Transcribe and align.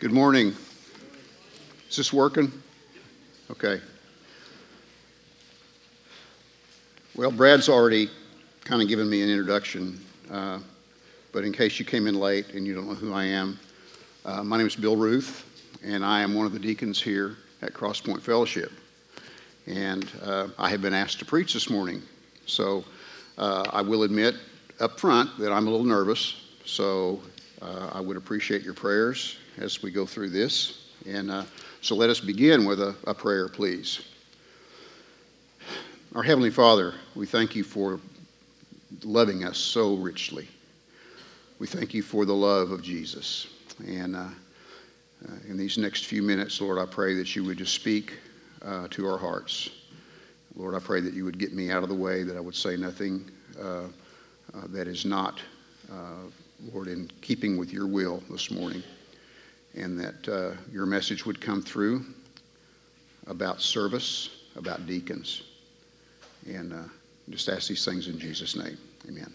Good 0.00 0.12
morning. 0.12 0.54
Is 1.90 1.96
this 1.96 2.12
working? 2.12 2.52
Okay. 3.50 3.80
Well, 7.16 7.32
Brad's 7.32 7.68
already 7.68 8.08
kind 8.62 8.80
of 8.80 8.86
given 8.86 9.10
me 9.10 9.22
an 9.22 9.28
introduction, 9.28 10.00
uh, 10.30 10.60
but 11.32 11.42
in 11.42 11.52
case 11.52 11.80
you 11.80 11.84
came 11.84 12.06
in 12.06 12.14
late 12.14 12.50
and 12.54 12.64
you 12.64 12.76
don't 12.76 12.86
know 12.86 12.94
who 12.94 13.12
I 13.12 13.24
am, 13.24 13.58
uh, 14.24 14.44
my 14.44 14.56
name 14.56 14.68
is 14.68 14.76
Bill 14.76 14.94
Ruth, 14.94 15.44
and 15.82 16.04
I 16.04 16.20
am 16.20 16.32
one 16.32 16.46
of 16.46 16.52
the 16.52 16.60
deacons 16.60 17.02
here 17.02 17.34
at 17.62 17.72
Crosspoint 17.72 18.22
Fellowship. 18.22 18.70
And 19.66 20.08
uh, 20.22 20.46
I 20.60 20.70
have 20.70 20.80
been 20.80 20.94
asked 20.94 21.18
to 21.18 21.24
preach 21.24 21.54
this 21.54 21.68
morning. 21.68 22.02
So 22.46 22.84
uh, 23.36 23.64
I 23.72 23.82
will 23.82 24.04
admit 24.04 24.36
up 24.78 25.00
front 25.00 25.36
that 25.40 25.50
I'm 25.50 25.66
a 25.66 25.70
little 25.70 25.84
nervous, 25.84 26.36
so 26.64 27.20
uh, 27.60 27.90
I 27.92 28.00
would 28.00 28.16
appreciate 28.16 28.62
your 28.62 28.74
prayers 28.74 29.36
as 29.58 29.82
we 29.82 29.90
go 29.90 30.06
through 30.06 30.30
this. 30.30 30.90
And 31.06 31.30
uh, 31.30 31.44
so 31.80 31.94
let 31.94 32.10
us 32.10 32.20
begin 32.20 32.64
with 32.64 32.80
a, 32.80 32.94
a 33.06 33.14
prayer, 33.14 33.48
please. 33.48 34.02
Our 36.14 36.22
Heavenly 36.22 36.50
Father, 36.50 36.94
we 37.14 37.26
thank 37.26 37.54
you 37.54 37.64
for 37.64 38.00
loving 39.04 39.44
us 39.44 39.58
so 39.58 39.94
richly. 39.94 40.48
We 41.58 41.66
thank 41.66 41.92
you 41.92 42.02
for 42.02 42.24
the 42.24 42.34
love 42.34 42.70
of 42.70 42.82
Jesus. 42.82 43.48
And 43.86 44.16
uh, 44.16 44.20
uh, 44.20 45.32
in 45.48 45.56
these 45.56 45.78
next 45.78 46.06
few 46.06 46.22
minutes, 46.22 46.60
Lord, 46.60 46.78
I 46.78 46.86
pray 46.86 47.14
that 47.14 47.34
you 47.36 47.44
would 47.44 47.58
just 47.58 47.74
speak 47.74 48.14
uh, 48.62 48.88
to 48.90 49.06
our 49.06 49.18
hearts. 49.18 49.70
Lord, 50.56 50.74
I 50.74 50.80
pray 50.80 51.00
that 51.00 51.14
you 51.14 51.24
would 51.24 51.38
get 51.38 51.52
me 51.52 51.70
out 51.70 51.82
of 51.82 51.88
the 51.88 51.94
way, 51.94 52.22
that 52.22 52.36
I 52.36 52.40
would 52.40 52.54
say 52.54 52.76
nothing 52.76 53.30
uh, 53.60 53.82
that 54.68 54.88
is 54.88 55.04
not, 55.04 55.40
Lord, 56.72 56.88
in 56.88 57.10
keeping 57.20 57.56
with 57.56 57.72
your 57.72 57.86
will 57.86 58.22
this 58.30 58.50
morning 58.50 58.82
and 59.74 59.98
that 59.98 60.28
uh, 60.28 60.56
your 60.72 60.86
message 60.86 61.24
would 61.24 61.40
come 61.40 61.62
through 61.62 62.04
about 63.26 63.60
service, 63.60 64.30
about 64.56 64.86
deacons. 64.86 65.42
And 66.46 66.72
uh, 66.72 66.82
just 67.30 67.48
ask 67.48 67.68
these 67.68 67.84
things 67.84 68.08
in 68.08 68.18
Jesus' 68.18 68.56
name. 68.56 68.78
Amen. 69.08 69.32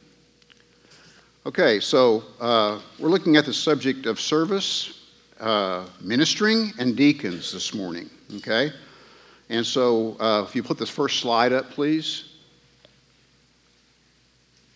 Okay, 1.46 1.80
so 1.80 2.24
uh, 2.40 2.80
we're 3.00 3.10
looking 3.10 3.36
at 3.36 3.46
the 3.46 3.54
subject 3.54 4.06
of 4.06 4.20
service, 4.20 5.08
uh, 5.40 5.86
ministering, 6.02 6.72
and 6.80 6.96
deacons 6.96 7.52
this 7.52 7.74
morning. 7.74 8.10
Okay? 8.38 8.72
And 9.50 9.66
so 9.66 10.18
uh, 10.20 10.44
if 10.48 10.56
you 10.56 10.64
put 10.64 10.78
this 10.78 10.90
first 10.90 11.20
slide 11.20 11.54
up, 11.54 11.70
please. 11.70 12.30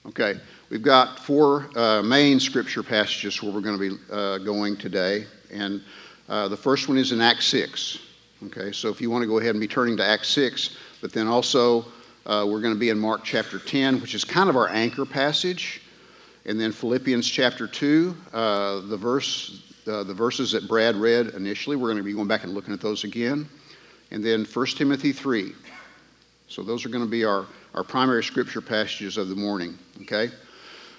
Okay, 0.05 0.39
we've 0.69 0.81
got 0.81 1.19
four 1.19 1.69
uh, 1.77 2.01
main 2.01 2.39
scripture 2.39 2.83
passages 2.83 3.41
where 3.41 3.51
we're 3.51 3.61
going 3.61 3.77
to 3.77 3.97
be 3.97 4.45
going 4.45 4.77
today. 4.77 5.25
And 5.51 5.81
uh, 6.29 6.47
the 6.47 6.57
first 6.57 6.89
one 6.89 6.97
is 6.97 7.11
in 7.11 7.21
Acts 7.21 7.47
6. 7.47 7.99
Okay, 8.45 8.71
so 8.71 8.89
if 8.89 9.01
you 9.01 9.09
want 9.09 9.23
to 9.23 9.27
go 9.27 9.39
ahead 9.39 9.51
and 9.51 9.59
be 9.59 9.67
turning 9.67 9.97
to 9.97 10.05
Acts 10.05 10.27
6, 10.29 10.77
but 11.01 11.11
then 11.11 11.27
also 11.27 11.85
uh, 12.25 12.45
we're 12.47 12.61
going 12.61 12.73
to 12.73 12.79
be 12.79 12.89
in 12.89 12.99
Mark 12.99 13.23
chapter 13.23 13.57
10, 13.57 14.01
which 14.01 14.13
is 14.13 14.23
kind 14.23 14.49
of 14.49 14.55
our 14.55 14.69
anchor 14.69 15.05
passage. 15.05 15.81
And 16.45 16.59
then 16.59 16.71
Philippians 16.71 17.27
chapter 17.27 17.65
2, 17.67 18.15
uh, 18.33 18.81
the, 18.81 18.97
verse, 18.97 19.73
uh, 19.87 20.03
the 20.03 20.13
verses 20.13 20.51
that 20.51 20.67
Brad 20.67 20.95
read 20.95 21.27
initially, 21.29 21.75
we're 21.75 21.87
going 21.87 21.97
to 21.97 22.03
be 22.03 22.13
going 22.13 22.27
back 22.27 22.43
and 22.43 22.53
looking 22.53 22.73
at 22.73 22.81
those 22.81 23.03
again. 23.05 23.47
And 24.11 24.23
then 24.23 24.45
1 24.45 24.65
Timothy 24.67 25.13
3. 25.13 25.53
So 26.47 26.61
those 26.61 26.85
are 26.85 26.89
going 26.89 27.03
to 27.03 27.09
be 27.09 27.25
our, 27.25 27.45
our 27.73 27.83
primary 27.83 28.23
scripture 28.23 28.61
passages 28.61 29.17
of 29.17 29.29
the 29.29 29.35
morning. 29.35 29.77
Okay? 30.01 30.29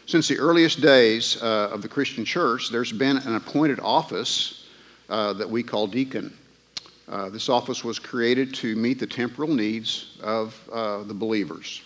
Since 0.08 0.26
the 0.26 0.38
earliest 0.38 0.80
days 0.80 1.36
uh, 1.42 1.68
of 1.70 1.82
the 1.82 1.88
Christian 1.88 2.24
church, 2.24 2.70
there's 2.70 2.92
been 2.92 3.18
an 3.18 3.34
appointed 3.34 3.78
office 3.78 4.64
uh, 5.10 5.34
that 5.34 5.50
we 5.50 5.62
call 5.62 5.86
deacon. 5.86 6.34
Uh, 7.06 7.28
this 7.28 7.50
office 7.50 7.84
was 7.84 7.98
created 7.98 8.54
to 8.54 8.74
meet 8.74 8.98
the 8.98 9.06
temporal 9.06 9.52
needs 9.52 10.16
of 10.22 10.58
uh, 10.72 11.02
the 11.02 11.12
believers. 11.12 11.82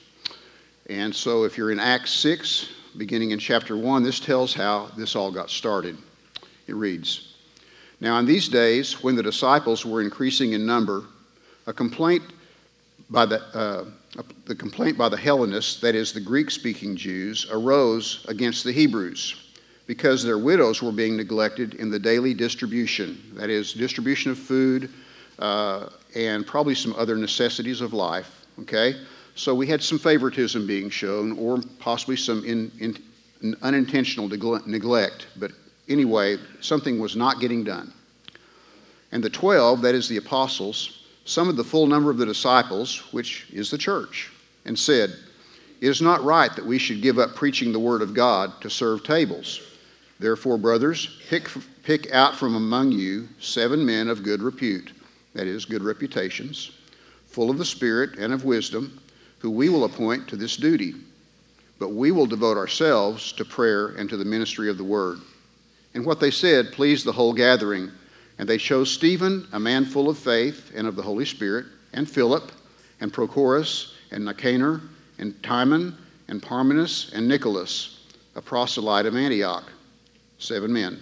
And 0.88 1.12
so, 1.12 1.43
if 1.43 1.59
you're 1.59 1.72
in 1.72 1.81
Acts 1.81 2.12
6, 2.12 2.69
beginning 2.97 3.33
in 3.33 3.41
chapter 3.41 3.77
1, 3.77 4.05
this 4.05 4.21
tells 4.21 4.54
how 4.54 4.93
this 4.97 5.16
all 5.16 5.33
got 5.33 5.50
started. 5.50 5.99
It 6.69 6.77
reads 6.77 7.34
Now, 8.00 8.21
in 8.21 8.25
these 8.25 8.47
days, 8.47 9.03
when 9.03 9.16
the 9.16 9.22
disciples 9.25 9.84
were 9.84 10.00
increasing 10.00 10.53
in 10.53 10.65
number, 10.65 11.06
a 11.66 11.72
complaint 11.72 12.22
by 13.10 13.27
the 13.27 13.43
uh, 13.53 13.84
the 14.45 14.55
complaint 14.55 14.99
by 14.99 15.09
the 15.09 15.17
Hellenists, 15.17 15.81
that 15.81 15.95
is, 15.95 16.12
the 16.12 16.21
Greek 16.21 16.50
speaking 16.50 16.97
Jews, 16.97 17.47
arose 17.50 18.25
against 18.28 18.65
the 18.65 18.73
Hebrews 18.73 19.43
because 19.87 20.23
their 20.23 20.39
widows 20.39 20.83
were 20.83 20.93
being 20.93 21.17
neglected 21.17 21.75
in 21.75 21.91
the 21.91 21.99
daily 21.99 22.34
distribution, 22.34 23.21
that 23.34 23.51
is, 23.51 23.72
distribution 23.72 24.31
of 24.31 24.39
food 24.39 24.91
uh, 25.39 25.89
and 26.15 26.47
probably 26.47 26.75
some 26.75 26.95
other 26.97 27.17
necessities 27.17 27.81
of 27.81 27.93
life. 27.93 28.47
Okay? 28.61 28.95
So 29.34 29.55
we 29.55 29.67
had 29.67 29.83
some 29.83 29.99
favoritism 29.99 30.67
being 30.67 30.91
shown, 30.91 31.37
or 31.39 31.61
possibly 31.78 32.17
some 32.17 32.45
in, 32.45 32.71
in, 32.78 33.56
unintentional 33.62 34.28
neglect, 34.28 35.27
but 35.37 35.51
anyway, 35.89 36.37
something 36.61 37.01
was 37.01 37.17
not 37.17 37.41
getting 37.41 37.65
done. 37.65 37.93
And 39.11 39.22
the 39.22 39.31
12, 39.31 39.83
that 39.83 39.95
is, 39.95 40.09
the 40.09 40.19
apostles, 40.19 41.02
summoned 41.25 41.59
the 41.59 41.65
full 41.65 41.87
number 41.87 42.10
of 42.10 42.19
the 42.19 42.27
disciples, 42.27 42.99
which 43.12 43.47
is 43.53 43.71
the 43.71 43.78
church, 43.78 44.31
and 44.65 44.78
said, 44.78 45.10
It 45.81 45.88
is 45.88 46.03
not 46.03 46.25
right 46.25 46.55
that 46.56 46.66
we 46.66 46.78
should 46.78 47.03
give 47.03 47.19
up 47.19 47.34
preaching 47.34 47.72
the 47.72 47.78
word 47.78 48.03
of 48.03 48.15
God 48.15 48.60
to 48.60 48.71
serve 48.71 49.05
tables. 49.05 49.60
Therefore, 50.19 50.59
brothers, 50.59 51.21
pick, 51.28 51.49
pick 51.83 52.12
out 52.12 52.37
from 52.37 52.55
among 52.55 52.93
you 52.93 53.28
seven 53.41 53.84
men 53.84 54.09
of 54.09 54.22
good 54.22 54.43
repute, 54.43 54.93
that 55.34 55.47
is, 55.47 55.65
good 55.65 55.83
reputations, 55.83 56.72
full 57.27 57.50
of 57.50 57.59
the 57.59 57.65
Spirit 57.65 58.19
and 58.19 58.33
of 58.33 58.44
wisdom, 58.44 59.00
who 59.39 59.50
we 59.50 59.69
will 59.69 59.84
appoint 59.84 60.28
to 60.28 60.37
this 60.37 60.56
duty. 60.56 60.94
But 61.78 61.94
we 61.94 62.12
will 62.12 62.27
devote 62.27 62.56
ourselves 62.56 63.33
to 63.33 63.44
prayer 63.44 63.89
and 63.89 64.09
to 64.10 64.16
the 64.16 64.25
ministry 64.25 64.71
of 64.71 64.78
the 64.78 64.84
word. 64.84 65.19
And 65.94 66.06
what 66.06 66.21
they 66.21 66.31
said 66.31 66.72
pleased 66.72 67.04
the 67.04 67.12
whole 67.12 67.33
gathering 67.33 67.91
and 68.42 68.48
they 68.48 68.58
chose 68.58 68.91
Stephen, 68.91 69.47
a 69.53 69.60
man 69.60 69.84
full 69.84 70.08
of 70.08 70.19
faith 70.19 70.72
and 70.75 70.88
of 70.88 70.97
the 70.97 71.03
Holy 71.03 71.25
Spirit, 71.25 71.64
and 71.92 72.10
Philip, 72.10 72.50
and 73.00 73.12
Prochorus, 73.12 73.92
and 74.10 74.25
Nicanor, 74.25 74.80
and 75.19 75.41
Timon, 75.44 75.97
and 76.26 76.42
Parmenas, 76.42 77.12
and 77.14 77.28
Nicholas, 77.28 78.00
a 78.34 78.42
proselyte 78.42 79.06
of 79.06 79.14
Antioch. 79.14 79.70
Seven 80.38 80.72
men. 80.72 80.98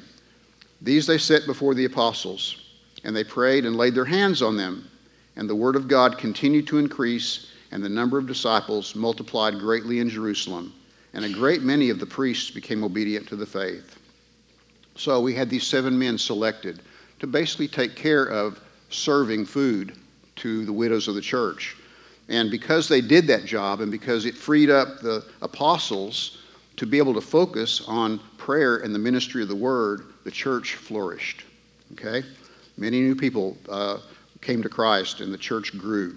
These 0.82 1.06
they 1.06 1.16
set 1.16 1.46
before 1.46 1.72
the 1.72 1.86
apostles, 1.86 2.74
and 3.04 3.16
they 3.16 3.24
prayed 3.24 3.64
and 3.64 3.74
laid 3.74 3.94
their 3.94 4.04
hands 4.04 4.42
on 4.42 4.58
them. 4.58 4.90
And 5.36 5.48
the 5.48 5.56
word 5.56 5.76
of 5.76 5.88
God 5.88 6.18
continued 6.18 6.66
to 6.66 6.76
increase, 6.76 7.52
and 7.72 7.82
the 7.82 7.88
number 7.88 8.18
of 8.18 8.26
disciples 8.26 8.94
multiplied 8.94 9.58
greatly 9.58 10.00
in 10.00 10.10
Jerusalem. 10.10 10.74
And 11.14 11.24
a 11.24 11.32
great 11.32 11.62
many 11.62 11.88
of 11.88 12.00
the 12.00 12.04
priests 12.04 12.50
became 12.50 12.84
obedient 12.84 13.26
to 13.28 13.36
the 13.36 13.46
faith. 13.46 13.98
So 14.94 15.22
we 15.22 15.32
had 15.32 15.48
these 15.48 15.66
seven 15.66 15.98
men 15.98 16.18
selected 16.18 16.82
to 17.20 17.26
basically 17.26 17.68
take 17.68 17.94
care 17.94 18.24
of 18.24 18.60
serving 18.88 19.46
food 19.46 19.96
to 20.36 20.64
the 20.64 20.72
widows 20.72 21.06
of 21.06 21.14
the 21.14 21.20
church. 21.20 21.76
And 22.28 22.50
because 22.50 22.88
they 22.88 23.00
did 23.00 23.26
that 23.26 23.44
job 23.44 23.80
and 23.80 23.90
because 23.90 24.24
it 24.24 24.36
freed 24.36 24.70
up 24.70 25.00
the 25.00 25.24
apostles 25.42 26.38
to 26.76 26.86
be 26.86 26.98
able 26.98 27.14
to 27.14 27.20
focus 27.20 27.82
on 27.86 28.20
prayer 28.38 28.78
and 28.78 28.94
the 28.94 28.98
ministry 28.98 29.42
of 29.42 29.48
the 29.48 29.56
word, 29.56 30.06
the 30.24 30.30
church 30.30 30.76
flourished. 30.76 31.44
Okay? 31.92 32.22
Many 32.78 33.00
new 33.00 33.14
people 33.14 33.58
uh, 33.68 33.98
came 34.40 34.62
to 34.62 34.68
Christ 34.68 35.20
and 35.20 35.34
the 35.34 35.38
church 35.38 35.76
grew. 35.76 36.16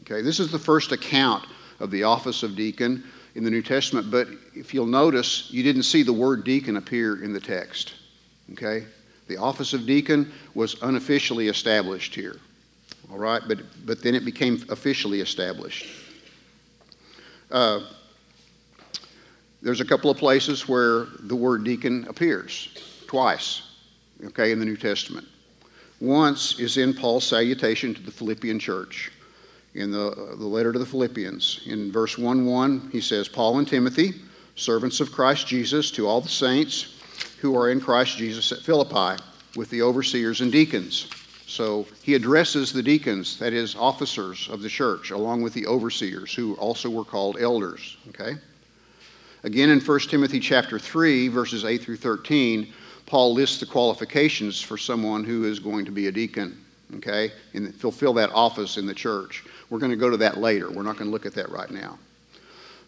Okay? 0.00 0.20
This 0.20 0.40
is 0.40 0.50
the 0.50 0.58
first 0.58 0.92
account 0.92 1.46
of 1.80 1.90
the 1.90 2.02
office 2.02 2.42
of 2.42 2.56
deacon 2.56 3.04
in 3.36 3.44
the 3.44 3.50
New 3.50 3.62
Testament, 3.62 4.10
but 4.10 4.28
if 4.54 4.74
you'll 4.74 4.86
notice, 4.86 5.48
you 5.50 5.62
didn't 5.62 5.84
see 5.84 6.02
the 6.02 6.12
word 6.12 6.44
deacon 6.44 6.76
appear 6.76 7.22
in 7.22 7.32
the 7.32 7.40
text. 7.40 7.94
Okay? 8.52 8.84
The 9.28 9.36
office 9.36 9.72
of 9.72 9.86
deacon 9.86 10.32
was 10.54 10.80
unofficially 10.82 11.48
established 11.48 12.14
here. 12.14 12.36
All 13.10 13.18
right, 13.18 13.42
but, 13.46 13.58
but 13.84 14.02
then 14.02 14.14
it 14.14 14.24
became 14.24 14.64
officially 14.68 15.20
established. 15.20 15.86
Uh, 17.50 17.80
there's 19.62 19.80
a 19.80 19.84
couple 19.84 20.10
of 20.10 20.16
places 20.16 20.68
where 20.68 21.06
the 21.20 21.36
word 21.36 21.64
deacon 21.64 22.06
appears 22.08 22.68
twice, 23.06 23.62
okay, 24.24 24.52
in 24.52 24.58
the 24.58 24.64
New 24.64 24.76
Testament. 24.76 25.26
Once 26.00 26.58
is 26.58 26.76
in 26.76 26.92
Paul's 26.92 27.24
salutation 27.24 27.94
to 27.94 28.02
the 28.02 28.10
Philippian 28.10 28.58
church. 28.58 29.12
In 29.74 29.90
the, 29.90 30.08
uh, 30.08 30.36
the 30.36 30.46
letter 30.46 30.72
to 30.72 30.78
the 30.78 30.86
Philippians, 30.86 31.62
in 31.66 31.92
verse 31.92 32.16
1 32.16 32.46
1, 32.46 32.88
he 32.92 33.00
says, 33.00 33.28
Paul 33.28 33.58
and 33.58 33.68
Timothy, 33.68 34.14
servants 34.54 35.00
of 35.00 35.12
Christ 35.12 35.46
Jesus, 35.46 35.90
to 35.92 36.06
all 36.06 36.20
the 36.20 36.28
saints 36.28 36.95
who 37.40 37.56
are 37.56 37.70
in 37.70 37.80
Christ 37.80 38.16
Jesus 38.16 38.52
at 38.52 38.60
Philippi 38.60 39.22
with 39.56 39.70
the 39.70 39.82
overseers 39.82 40.40
and 40.40 40.52
deacons. 40.52 41.08
So 41.46 41.86
he 42.02 42.14
addresses 42.14 42.72
the 42.72 42.82
deacons, 42.82 43.38
that 43.38 43.52
is, 43.52 43.76
officers 43.76 44.48
of 44.50 44.62
the 44.62 44.68
church, 44.68 45.10
along 45.10 45.42
with 45.42 45.54
the 45.54 45.66
overseers, 45.66 46.34
who 46.34 46.54
also 46.54 46.90
were 46.90 47.04
called 47.04 47.38
elders. 47.40 47.96
Okay? 48.08 48.32
Again, 49.44 49.70
in 49.70 49.80
1 49.80 50.00
Timothy 50.00 50.40
chapter 50.40 50.78
3, 50.78 51.28
verses 51.28 51.64
8 51.64 51.82
through 51.82 51.98
13, 51.98 52.72
Paul 53.06 53.32
lists 53.32 53.60
the 53.60 53.66
qualifications 53.66 54.60
for 54.60 54.76
someone 54.76 55.22
who 55.22 55.44
is 55.44 55.60
going 55.60 55.84
to 55.84 55.92
be 55.92 56.08
a 56.08 56.12
deacon, 56.12 56.60
okay, 56.96 57.30
and 57.54 57.72
fulfill 57.72 58.12
that 58.14 58.30
office 58.32 58.76
in 58.76 58.86
the 58.86 58.94
church. 58.94 59.44
We're 59.70 59.78
going 59.78 59.92
to 59.92 59.96
go 59.96 60.10
to 60.10 60.16
that 60.16 60.38
later. 60.38 60.68
We're 60.68 60.82
not 60.82 60.96
going 60.96 61.06
to 61.06 61.12
look 61.12 61.26
at 61.26 61.34
that 61.34 61.48
right 61.50 61.70
now. 61.70 61.96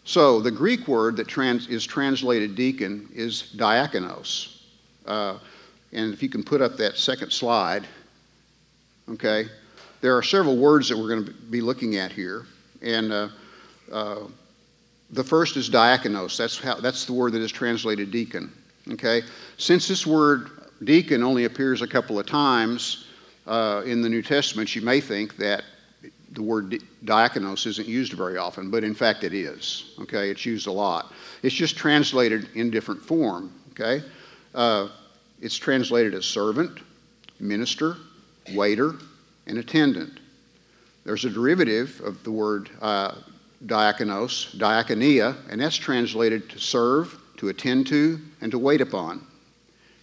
So 0.09 0.41
the 0.41 0.49
Greek 0.49 0.87
word 0.87 1.17
that 1.17 1.27
trans, 1.27 1.67
is 1.67 1.85
translated 1.85 2.55
deacon 2.55 3.07
is 3.13 3.53
diakonos. 3.55 4.57
Uh, 5.05 5.37
and 5.93 6.11
if 6.11 6.23
you 6.23 6.29
can 6.29 6.43
put 6.43 6.63
up 6.63 6.77
that 6.77 6.97
second 6.97 7.31
slide, 7.31 7.85
okay, 9.07 9.45
there 10.01 10.17
are 10.17 10.23
several 10.23 10.57
words 10.57 10.89
that 10.89 10.97
we're 10.97 11.09
going 11.09 11.25
to 11.25 11.31
be 11.31 11.61
looking 11.61 11.97
at 11.97 12.11
here. 12.11 12.47
And 12.81 13.11
uh, 13.13 13.29
uh, 13.91 14.21
the 15.11 15.23
first 15.23 15.57
is 15.57 15.69
diakonos. 15.69 16.35
That's, 16.37 16.57
how, 16.57 16.79
that's 16.79 17.05
the 17.05 17.13
word 17.13 17.33
that 17.33 17.41
is 17.43 17.51
translated 17.51 18.09
deacon. 18.09 18.51
Okay? 18.93 19.21
Since 19.57 19.87
this 19.87 20.07
word 20.07 20.49
deacon 20.85 21.21
only 21.21 21.43
appears 21.43 21.83
a 21.83 21.87
couple 21.87 22.17
of 22.17 22.25
times 22.25 23.05
uh, 23.45 23.83
in 23.85 24.01
the 24.01 24.09
New 24.09 24.23
Testament, 24.23 24.75
you 24.75 24.81
may 24.81 25.01
think 25.01 25.37
that 25.37 25.65
the 26.33 26.41
word 26.41 26.81
diakonos 27.05 27.65
isn't 27.65 27.87
used 27.87 28.13
very 28.13 28.37
often, 28.37 28.69
but 28.69 28.83
in 28.83 28.93
fact 28.93 29.23
it 29.23 29.33
is. 29.33 29.95
Okay? 30.01 30.29
It's 30.29 30.45
used 30.45 30.67
a 30.67 30.71
lot. 30.71 31.13
It's 31.43 31.55
just 31.55 31.75
translated 31.75 32.49
in 32.55 32.69
different 32.69 33.01
form. 33.01 33.51
Okay? 33.71 34.03
Uh, 34.53 34.89
it's 35.41 35.57
translated 35.57 36.13
as 36.13 36.25
servant, 36.25 36.79
minister, 37.39 37.95
waiter, 38.53 38.95
and 39.47 39.57
attendant. 39.57 40.19
There's 41.05 41.25
a 41.25 41.29
derivative 41.29 42.01
of 42.03 42.23
the 42.23 42.31
word 42.31 42.69
uh, 42.81 43.15
diakonos, 43.65 44.55
diakonia, 44.57 45.35
and 45.49 45.59
that's 45.59 45.75
translated 45.75 46.49
to 46.49 46.59
serve, 46.59 47.17
to 47.37 47.49
attend 47.49 47.87
to, 47.87 48.19
and 48.41 48.51
to 48.51 48.59
wait 48.59 48.81
upon. 48.81 49.25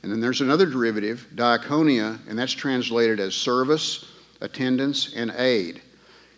And 0.03 0.13
then 0.13 0.21
there's 0.21 0.41
another 0.41 0.67
derivative, 0.67 1.27
diaconia, 1.35 2.19
and 2.29 2.39
that's 2.39 2.53
translated 2.53 3.21
as 3.21 3.35
service, 3.35 4.05
attendance, 4.41 5.15
and 5.15 5.33
aid. 5.37 5.83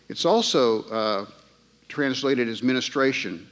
It's 0.08 0.24
also 0.24 0.82
uh, 0.84 1.26
translated 1.88 2.48
as 2.48 2.62
ministration. 2.62 3.48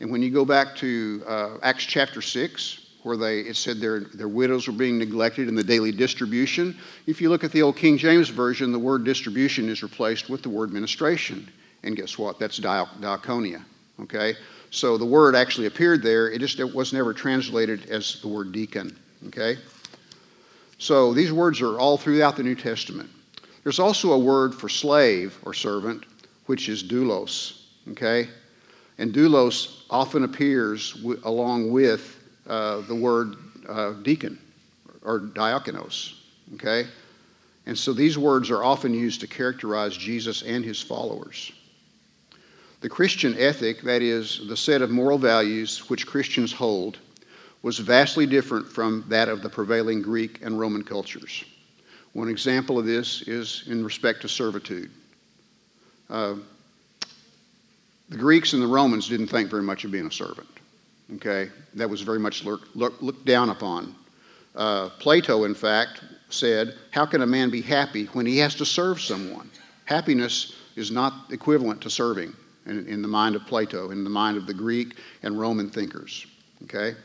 And 0.00 0.10
when 0.10 0.22
you 0.22 0.30
go 0.30 0.44
back 0.44 0.74
to 0.76 1.22
uh, 1.26 1.58
Acts 1.62 1.84
chapter 1.84 2.22
6, 2.22 2.86
where 3.02 3.16
they, 3.16 3.40
it 3.40 3.56
said 3.56 3.80
their, 3.80 4.00
their 4.00 4.28
widows 4.28 4.66
were 4.66 4.74
being 4.74 4.98
neglected 4.98 5.48
in 5.48 5.54
the 5.54 5.64
daily 5.64 5.92
distribution. 5.92 6.76
If 7.06 7.20
you 7.20 7.30
look 7.30 7.44
at 7.44 7.52
the 7.52 7.62
old 7.62 7.76
King 7.76 7.96
James 7.96 8.28
Version, 8.28 8.72
the 8.72 8.78
word 8.78 9.04
distribution 9.04 9.68
is 9.68 9.82
replaced 9.82 10.28
with 10.28 10.42
the 10.42 10.50
word 10.50 10.72
ministration. 10.72 11.50
And 11.82 11.96
guess 11.96 12.18
what? 12.18 12.38
That's 12.38 12.60
diaconia. 12.60 13.64
Okay? 14.00 14.34
So 14.70 14.98
the 14.98 15.06
word 15.06 15.34
actually 15.34 15.66
appeared 15.66 16.02
there, 16.02 16.30
it 16.30 16.38
just 16.40 16.60
it 16.60 16.74
was 16.74 16.92
never 16.92 17.14
translated 17.14 17.88
as 17.90 18.20
the 18.20 18.28
word 18.28 18.52
deacon. 18.52 18.96
Okay? 19.28 19.56
So 20.78 21.12
these 21.12 21.32
words 21.32 21.60
are 21.60 21.78
all 21.78 21.96
throughout 21.96 22.36
the 22.36 22.42
New 22.42 22.54
Testament. 22.54 23.10
There's 23.62 23.78
also 23.78 24.12
a 24.12 24.18
word 24.18 24.54
for 24.54 24.68
slave 24.68 25.38
or 25.42 25.52
servant, 25.52 26.04
which 26.46 26.68
is 26.68 26.82
doulos. 26.82 27.62
Okay? 27.90 28.28
And 28.98 29.12
doulos 29.12 29.82
often 29.90 30.24
appears 30.24 30.92
w- 30.94 31.20
along 31.24 31.70
with 31.70 32.18
uh, 32.46 32.80
the 32.82 32.94
word 32.94 33.36
uh, 33.68 33.92
deacon 34.02 34.38
or 35.02 35.20
diakonos. 35.20 36.14
Okay? 36.54 36.86
And 37.66 37.78
so 37.78 37.92
these 37.92 38.18
words 38.18 38.50
are 38.50 38.64
often 38.64 38.94
used 38.94 39.20
to 39.20 39.26
characterize 39.26 39.96
Jesus 39.96 40.42
and 40.42 40.64
his 40.64 40.80
followers. 40.80 41.52
The 42.80 42.88
Christian 42.88 43.36
ethic, 43.38 43.82
that 43.82 44.00
is, 44.00 44.40
the 44.48 44.56
set 44.56 44.80
of 44.80 44.90
moral 44.90 45.18
values 45.18 45.90
which 45.90 46.06
Christians 46.06 46.52
hold, 46.52 46.98
was 47.62 47.78
vastly 47.78 48.24
different 48.24 48.66
from 48.66 49.04
that 49.08 49.28
of 49.28 49.42
the 49.42 49.50
prevailing 49.50 50.00
Greek 50.00 50.40
and 50.42 50.58
Roman 50.58 50.82
cultures. 50.82 51.44
One 52.12 52.28
example 52.28 52.78
of 52.78 52.86
this 52.86 53.22
is 53.22 53.64
in 53.66 53.84
respect 53.84 54.22
to 54.22 54.28
servitude. 54.28 54.90
Uh, 56.08 56.36
the 58.08 58.16
Greeks 58.16 58.52
and 58.52 58.62
the 58.62 58.66
Romans 58.66 59.08
didn't 59.08 59.28
think 59.28 59.48
very 59.48 59.62
much 59.62 59.84
of 59.84 59.92
being 59.92 60.06
a 60.06 60.12
servant 60.12 60.48
okay, 61.16 61.50
that 61.74 61.88
was 61.88 62.02
very 62.02 62.18
much 62.18 62.44
looked, 62.44 62.74
looked 62.74 63.24
down 63.24 63.50
upon. 63.50 63.94
Uh, 64.54 64.88
Plato, 64.98 65.44
in 65.44 65.54
fact, 65.54 66.02
said, 66.28 66.74
How 66.90 67.06
can 67.06 67.22
a 67.22 67.26
man 67.26 67.50
be 67.50 67.60
happy 67.60 68.06
when 68.06 68.26
he 68.26 68.38
has 68.38 68.54
to 68.56 68.66
serve 68.66 69.00
someone? 69.00 69.50
Happiness 69.84 70.56
is 70.76 70.90
not 70.90 71.30
equivalent 71.30 71.80
to 71.82 71.90
serving 71.90 72.34
in, 72.66 72.86
in 72.86 73.02
the 73.02 73.08
mind 73.08 73.36
of 73.36 73.46
Plato, 73.46 73.90
in 73.90 74.04
the 74.04 74.10
mind 74.10 74.36
of 74.36 74.46
the 74.46 74.54
Greek 74.54 74.96
and 75.22 75.38
Roman 75.38 75.70
thinkers. 75.70 76.26
Okay? 76.64 76.96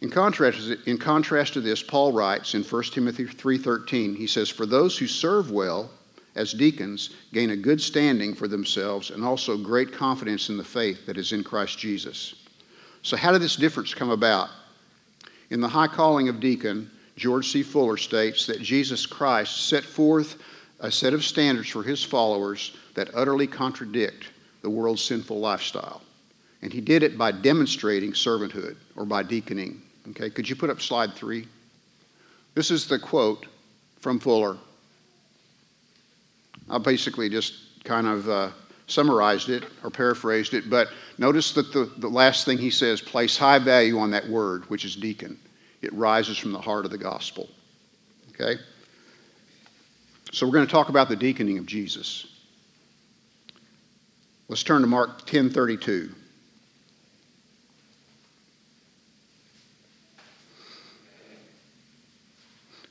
In 0.00 0.08
contrast, 0.08 0.60
in 0.86 0.96
contrast 0.96 1.52
to 1.52 1.60
this, 1.60 1.82
Paul 1.82 2.12
writes 2.12 2.54
in 2.54 2.64
1 2.64 2.94
Timothy 2.94 3.26
3:13, 3.26 4.14
he 4.16 4.26
says, 4.26 4.48
"For 4.48 4.64
those 4.64 4.96
who 4.96 5.06
serve 5.06 5.50
well 5.50 5.90
as 6.34 6.52
deacons 6.52 7.10
gain 7.34 7.50
a 7.50 7.56
good 7.56 7.82
standing 7.82 8.34
for 8.34 8.48
themselves 8.48 9.10
and 9.10 9.22
also 9.22 9.58
great 9.58 9.92
confidence 9.92 10.48
in 10.48 10.56
the 10.56 10.64
faith 10.64 11.04
that 11.04 11.18
is 11.18 11.32
in 11.32 11.44
Christ 11.44 11.78
Jesus." 11.78 12.34
So, 13.02 13.18
how 13.18 13.32
did 13.32 13.42
this 13.42 13.56
difference 13.56 13.92
come 13.92 14.08
about? 14.08 14.48
In 15.50 15.60
the 15.60 15.68
high 15.68 15.86
calling 15.86 16.30
of 16.30 16.40
deacon, 16.40 16.90
George 17.16 17.50
C. 17.50 17.62
Fuller 17.62 17.98
states 17.98 18.46
that 18.46 18.62
Jesus 18.62 19.04
Christ 19.04 19.68
set 19.68 19.84
forth 19.84 20.36
a 20.78 20.90
set 20.90 21.12
of 21.12 21.22
standards 21.24 21.68
for 21.68 21.82
his 21.82 22.02
followers 22.02 22.72
that 22.94 23.10
utterly 23.14 23.46
contradict 23.46 24.28
the 24.62 24.70
world's 24.70 25.02
sinful 25.02 25.38
lifestyle. 25.38 26.00
And 26.62 26.72
he 26.72 26.80
did 26.80 27.02
it 27.02 27.18
by 27.18 27.32
demonstrating 27.32 28.12
servanthood 28.12 28.76
or 28.96 29.04
by 29.04 29.22
deaconing. 29.22 29.82
Okay, 30.10 30.30
could 30.30 30.48
you 30.48 30.56
put 30.56 30.70
up 30.70 30.80
slide 30.80 31.14
three? 31.14 31.46
This 32.54 32.70
is 32.70 32.86
the 32.86 32.98
quote 32.98 33.46
from 34.00 34.18
Fuller. 34.18 34.56
I 36.68 36.78
basically 36.78 37.28
just 37.28 37.84
kind 37.84 38.06
of 38.06 38.28
uh, 38.28 38.50
summarized 38.86 39.48
it 39.48 39.64
or 39.82 39.90
paraphrased 39.90 40.54
it, 40.54 40.68
but 40.68 40.88
notice 41.18 41.52
that 41.52 41.72
the, 41.72 41.90
the 41.98 42.08
last 42.08 42.44
thing 42.44 42.58
he 42.58 42.70
says 42.70 43.00
place 43.00 43.36
high 43.36 43.58
value 43.58 43.98
on 43.98 44.10
that 44.10 44.28
word, 44.28 44.68
which 44.68 44.84
is 44.84 44.96
deacon. 44.96 45.38
It 45.82 45.92
rises 45.92 46.36
from 46.36 46.52
the 46.52 46.60
heart 46.60 46.84
of 46.84 46.90
the 46.90 46.98
gospel. 46.98 47.48
Okay? 48.30 48.60
So 50.32 50.46
we're 50.46 50.52
going 50.52 50.66
to 50.66 50.72
talk 50.72 50.88
about 50.88 51.08
the 51.08 51.16
deaconing 51.16 51.58
of 51.58 51.66
Jesus. 51.66 52.26
Let's 54.48 54.62
turn 54.62 54.80
to 54.80 54.86
Mark 54.86 55.26
10:32. 55.26 56.14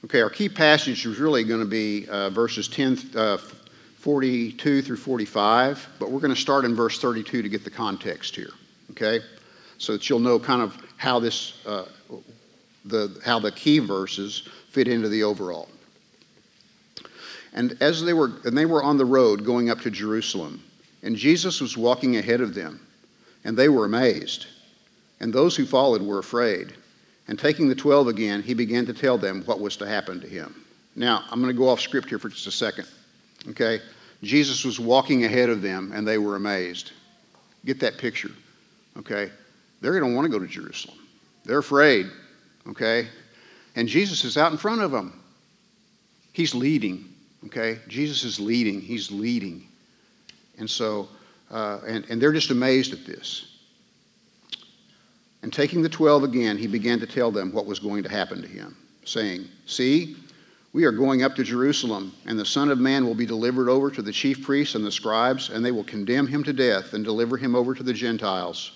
Okay, 0.09 0.21
our 0.21 0.29
key 0.31 0.49
passage 0.49 1.05
is 1.05 1.19
really 1.19 1.43
going 1.43 1.59
to 1.59 1.67
be 1.67 2.07
uh, 2.07 2.31
verses 2.31 2.67
10, 2.67 3.11
uh, 3.15 3.37
42 3.37 4.81
through 4.81 4.97
45, 4.97 5.87
but 5.99 6.09
we're 6.09 6.19
going 6.19 6.33
to 6.33 6.41
start 6.41 6.65
in 6.65 6.75
verse 6.75 6.99
32 6.99 7.43
to 7.43 7.47
get 7.47 7.63
the 7.63 7.69
context 7.69 8.35
here, 8.35 8.49
okay? 8.89 9.19
So 9.77 9.91
that 9.91 10.09
you'll 10.09 10.17
know 10.17 10.39
kind 10.39 10.63
of 10.63 10.75
how 10.97 11.19
this, 11.19 11.63
uh, 11.63 11.85
the, 12.85 13.21
how 13.23 13.37
the 13.37 13.51
key 13.51 13.77
verses 13.77 14.49
fit 14.71 14.87
into 14.87 15.09
the 15.09 15.21
overall. 15.21 15.69
And 17.53 17.77
as 17.79 18.03
they 18.03 18.13
were, 18.13 18.31
and 18.45 18.57
they 18.57 18.65
were 18.65 18.81
on 18.81 18.97
the 18.97 19.05
road 19.05 19.45
going 19.45 19.69
up 19.69 19.79
to 19.81 19.91
Jerusalem, 19.91 20.63
and 21.03 21.15
Jesus 21.15 21.61
was 21.61 21.77
walking 21.77 22.17
ahead 22.17 22.41
of 22.41 22.55
them, 22.55 22.79
and 23.43 23.55
they 23.55 23.69
were 23.69 23.85
amazed, 23.85 24.47
and 25.19 25.31
those 25.31 25.55
who 25.55 25.67
followed 25.67 26.01
were 26.01 26.17
afraid. 26.17 26.73
And 27.29 27.37
taking 27.37 27.69
the 27.69 27.75
twelve 27.75 28.07
again, 28.07 28.41
he 28.41 28.55
began 28.55 28.87
to 28.87 28.93
tell 28.93 29.15
them 29.15 29.43
what 29.45 29.59
was 29.59 29.77
to 29.77 29.87
happen 29.87 30.19
to 30.19 30.27
him. 30.27 30.65
Now, 30.95 31.23
I'm 31.29 31.39
going 31.39 31.53
to 31.53 31.57
go 31.57 31.69
off 31.69 31.79
script 31.79 32.09
here 32.09 32.17
for 32.17 32.27
just 32.27 32.47
a 32.47 32.51
second. 32.51 32.87
Okay? 33.49 33.81
Jesus 34.23 34.65
was 34.65 34.79
walking 34.79 35.23
ahead 35.25 35.47
of 35.47 35.61
them 35.61 35.91
and 35.93 36.07
they 36.07 36.17
were 36.17 36.35
amazed. 36.35 36.91
Get 37.65 37.79
that 37.81 37.99
picture. 37.99 38.31
Okay? 38.97 39.29
They're 39.79 39.97
going 39.97 40.11
to 40.11 40.15
want 40.15 40.25
to 40.25 40.31
go 40.31 40.43
to 40.43 40.51
Jerusalem. 40.51 40.97
They're 41.45 41.59
afraid. 41.59 42.07
Okay? 42.67 43.07
And 43.75 43.87
Jesus 43.87 44.23
is 44.23 44.35
out 44.35 44.51
in 44.51 44.57
front 44.57 44.81
of 44.81 44.89
them. 44.89 45.21
He's 46.33 46.55
leading. 46.55 47.13
Okay? 47.45 47.77
Jesus 47.87 48.23
is 48.23 48.39
leading. 48.39 48.81
He's 48.81 49.11
leading. 49.11 49.67
And 50.57 50.67
so, 50.67 51.07
uh, 51.51 51.79
and, 51.85 52.09
and 52.09 52.19
they're 52.19 52.33
just 52.33 52.49
amazed 52.49 52.91
at 52.91 53.05
this. 53.05 53.58
And 55.41 55.53
taking 55.53 55.81
the 55.81 55.89
twelve 55.89 56.23
again, 56.23 56.57
he 56.57 56.67
began 56.67 56.99
to 56.99 57.07
tell 57.07 57.31
them 57.31 57.51
what 57.51 57.65
was 57.65 57.79
going 57.79 58.03
to 58.03 58.09
happen 58.09 58.41
to 58.41 58.47
him, 58.47 58.75
saying, 59.05 59.47
See, 59.65 60.17
we 60.73 60.83
are 60.83 60.91
going 60.91 61.23
up 61.23 61.35
to 61.35 61.43
Jerusalem, 61.43 62.13
and 62.25 62.37
the 62.37 62.45
Son 62.45 62.69
of 62.69 62.77
Man 62.77 63.05
will 63.05 63.15
be 63.15 63.25
delivered 63.25 63.69
over 63.69 63.89
to 63.89 64.01
the 64.01 64.11
chief 64.11 64.43
priests 64.43 64.75
and 64.75 64.85
the 64.85 64.91
scribes, 64.91 65.49
and 65.49 65.65
they 65.65 65.71
will 65.71 65.83
condemn 65.83 66.27
him 66.27 66.43
to 66.43 66.53
death 66.53 66.93
and 66.93 67.03
deliver 67.03 67.37
him 67.37 67.55
over 67.55 67.73
to 67.73 67.81
the 67.81 67.93
Gentiles. 67.93 68.73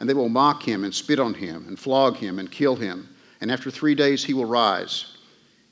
And 0.00 0.08
they 0.08 0.14
will 0.14 0.28
mock 0.28 0.62
him 0.62 0.84
and 0.84 0.94
spit 0.94 1.20
on 1.20 1.34
him 1.34 1.66
and 1.68 1.78
flog 1.78 2.16
him 2.16 2.38
and 2.38 2.50
kill 2.50 2.74
him. 2.74 3.08
And 3.40 3.52
after 3.52 3.70
three 3.70 3.94
days 3.94 4.24
he 4.24 4.34
will 4.34 4.46
rise. 4.46 5.16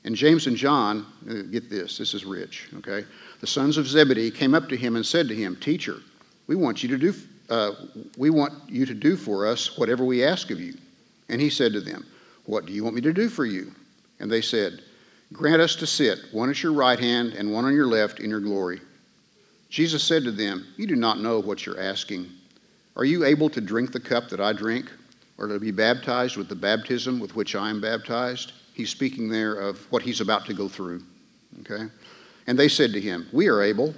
And 0.03 0.15
James 0.15 0.47
and 0.47 0.55
John, 0.55 1.05
uh, 1.29 1.41
get 1.51 1.69
this, 1.69 1.97
this 1.97 2.13
is 2.13 2.23
rich, 2.23 2.69
okay? 2.77 3.05
The 3.41 3.47
sons 3.47 3.77
of 3.77 3.87
Zebedee 3.87 4.31
came 4.31 4.53
up 4.53 4.69
to 4.69 4.77
him 4.77 4.95
and 4.95 5.05
said 5.05 5.27
to 5.27 5.35
him, 5.35 5.57
Teacher, 5.57 5.97
we 6.47 6.55
want 6.55 6.81
you 6.81 6.89
to 6.89 6.97
do, 6.97 7.13
uh, 7.49 7.71
we 8.17 8.29
want 8.29 8.53
you 8.69 8.85
to 8.85 8.93
do 8.93 9.15
for 9.15 9.47
us 9.47 9.77
whatever 9.77 10.03
we 10.03 10.23
ask 10.23 10.51
of 10.51 10.59
you. 10.59 10.75
And 11.29 11.41
he 11.41 11.49
said 11.49 11.73
to 11.73 11.81
them, 11.81 12.05
What 12.45 12.65
do 12.65 12.73
you 12.73 12.83
want 12.83 12.95
me 12.95 13.01
to 13.01 13.13
do 13.13 13.29
for 13.29 13.45
you? 13.45 13.71
And 14.19 14.31
they 14.31 14.41
said, 14.41 14.81
Grant 15.33 15.61
us 15.61 15.75
to 15.77 15.87
sit, 15.87 16.19
one 16.31 16.49
at 16.49 16.63
your 16.63 16.73
right 16.73 16.99
hand 16.99 17.33
and 17.33 17.51
one 17.51 17.65
on 17.65 17.73
your 17.73 17.87
left, 17.87 18.19
in 18.19 18.29
your 18.29 18.39
glory. 18.39 18.79
Jesus 19.69 20.03
said 20.03 20.23
to 20.23 20.31
them, 20.31 20.65
You 20.77 20.87
do 20.87 20.95
not 20.95 21.19
know 21.19 21.39
what 21.39 21.65
you're 21.65 21.79
asking. 21.79 22.29
Are 22.95 23.05
you 23.05 23.25
able 23.25 23.49
to 23.49 23.61
drink 23.61 23.91
the 23.91 23.99
cup 23.99 24.29
that 24.29 24.39
I 24.39 24.53
drink, 24.53 24.89
or 25.37 25.47
to 25.47 25.59
be 25.59 25.71
baptized 25.71 26.37
with 26.37 26.49
the 26.49 26.55
baptism 26.55 27.19
with 27.19 27.35
which 27.35 27.55
I 27.55 27.69
am 27.69 27.81
baptized? 27.81 28.53
He's 28.73 28.89
speaking 28.89 29.27
there 29.27 29.55
of 29.55 29.79
what 29.91 30.01
he's 30.01 30.21
about 30.21 30.45
to 30.45 30.53
go 30.53 30.67
through. 30.67 31.03
Okay? 31.59 31.91
And 32.47 32.57
they 32.57 32.69
said 32.69 32.93
to 32.93 33.01
him, 33.01 33.27
We 33.33 33.47
are 33.47 33.61
able. 33.61 33.93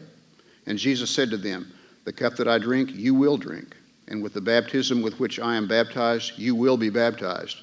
And 0.66 0.78
Jesus 0.78 1.10
said 1.10 1.30
to 1.30 1.38
them, 1.38 1.72
The 2.10 2.14
cup 2.14 2.38
that 2.38 2.48
I 2.48 2.58
drink, 2.58 2.90
you 2.96 3.14
will 3.14 3.38
drink, 3.38 3.78
and 4.08 4.24
with 4.24 4.34
the 4.34 4.42
baptism 4.42 5.04
with 5.04 5.20
which 5.20 5.40
I 5.40 5.56
am 5.56 5.68
baptized, 5.68 6.40
you 6.40 6.56
will 6.56 6.76
be 6.76 6.90
baptized. 6.90 7.58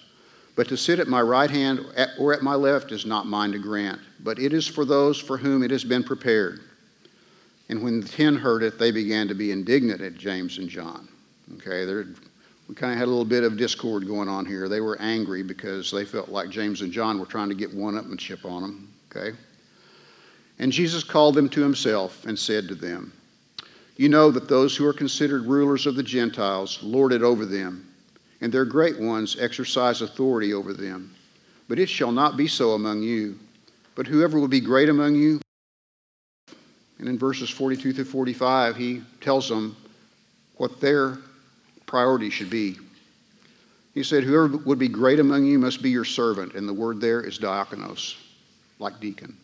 But 0.55 0.69
to 0.69 0.77
sit 0.77 1.01
at 1.01 1.09
my 1.09 1.21
right 1.21 1.51
hand 1.51 1.85
or 2.17 2.33
at 2.33 2.43
my 2.43 2.55
left 2.55 2.93
is 2.93 3.07
not 3.07 3.27
mine 3.27 3.51
to 3.51 3.59
grant, 3.59 3.99
but 4.21 4.39
it 4.39 4.53
is 4.53 4.65
for 4.65 4.85
those 4.85 5.19
for 5.19 5.37
whom 5.37 5.65
it 5.65 5.73
has 5.73 5.83
been 5.83 6.05
prepared. 6.05 6.61
And 7.71 7.83
when 7.83 8.01
the 8.01 8.07
ten 8.07 8.37
heard 8.37 8.63
it, 8.63 8.79
they 8.79 8.93
began 8.93 9.27
to 9.27 9.35
be 9.35 9.51
indignant 9.51 10.01
at 10.01 10.15
James 10.15 10.59
and 10.59 10.69
John. 10.69 11.09
Okay, 11.57 11.85
they're 11.85 12.07
we 12.69 12.77
kind 12.77 12.93
of 12.93 13.01
had 13.01 13.07
a 13.07 13.11
little 13.11 13.25
bit 13.25 13.43
of 13.43 13.57
discord 13.57 14.07
going 14.07 14.29
on 14.29 14.47
here. 14.47 14.69
They 14.69 14.81
were 14.81 14.97
angry 15.01 15.43
because 15.43 15.91
they 15.91 16.05
felt 16.05 16.29
like 16.29 16.51
James 16.51 16.83
and 16.83 16.93
John 16.93 17.19
were 17.19 17.27
trying 17.27 17.49
to 17.49 17.57
get 17.57 17.75
one 17.75 17.95
upmanship 17.95 18.45
on 18.49 18.63
them. 18.63 18.95
Okay? 19.11 19.37
And 20.61 20.71
Jesus 20.71 21.03
called 21.03 21.35
them 21.35 21.49
to 21.49 21.61
himself 21.61 22.25
and 22.27 22.39
said 22.39 22.69
to 22.69 22.77
them, 22.77 23.13
You 23.97 24.09
know 24.09 24.31
that 24.31 24.49
those 24.49 24.77
who 24.77 24.87
are 24.87 24.93
considered 24.93 25.47
rulers 25.47 25.87
of 25.87 25.97
the 25.97 26.03
Gentiles 26.03 26.79
lord 26.83 27.13
it 27.13 27.23
over 27.23 27.47
them, 27.47 27.89
and 28.41 28.53
their 28.53 28.65
great 28.65 29.01
ones 29.01 29.37
exercise 29.41 30.03
authority 30.03 30.53
over 30.53 30.73
them. 30.73 31.15
But 31.69 31.79
it 31.79 31.89
shall 31.89 32.13
not 32.13 32.37
be 32.37 32.47
so 32.47 32.73
among 32.73 33.03
you. 33.03 33.39
But 33.95 34.07
whoever 34.07 34.39
will 34.39 34.49
be 34.49 34.61
great 34.61 34.91
among 34.91 35.15
you, 35.15 35.41
and 36.99 37.09
in 37.09 37.19
verses 37.19 37.51
42 37.51 37.93
through 37.93 38.05
45, 38.05 38.77
he 38.77 39.03
tells 39.21 39.49
them 39.49 39.77
what 40.57 40.81
their 40.81 41.19
priority 41.87 42.31
should 42.31 42.51
be. 42.51 42.77
He 43.95 44.03
said, 44.03 44.25
Whoever 44.25 44.59
would 44.59 44.79
be 44.79 44.89
great 44.89 45.21
among 45.21 45.45
you 45.45 45.59
must 45.59 45.83
be 45.83 45.91
your 45.91 46.05
servant. 46.05 46.55
And 46.55 46.69
the 46.69 46.75
word 46.75 47.01
there 47.01 47.23
is 47.23 47.39
diakonos, 47.39 48.17
like 48.79 49.01
deacon. 49.01 49.37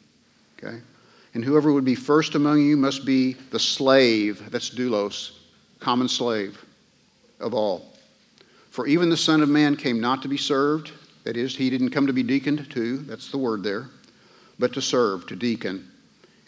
Okay? 0.59 0.81
And 1.35 1.45
whoever 1.45 1.73
would 1.73 1.85
be 1.85 1.95
first 1.95 2.35
among 2.35 2.61
you 2.61 2.77
must 2.77 3.07
be 3.07 3.35
the 3.51 3.59
slave, 3.59 4.51
that's 4.51 4.71
doulos, 4.71 5.33
common 5.81 6.09
slave 6.09 6.63
of 7.41 7.55
all. 7.55 7.87
For 8.71 8.87
even 8.87 9.09
the 9.09 9.17
Son 9.17 9.43
of 9.43 9.49
Man 9.49 9.77
came 9.77 10.01
not 10.01 10.23
to 10.23 10.29
be 10.29 10.37
served, 10.37 10.93
that 11.25 11.37
is, 11.37 11.57
he 11.57 11.71
didn't 11.71 11.91
come 11.91 12.07
to 12.07 12.13
be 12.13 12.23
deaconed 12.23 12.71
to, 12.71 12.99
that's 12.99 13.31
the 13.31 13.39
word 13.39 13.63
there, 13.63 13.89
but 14.59 14.73
to 14.75 14.83
serve, 14.83 15.27
to 15.29 15.37
deacon, 15.37 15.89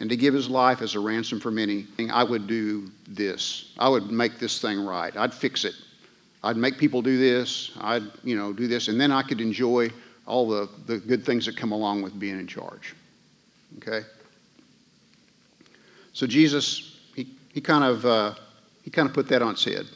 and 0.01 0.11
to 0.11 0.17
give 0.17 0.35
his 0.35 0.51
life 0.51 0.83
as 0.83 0.95
a 0.95 1.01
ransom 1.01 1.41
for 1.41 1.51
many. 1.51 1.87
I 2.13 2.25
would 2.25 2.47
do 2.47 2.91
this. 3.09 3.73
I 3.79 3.89
would 3.89 4.11
make 4.11 4.39
this 4.39 4.61
thing 4.61 4.85
right. 4.85 5.17
I'd 5.17 5.33
fix 5.33 5.65
it. 5.65 5.75
I'd 6.43 6.57
make 6.57 6.77
people 6.77 7.01
do 7.01 7.17
this. 7.17 7.73
I'd, 7.81 8.03
you 8.23 8.37
know, 8.37 8.53
do 8.53 8.67
this, 8.67 8.89
and 8.89 9.01
then 9.01 9.13
I 9.13 9.23
could 9.23 9.41
enjoy 9.41 9.91
all 10.27 10.49
the, 10.49 10.69
the 10.87 10.99
good 10.99 11.25
things 11.25 11.47
that 11.47 11.57
come 11.57 11.73
along 11.73 12.03
with 12.03 12.19
being 12.19 12.39
in 12.39 12.47
charge. 12.47 12.95
Okay? 13.79 14.07
So 16.15 16.27
Jesus, 16.27 16.97
he, 17.15 17.27
he 17.53 17.61
kind 17.61 17.85
of 17.85 18.07
uh, 18.07 18.35
he 18.83 18.91
kind 18.91 19.09
of 19.09 19.15
put 19.15 19.29
that 19.29 19.43
on 19.43 19.53
its 19.53 19.65
head. 19.65 19.87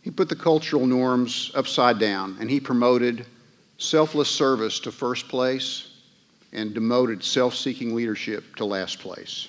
He 0.00 0.10
put 0.10 0.28
the 0.28 0.36
cultural 0.36 0.86
norms 0.86 1.50
upside 1.54 1.98
down, 1.98 2.36
and 2.40 2.48
he 2.48 2.60
promoted 2.60 3.26
selfless 3.78 4.30
service 4.30 4.78
to 4.80 4.92
first 4.92 5.28
place 5.28 5.90
and 6.52 6.72
demoted 6.72 7.24
self-seeking 7.24 7.94
leadership 7.94 8.54
to 8.56 8.64
last 8.64 9.00
place. 9.00 9.48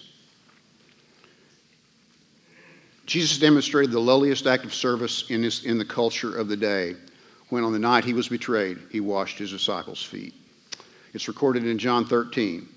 Jesus 3.06 3.38
demonstrated 3.38 3.92
the 3.92 4.00
lowliest 4.00 4.48
act 4.48 4.66
of 4.66 4.74
service 4.74 5.30
in, 5.30 5.44
his, 5.44 5.64
in 5.64 5.78
the 5.78 5.86
culture 5.86 6.36
of 6.36 6.50
the 6.50 6.58
day 6.58 6.96
when 7.50 7.64
on 7.64 7.72
the 7.72 7.80
night 7.80 8.04
he 8.04 8.14
was 8.14 8.28
betrayed, 8.28 8.78
he 8.92 9.00
washed 9.00 9.38
his 9.38 9.52
disciples' 9.52 10.04
feet. 10.04 10.34
It's 11.14 11.28
recorded 11.28 11.66
in 11.66 11.78
John 11.78 12.06
13. 12.06 12.68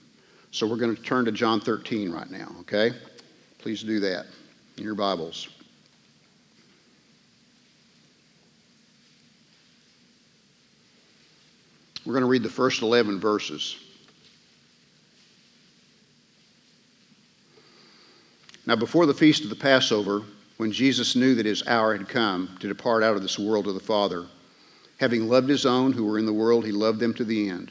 So 0.53 0.67
we're 0.67 0.77
going 0.77 0.95
to 0.97 1.03
turn 1.03 1.25
to 1.27 1.33
John 1.33 1.61
13 1.61 2.11
right 2.11 2.31
now, 2.31 2.49
okay? 2.61 2.93
Please 3.59 3.83
do 3.83 4.01
that 4.01 4.27
in 4.77 4.85
your 4.85 4.97
Bibles. 4.97 5.49
We're 12.05 12.15
going 12.15 12.25
to 12.25 12.31
read 12.31 12.43
the 12.43 12.49
first 12.49 12.83
11 12.83 13.21
verses. 13.21 13.77
Now, 18.67 18.77
before 18.77 19.07
the 19.07 19.15
feast 19.15 19.45
of 19.45 19.51
the 19.51 19.57
Passover, 19.57 20.23
when 20.57 20.73
Jesus 20.73 21.15
knew 21.15 21.35
that 21.37 21.47
his 21.47 21.67
hour 21.67 21.97
had 21.97 22.09
come 22.09 22.57
to 22.61 22.69
depart 22.69 23.03
out 23.03 23.17
of 23.17 23.23
this 23.23 23.39
world 23.39 23.67
to 23.67 23.73
the 23.73 23.81
Father, 23.81 24.27
having 24.99 25.29
loved 25.29 25.49
his 25.49 25.65
own 25.65 25.93
who 25.93 26.05
were 26.05 26.19
in 26.19 26.27
the 26.27 26.33
world, 26.33 26.65
he 26.65 26.73
loved 26.73 26.99
them 26.99 27.15
to 27.15 27.25
the 27.25 27.49
end. 27.49 27.71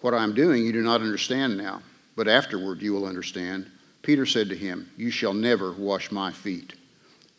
what 0.00 0.14
I 0.14 0.22
am 0.22 0.34
doing 0.34 0.64
you 0.64 0.72
do 0.72 0.82
not 0.82 1.00
understand 1.00 1.56
now, 1.56 1.82
but 2.16 2.28
afterward 2.28 2.80
you 2.82 2.92
will 2.92 3.06
understand. 3.06 3.70
Peter 4.02 4.26
said 4.26 4.48
to 4.48 4.56
him, 4.56 4.90
You 4.96 5.10
shall 5.10 5.34
never 5.34 5.72
wash 5.72 6.10
my 6.10 6.32
feet. 6.32 6.74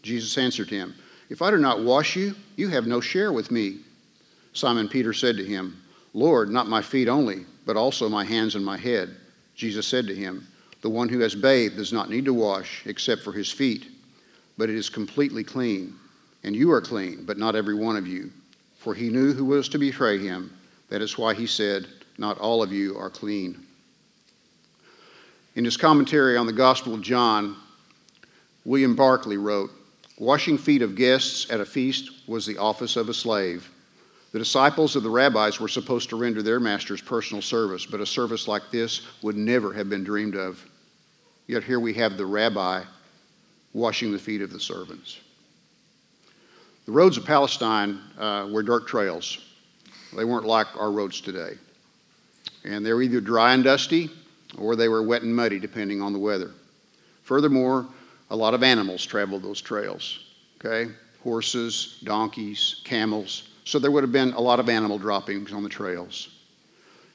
Jesus 0.03 0.37
answered 0.37 0.69
him, 0.69 0.93
If 1.29 1.41
I 1.41 1.51
do 1.51 1.57
not 1.57 1.83
wash 1.83 2.15
you, 2.15 2.35
you 2.55 2.67
have 2.69 2.87
no 2.87 3.01
share 3.01 3.31
with 3.31 3.51
me. 3.51 3.79
Simon 4.53 4.87
Peter 4.87 5.13
said 5.13 5.37
to 5.37 5.45
him, 5.45 5.81
Lord, 6.13 6.49
not 6.49 6.67
my 6.67 6.81
feet 6.81 7.07
only, 7.07 7.45
but 7.65 7.77
also 7.77 8.09
my 8.09 8.25
hands 8.25 8.55
and 8.55 8.65
my 8.65 8.77
head. 8.77 9.15
Jesus 9.55 9.85
said 9.87 10.07
to 10.07 10.15
him, 10.15 10.47
The 10.81 10.89
one 10.89 11.09
who 11.09 11.19
has 11.19 11.35
bathed 11.35 11.77
does 11.77 11.93
not 11.93 12.09
need 12.09 12.25
to 12.25 12.33
wash 12.33 12.83
except 12.85 13.21
for 13.21 13.31
his 13.31 13.51
feet, 13.51 13.87
but 14.57 14.69
it 14.69 14.75
is 14.75 14.89
completely 14.89 15.43
clean. 15.43 15.95
And 16.43 16.55
you 16.55 16.71
are 16.71 16.81
clean, 16.81 17.25
but 17.25 17.37
not 17.37 17.55
every 17.55 17.75
one 17.75 17.97
of 17.97 18.07
you. 18.07 18.31
For 18.77 18.93
he 18.93 19.09
knew 19.09 19.33
who 19.33 19.45
was 19.45 19.67
to 19.69 19.77
betray 19.77 20.17
him. 20.17 20.53
That 20.89 21.01
is 21.01 21.17
why 21.17 21.33
he 21.33 21.45
said, 21.45 21.85
not 22.19 22.37
all 22.37 22.61
of 22.61 22.73
you 22.73 22.97
are 22.97 23.09
clean. 23.09 23.65
In 25.55 25.63
his 25.63 25.77
commentary 25.77 26.37
on 26.37 26.45
the 26.45 26.53
Gospel 26.53 26.93
of 26.93 27.01
John, 27.01 27.55
William 28.65 28.95
Barclay 28.95 29.37
wrote 29.37 29.71
Washing 30.19 30.57
feet 30.57 30.81
of 30.81 30.95
guests 30.95 31.49
at 31.49 31.61
a 31.61 31.65
feast 31.65 32.27
was 32.27 32.45
the 32.45 32.57
office 32.57 32.97
of 32.97 33.07
a 33.07 33.13
slave. 33.13 33.69
The 34.33 34.39
disciples 34.39 34.97
of 34.97 35.03
the 35.03 35.09
rabbis 35.09 35.61
were 35.61 35.69
supposed 35.69 36.09
to 36.09 36.17
render 36.17 36.43
their 36.43 36.59
masters 36.59 37.01
personal 37.01 37.41
service, 37.41 37.85
but 37.85 38.01
a 38.01 38.05
service 38.05 38.45
like 38.45 38.63
this 38.69 39.01
would 39.23 39.37
never 39.37 39.71
have 39.71 39.89
been 39.89 40.03
dreamed 40.03 40.35
of. 40.35 40.63
Yet 41.47 41.63
here 41.63 41.79
we 41.79 41.93
have 41.93 42.17
the 42.17 42.25
rabbi 42.25 42.83
washing 43.73 44.11
the 44.11 44.19
feet 44.19 44.41
of 44.41 44.51
the 44.51 44.59
servants. 44.59 45.19
The 46.85 46.91
roads 46.91 47.15
of 47.15 47.25
Palestine 47.25 48.01
uh, 48.17 48.49
were 48.51 48.61
dirt 48.61 48.87
trails. 48.87 49.39
They 50.15 50.25
weren't 50.25 50.45
like 50.45 50.67
our 50.77 50.91
roads 50.91 51.21
today 51.21 51.57
and 52.63 52.85
they 52.85 52.93
were 52.93 53.01
either 53.01 53.21
dry 53.21 53.53
and 53.53 53.63
dusty 53.63 54.09
or 54.57 54.75
they 54.75 54.87
were 54.87 55.03
wet 55.03 55.21
and 55.21 55.35
muddy, 55.35 55.59
depending 55.59 56.01
on 56.01 56.13
the 56.13 56.19
weather. 56.19 56.51
Furthermore, 57.23 57.87
a 58.31 58.35
lot 58.35 58.53
of 58.53 58.63
animals 58.63 59.05
traveled 59.05 59.43
those 59.43 59.61
trails, 59.61 60.19
okay? 60.59 60.91
Horses, 61.23 61.99
donkeys, 62.03 62.81
camels. 62.83 63.49
So 63.65 63.79
there 63.79 63.91
would 63.91 64.03
have 64.03 64.11
been 64.11 64.33
a 64.33 64.41
lot 64.41 64.59
of 64.59 64.69
animal 64.69 64.97
droppings 64.97 65.53
on 65.53 65.63
the 65.63 65.69
trails. 65.69 66.29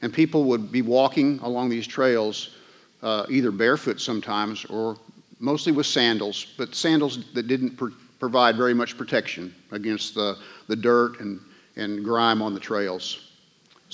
And 0.02 0.12
people 0.12 0.44
would 0.44 0.70
be 0.70 0.82
walking 0.82 1.38
along 1.42 1.70
these 1.70 1.86
trails 1.86 2.56
uh, 3.02 3.26
either 3.28 3.50
barefoot 3.50 4.00
sometimes 4.00 4.64
or 4.66 4.96
mostly 5.40 5.72
with 5.72 5.86
sandals, 5.86 6.46
but 6.56 6.74
sandals 6.74 7.32
that 7.32 7.48
didn't 7.48 7.76
pr- 7.76 7.88
provide 8.18 8.56
very 8.56 8.74
much 8.74 8.96
protection 8.96 9.54
against 9.72 10.14
the, 10.14 10.38
the 10.68 10.76
dirt 10.76 11.20
and, 11.20 11.40
and 11.76 12.04
grime 12.04 12.40
on 12.40 12.54
the 12.54 12.60
trails. 12.60 13.33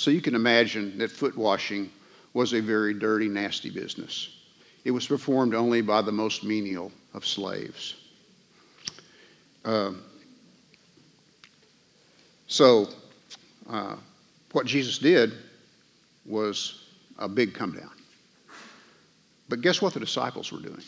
So 0.00 0.11
you 0.11 0.23
can 0.23 0.35
imagine 0.35 0.97
that 0.97 1.11
foot 1.11 1.37
washing 1.37 1.90
was 2.33 2.54
a 2.54 2.61
very 2.62 2.95
dirty, 2.95 3.28
nasty 3.28 3.69
business. 3.69 4.30
It 4.87 4.92
was 4.92 5.07
performed 5.07 5.54
only 5.54 5.83
by 5.83 6.00
the 6.00 6.11
most 6.11 6.42
menial 6.42 6.90
of 7.12 7.26
slaves. 7.26 7.97
Uh, 9.62 9.92
so, 12.47 12.88
uh, 13.69 13.97
what 14.52 14.64
Jesus 14.64 14.97
did 14.97 15.35
was 16.25 16.87
a 17.19 17.28
big 17.28 17.52
come 17.52 17.73
down. 17.73 17.92
But 19.50 19.61
guess 19.61 19.83
what 19.83 19.92
the 19.92 20.00
disciples 20.00 20.50
were 20.50 20.61
doing? 20.61 20.83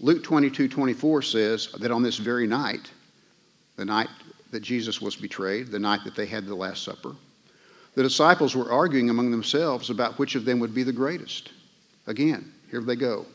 Luke 0.00 0.24
22 0.24 0.66
24 0.66 1.22
says 1.22 1.68
that 1.78 1.92
on 1.92 2.02
this 2.02 2.16
very 2.16 2.48
night, 2.48 2.90
the 3.76 3.84
night 3.84 4.08
that 4.50 4.64
Jesus 4.64 5.00
was 5.00 5.14
betrayed, 5.14 5.68
the 5.68 5.78
night 5.78 6.00
that 6.02 6.16
they 6.16 6.26
had 6.26 6.46
the 6.46 6.56
Last 6.56 6.82
Supper, 6.82 7.14
the 7.94 8.02
disciples 8.02 8.56
were 8.56 8.70
arguing 8.70 9.10
among 9.10 9.30
themselves 9.30 9.90
about 9.90 10.18
which 10.18 10.34
of 10.34 10.44
them 10.44 10.58
would 10.60 10.74
be 10.74 10.82
the 10.82 10.92
greatest. 10.92 11.52
Again, 12.06 12.52
here 12.70 12.80
they 12.80 12.96
go. 12.96 13.26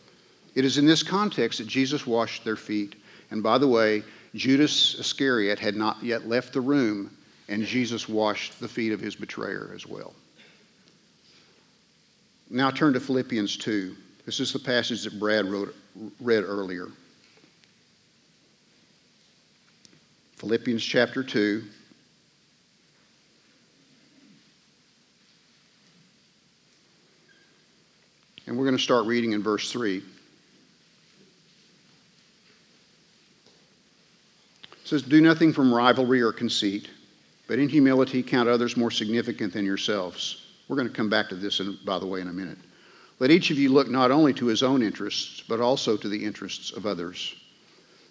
It 0.55 0.65
is 0.65 0.77
in 0.77 0.85
this 0.85 1.03
context 1.03 1.59
that 1.59 1.67
Jesus 1.67 2.07
washed 2.07 2.43
their 2.43 2.55
feet. 2.55 2.95
And 3.29 3.43
by 3.43 3.59
the 3.59 3.67
way, 3.67 4.03
Judas 4.33 4.95
Iscariot 4.99 5.59
had 5.59 5.75
not 5.75 6.01
yet 6.03 6.27
left 6.27 6.53
the 6.53 6.61
room, 6.61 7.15
and 7.47 7.63
Jesus 7.63 8.09
washed 8.09 8.59
the 8.59 8.67
feet 8.67 8.91
of 8.91 8.99
his 8.99 9.15
betrayer 9.15 9.71
as 9.75 9.85
well. 9.85 10.13
Now 12.49 12.71
turn 12.71 12.93
to 12.93 12.99
Philippians 12.99 13.57
2. 13.57 13.95
This 14.25 14.39
is 14.39 14.51
the 14.51 14.59
passage 14.59 15.03
that 15.03 15.19
Brad 15.19 15.45
wrote, 15.45 15.75
read 16.19 16.43
earlier. 16.43 16.87
Philippians 20.37 20.83
chapter 20.83 21.23
2. 21.23 21.63
And 28.47 28.57
we're 28.57 28.63
going 28.63 28.77
to 28.77 28.83
start 28.83 29.05
reading 29.05 29.33
in 29.33 29.43
verse 29.43 29.71
3. 29.73 29.97
It 29.97 30.03
says, 34.85 35.01
Do 35.01 35.19
nothing 35.19 35.51
from 35.51 35.73
rivalry 35.73 36.21
or 36.21 36.31
conceit, 36.31 36.89
but 37.47 37.59
in 37.59 37.67
humility 37.67 38.23
count 38.23 38.47
others 38.47 38.77
more 38.77 38.89
significant 38.89 39.51
than 39.51 39.65
yourselves. 39.65 40.45
We're 40.69 40.77
going 40.77 40.87
to 40.87 40.93
come 40.93 41.09
back 41.09 41.27
to 41.29 41.35
this, 41.35 41.59
in, 41.59 41.77
by 41.85 41.99
the 41.99 42.07
way, 42.07 42.21
in 42.21 42.29
a 42.29 42.33
minute. 42.33 42.57
Let 43.19 43.31
each 43.31 43.51
of 43.51 43.59
you 43.59 43.69
look 43.69 43.89
not 43.89 44.11
only 44.11 44.33
to 44.35 44.45
his 44.45 44.63
own 44.63 44.81
interests, 44.81 45.43
but 45.47 45.59
also 45.59 45.97
to 45.97 46.07
the 46.07 46.23
interests 46.23 46.71
of 46.71 46.85
others. 46.85 47.35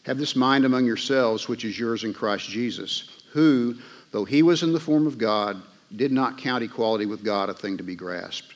Have 0.04 0.18
this 0.18 0.36
mind 0.36 0.66
among 0.66 0.84
yourselves, 0.84 1.48
which 1.48 1.64
is 1.64 1.78
yours 1.78 2.04
in 2.04 2.12
Christ 2.12 2.46
Jesus, 2.46 3.08
who, 3.32 3.76
though 4.10 4.26
he 4.26 4.42
was 4.42 4.62
in 4.62 4.74
the 4.74 4.80
form 4.80 5.06
of 5.06 5.16
God, 5.16 5.62
did 5.94 6.12
not 6.12 6.36
count 6.36 6.62
equality 6.62 7.06
with 7.06 7.24
God 7.24 7.48
a 7.48 7.54
thing 7.54 7.78
to 7.78 7.82
be 7.82 7.94
grasped 7.94 8.55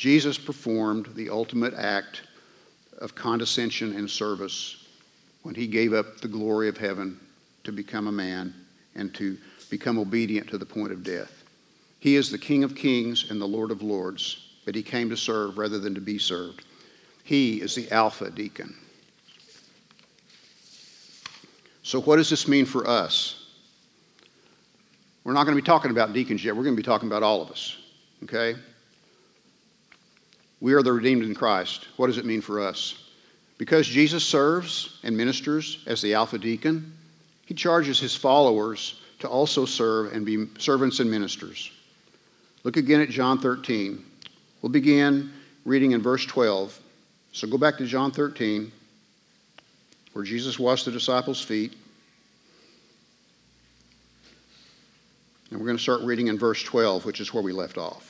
Jesus 0.00 0.38
performed 0.38 1.10
the 1.14 1.28
ultimate 1.28 1.74
act 1.74 2.22
of 3.02 3.14
condescension 3.14 3.94
and 3.94 4.08
service 4.08 4.86
when 5.42 5.54
he 5.54 5.66
gave 5.66 5.92
up 5.92 6.22
the 6.22 6.26
glory 6.26 6.70
of 6.70 6.78
heaven 6.78 7.20
to 7.64 7.70
become 7.70 8.06
a 8.06 8.12
man 8.12 8.54
and 8.94 9.14
to 9.14 9.36
become 9.68 9.98
obedient 9.98 10.48
to 10.48 10.56
the 10.56 10.64
point 10.64 10.90
of 10.90 11.04
death. 11.04 11.44
He 11.98 12.16
is 12.16 12.30
the 12.30 12.38
King 12.38 12.64
of 12.64 12.74
kings 12.74 13.30
and 13.30 13.38
the 13.38 13.46
Lord 13.46 13.70
of 13.70 13.82
lords, 13.82 14.54
but 14.64 14.74
he 14.74 14.82
came 14.82 15.10
to 15.10 15.18
serve 15.18 15.58
rather 15.58 15.78
than 15.78 15.94
to 15.94 16.00
be 16.00 16.18
served. 16.18 16.64
He 17.22 17.60
is 17.60 17.74
the 17.74 17.90
Alpha 17.90 18.30
deacon. 18.30 18.74
So, 21.82 22.00
what 22.00 22.16
does 22.16 22.30
this 22.30 22.48
mean 22.48 22.64
for 22.64 22.88
us? 22.88 23.50
We're 25.24 25.34
not 25.34 25.44
going 25.44 25.58
to 25.58 25.62
be 25.62 25.66
talking 25.66 25.90
about 25.90 26.14
deacons 26.14 26.42
yet. 26.42 26.56
We're 26.56 26.62
going 26.62 26.74
to 26.74 26.82
be 26.82 26.86
talking 26.86 27.06
about 27.06 27.22
all 27.22 27.42
of 27.42 27.50
us. 27.50 27.76
Okay? 28.22 28.56
We 30.60 30.74
are 30.74 30.82
the 30.82 30.92
redeemed 30.92 31.22
in 31.22 31.34
Christ. 31.34 31.88
What 31.96 32.08
does 32.08 32.18
it 32.18 32.26
mean 32.26 32.40
for 32.40 32.60
us? 32.60 33.08
Because 33.56 33.86
Jesus 33.86 34.24
serves 34.24 34.98
and 35.02 35.16
ministers 35.16 35.82
as 35.86 36.00
the 36.00 36.14
Alpha 36.14 36.38
Deacon, 36.38 36.92
he 37.46 37.54
charges 37.54 37.98
his 37.98 38.14
followers 38.14 39.00
to 39.20 39.28
also 39.28 39.64
serve 39.64 40.12
and 40.12 40.24
be 40.24 40.46
servants 40.58 41.00
and 41.00 41.10
ministers. 41.10 41.70
Look 42.64 42.76
again 42.76 43.00
at 43.00 43.08
John 43.10 43.38
13. 43.38 44.04
We'll 44.60 44.72
begin 44.72 45.32
reading 45.64 45.92
in 45.92 46.02
verse 46.02 46.26
12. 46.26 46.78
So 47.32 47.46
go 47.46 47.58
back 47.58 47.78
to 47.78 47.86
John 47.86 48.12
13, 48.12 48.70
where 50.12 50.24
Jesus 50.24 50.58
washed 50.58 50.84
the 50.84 50.90
disciples' 50.90 51.40
feet. 51.40 51.74
And 55.50 55.58
we're 55.58 55.66
going 55.66 55.76
to 55.76 55.82
start 55.82 56.02
reading 56.02 56.28
in 56.28 56.38
verse 56.38 56.62
12, 56.62 57.04
which 57.04 57.20
is 57.20 57.32
where 57.32 57.42
we 57.42 57.52
left 57.52 57.78
off. 57.78 58.09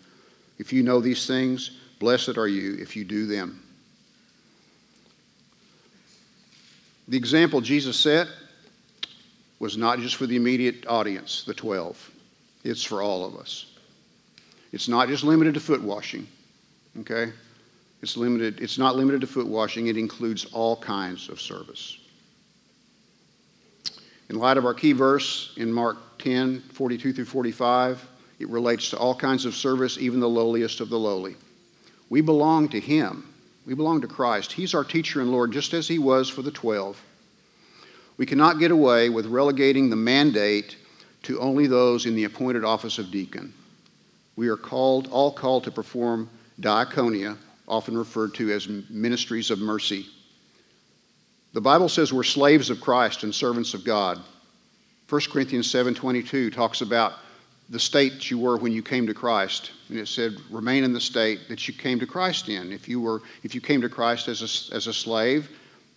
If 0.61 0.71
you 0.71 0.83
know 0.83 1.01
these 1.01 1.25
things, 1.25 1.71
blessed 1.99 2.37
are 2.37 2.47
you 2.47 2.77
if 2.79 2.95
you 2.95 3.03
do 3.03 3.25
them. 3.25 3.63
The 7.07 7.17
example 7.17 7.61
Jesus 7.61 7.97
set 7.97 8.27
was 9.57 9.75
not 9.75 9.97
just 9.97 10.17
for 10.17 10.27
the 10.27 10.35
immediate 10.35 10.85
audience, 10.85 11.43
the 11.45 11.55
12, 11.55 12.11
it's 12.63 12.83
for 12.83 13.01
all 13.01 13.25
of 13.25 13.35
us. 13.37 13.65
It's 14.71 14.87
not 14.87 15.07
just 15.07 15.23
limited 15.23 15.55
to 15.55 15.59
foot 15.59 15.81
washing, 15.81 16.27
okay? 16.99 17.33
It's, 18.03 18.15
limited, 18.15 18.61
it's 18.61 18.77
not 18.77 18.95
limited 18.95 19.21
to 19.21 19.27
foot 19.27 19.47
washing, 19.47 19.87
it 19.87 19.97
includes 19.97 20.45
all 20.53 20.77
kinds 20.77 21.27
of 21.27 21.41
service. 21.41 21.97
In 24.29 24.35
light 24.35 24.57
of 24.57 24.65
our 24.65 24.75
key 24.75 24.91
verse 24.91 25.53
in 25.57 25.73
Mark 25.73 25.97
10 26.19 26.61
42 26.61 27.13
through 27.13 27.25
45, 27.25 28.10
it 28.41 28.49
relates 28.49 28.89
to 28.89 28.97
all 28.97 29.13
kinds 29.13 29.45
of 29.45 29.55
service, 29.55 29.97
even 29.99 30.19
the 30.19 30.27
lowliest 30.27 30.79
of 30.81 30.89
the 30.89 30.97
lowly. 30.97 31.35
We 32.09 32.21
belong 32.21 32.69
to 32.69 32.79
Him. 32.79 33.31
We 33.65 33.75
belong 33.75 34.01
to 34.01 34.07
Christ. 34.07 34.51
He's 34.51 34.73
our 34.73 34.83
teacher 34.83 35.21
and 35.21 35.31
Lord, 35.31 35.51
just 35.51 35.73
as 35.73 35.87
He 35.87 35.99
was 35.99 36.27
for 36.27 36.41
the 36.41 36.51
12. 36.51 36.99
We 38.17 38.25
cannot 38.25 38.59
get 38.59 38.71
away 38.71 39.09
with 39.09 39.27
relegating 39.27 39.89
the 39.89 39.95
mandate 39.95 40.75
to 41.23 41.39
only 41.39 41.67
those 41.67 42.07
in 42.07 42.15
the 42.15 42.23
appointed 42.23 42.65
office 42.65 42.97
of 42.97 43.11
deacon. 43.11 43.53
We 44.35 44.47
are 44.47 44.57
called, 44.57 45.07
all 45.11 45.31
called 45.31 45.63
to 45.65 45.71
perform 45.71 46.29
diaconia, 46.59 47.37
often 47.67 47.95
referred 47.95 48.33
to 48.35 48.51
as 48.51 48.67
ministries 48.67 49.51
of 49.51 49.59
mercy. 49.59 50.07
The 51.53 51.61
Bible 51.61 51.89
says 51.89 52.11
we're 52.11 52.23
slaves 52.23 52.69
of 52.69 52.81
Christ 52.81 53.23
and 53.23 53.35
servants 53.35 53.73
of 53.73 53.85
God. 53.85 54.19
1 55.09 55.21
Corinthians 55.29 55.67
7:22 55.71 56.51
talks 56.51 56.81
about 56.81 57.13
the 57.71 57.79
state 57.79 58.29
you 58.29 58.37
were 58.37 58.57
when 58.57 58.73
you 58.73 58.83
came 58.83 59.07
to 59.07 59.13
Christ. 59.13 59.71
And 59.89 59.97
it 59.97 60.07
said, 60.09 60.35
remain 60.49 60.83
in 60.83 60.91
the 60.91 60.99
state 60.99 61.47
that 61.47 61.67
you 61.67 61.73
came 61.73 61.99
to 62.01 62.05
Christ 62.05 62.49
in. 62.49 62.73
If 62.73 62.89
you, 62.89 62.99
were, 62.99 63.21
if 63.43 63.55
you 63.55 63.61
came 63.61 63.81
to 63.81 63.89
Christ 63.89 64.27
as 64.27 64.41
a, 64.41 64.75
as 64.75 64.87
a 64.87 64.93
slave, 64.93 65.49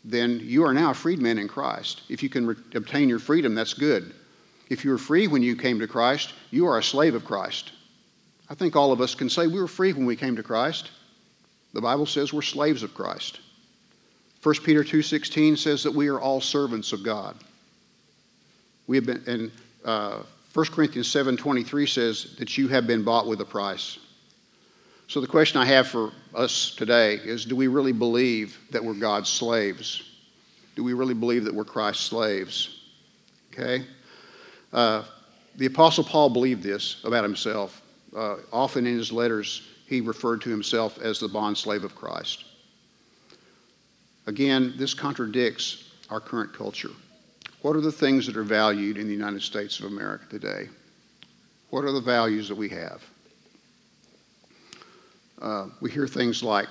then 0.05 0.41
you 0.41 0.65
are 0.65 0.73
now 0.73 0.93
a 0.93 0.95
freedman 0.95 1.37
in 1.37 1.49
Christ. 1.49 2.03
If 2.09 2.23
you 2.23 2.29
can 2.29 2.47
re- 2.47 2.55
obtain 2.75 3.09
your 3.09 3.19
freedom, 3.19 3.57
that's 3.57 3.75
good. 3.75 4.15
If 4.71 4.85
you 4.85 4.93
were 4.93 4.99
free 4.99 5.27
when 5.27 5.43
you 5.43 5.57
came 5.57 5.81
to 5.81 5.89
Christ, 5.89 6.33
you 6.53 6.67
are 6.67 6.79
a 6.79 6.83
slave 6.83 7.17
of 7.17 7.25
Christ. 7.25 7.73
I 8.49 8.55
think 8.55 8.77
all 8.77 8.93
of 8.93 9.01
us 9.01 9.17
can 9.17 9.29
say 9.29 9.49
we 9.49 9.61
were 9.61 9.67
free 9.67 9.93
when 9.93 10.07
we 10.07 10.15
came 10.15 10.37
to 10.37 10.43
Christ. 10.45 10.93
The 11.73 11.81
Bible 11.81 12.07
says 12.07 12.33
we're 12.33 12.43
slaves 12.43 12.85
of 12.85 12.95
Christ. 12.95 13.41
1 14.45 14.55
Peter 14.63 14.85
2.16 14.85 15.59
says 15.59 15.83
that 15.83 15.93
we 15.93 16.07
are 16.07 16.21
all 16.21 16.41
servants 16.41 16.93
of 16.93 17.03
God. 17.03 17.35
We 18.87 18.97
have 18.97 19.07
been, 19.07 19.25
and 19.27 19.51
uh, 19.85 20.23
1 20.55 20.67
Corinthians 20.67 21.09
7:23 21.09 21.85
says 21.85 22.37
that 22.39 22.57
you 22.57 22.69
have 22.69 22.87
been 22.87 23.03
bought 23.03 23.27
with 23.27 23.41
a 23.41 23.45
price. 23.45 23.99
So 25.09 25.21
the 25.21 25.27
question 25.27 25.61
I 25.61 25.65
have 25.65 25.89
for 25.89 26.13
us 26.33 26.77
today 26.77 27.17
is 27.17 27.45
do 27.45 27.57
we 27.57 27.67
really 27.67 27.93
believe 27.93 28.57
that 28.71 28.83
we're 28.83 28.95
God's 28.95 29.29
slaves? 29.29 30.05
Do 30.77 30.85
we 30.85 30.93
really 30.93 31.15
believe 31.15 31.45
that 31.45 31.55
we're 31.55 31.65
Christ's 31.65 32.05
slaves? 32.05 32.83
Okay? 33.53 33.85
Uh, 34.73 35.03
the 35.57 35.67
Apostle 35.67 36.05
Paul 36.05 36.31
believed 36.31 36.63
this 36.63 37.03
about 37.05 37.25
himself. 37.25 37.83
uh, 38.17 38.37
often 38.53 38.87
in 38.87 38.97
his 38.97 39.11
letters, 39.11 39.63
he 39.89 40.01
referred 40.01 40.41
to 40.43 40.51
himself 40.51 40.99
as 40.99 41.19
the 41.19 41.27
bond 41.27 41.59
slave 41.59 41.83
of 41.83 41.97
Christ. 41.97 42.45
Again, 44.29 44.75
this 44.77 44.95
contradicts 44.95 45.91
our 46.11 46.21
current 46.21 46.53
culture. 46.53 46.93
What 47.65 47.77
are 47.77 47.81
the 47.81 47.91
things 47.91 48.27
that 48.27 48.37
are 48.37 48.43
valued 48.43 48.99
in 48.99 49.07
the 49.07 49.15
United 49.15 49.41
States 49.41 49.79
of 49.79 49.87
America 49.87 50.27
today? 50.29 50.69
What 51.71 51.83
are 51.83 51.93
the 51.93 52.01
values 52.03 52.47
that 52.49 52.55
we 52.55 52.69
have? 52.69 53.03
Uh, 55.41 55.69
we 55.81 55.91
hear 55.91 56.07
things 56.07 56.43
like 56.43 56.69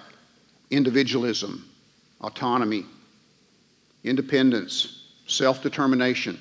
individualism, 0.69 1.67
autonomy, 2.21 2.85
independence, 4.03 5.05
self 5.25 5.63
determination. 5.63 6.39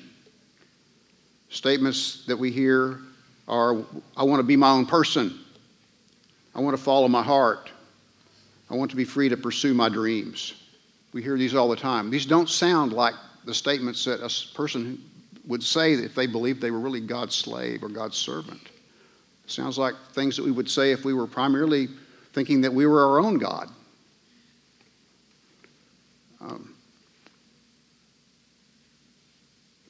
Statements 1.49 2.23
that 2.27 2.37
we 2.37 2.51
hear 2.51 2.99
are 3.47 3.83
I 4.15 4.21
want 4.21 4.39
to 4.39 4.43
be 4.43 4.55
my 4.55 4.69
own 4.69 4.85
person, 4.85 5.39
I 6.53 6.61
want 6.61 6.77
to 6.77 6.83
follow 6.83 7.07
my 7.07 7.23
heart, 7.23 7.71
I 8.69 8.75
want 8.75 8.91
to 8.91 8.97
be 8.97 9.03
free 9.03 9.29
to 9.29 9.35
pursue 9.35 9.73
my 9.73 9.89
dreams. 9.89 10.53
We 11.11 11.23
hear 11.23 11.39
these 11.39 11.55
all 11.55 11.69
the 11.69 11.75
time. 11.75 12.11
These 12.11 12.27
don't 12.27 12.47
sound 12.47 12.93
like 12.93 13.15
the 13.45 13.53
statements 13.53 14.05
that 14.05 14.21
a 14.21 14.55
person 14.55 15.03
would 15.45 15.63
say 15.63 15.93
if 15.93 16.15
they 16.15 16.27
believed 16.27 16.61
they 16.61 16.71
were 16.71 16.79
really 16.79 17.01
God's 17.01 17.35
slave 17.35 17.83
or 17.83 17.89
God's 17.89 18.17
servant. 18.17 18.61
Sounds 19.47 19.77
like 19.77 19.95
things 20.13 20.37
that 20.37 20.43
we 20.43 20.51
would 20.51 20.69
say 20.69 20.91
if 20.91 21.03
we 21.03 21.13
were 21.13 21.27
primarily 21.27 21.89
thinking 22.31 22.61
that 22.61 22.73
we 22.73 22.85
were 22.85 23.03
our 23.03 23.19
own 23.19 23.37
God. 23.37 23.69
Um, 26.39 26.73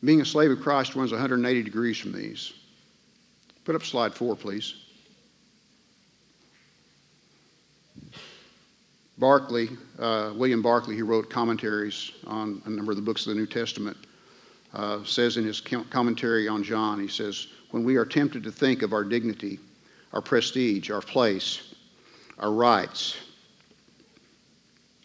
being 0.03 0.21
a 0.21 0.25
slave 0.25 0.51
of 0.51 0.59
Christ 0.59 0.95
runs 0.95 1.11
180 1.11 1.63
degrees 1.63 1.97
from 1.97 2.11
these. 2.11 2.53
Put 3.63 3.75
up 3.75 3.83
slide 3.83 4.13
four, 4.13 4.35
please. 4.35 4.82
Barclay, 9.17 9.69
uh, 9.99 10.33
William 10.35 10.61
Barclay, 10.61 10.95
who 10.95 11.05
wrote 11.05 11.29
commentaries 11.29 12.11
on 12.25 12.61
a 12.65 12.69
number 12.69 12.91
of 12.91 12.95
the 12.95 13.01
books 13.01 13.25
of 13.27 13.33
the 13.33 13.39
New 13.39 13.45
Testament, 13.45 13.97
uh, 14.73 15.03
says 15.03 15.37
in 15.37 15.43
his 15.43 15.61
commentary 15.61 16.47
on 16.47 16.63
John, 16.63 16.99
he 16.99 17.07
says, 17.07 17.47
When 17.71 17.83
we 17.83 17.95
are 17.95 18.05
tempted 18.05 18.43
to 18.43 18.51
think 18.51 18.81
of 18.81 18.91
our 18.91 19.03
dignity, 19.03 19.59
our 20.13 20.21
prestige, 20.21 20.89
our 20.89 21.01
place, 21.01 21.75
our 22.39 22.51
rights, 22.51 23.17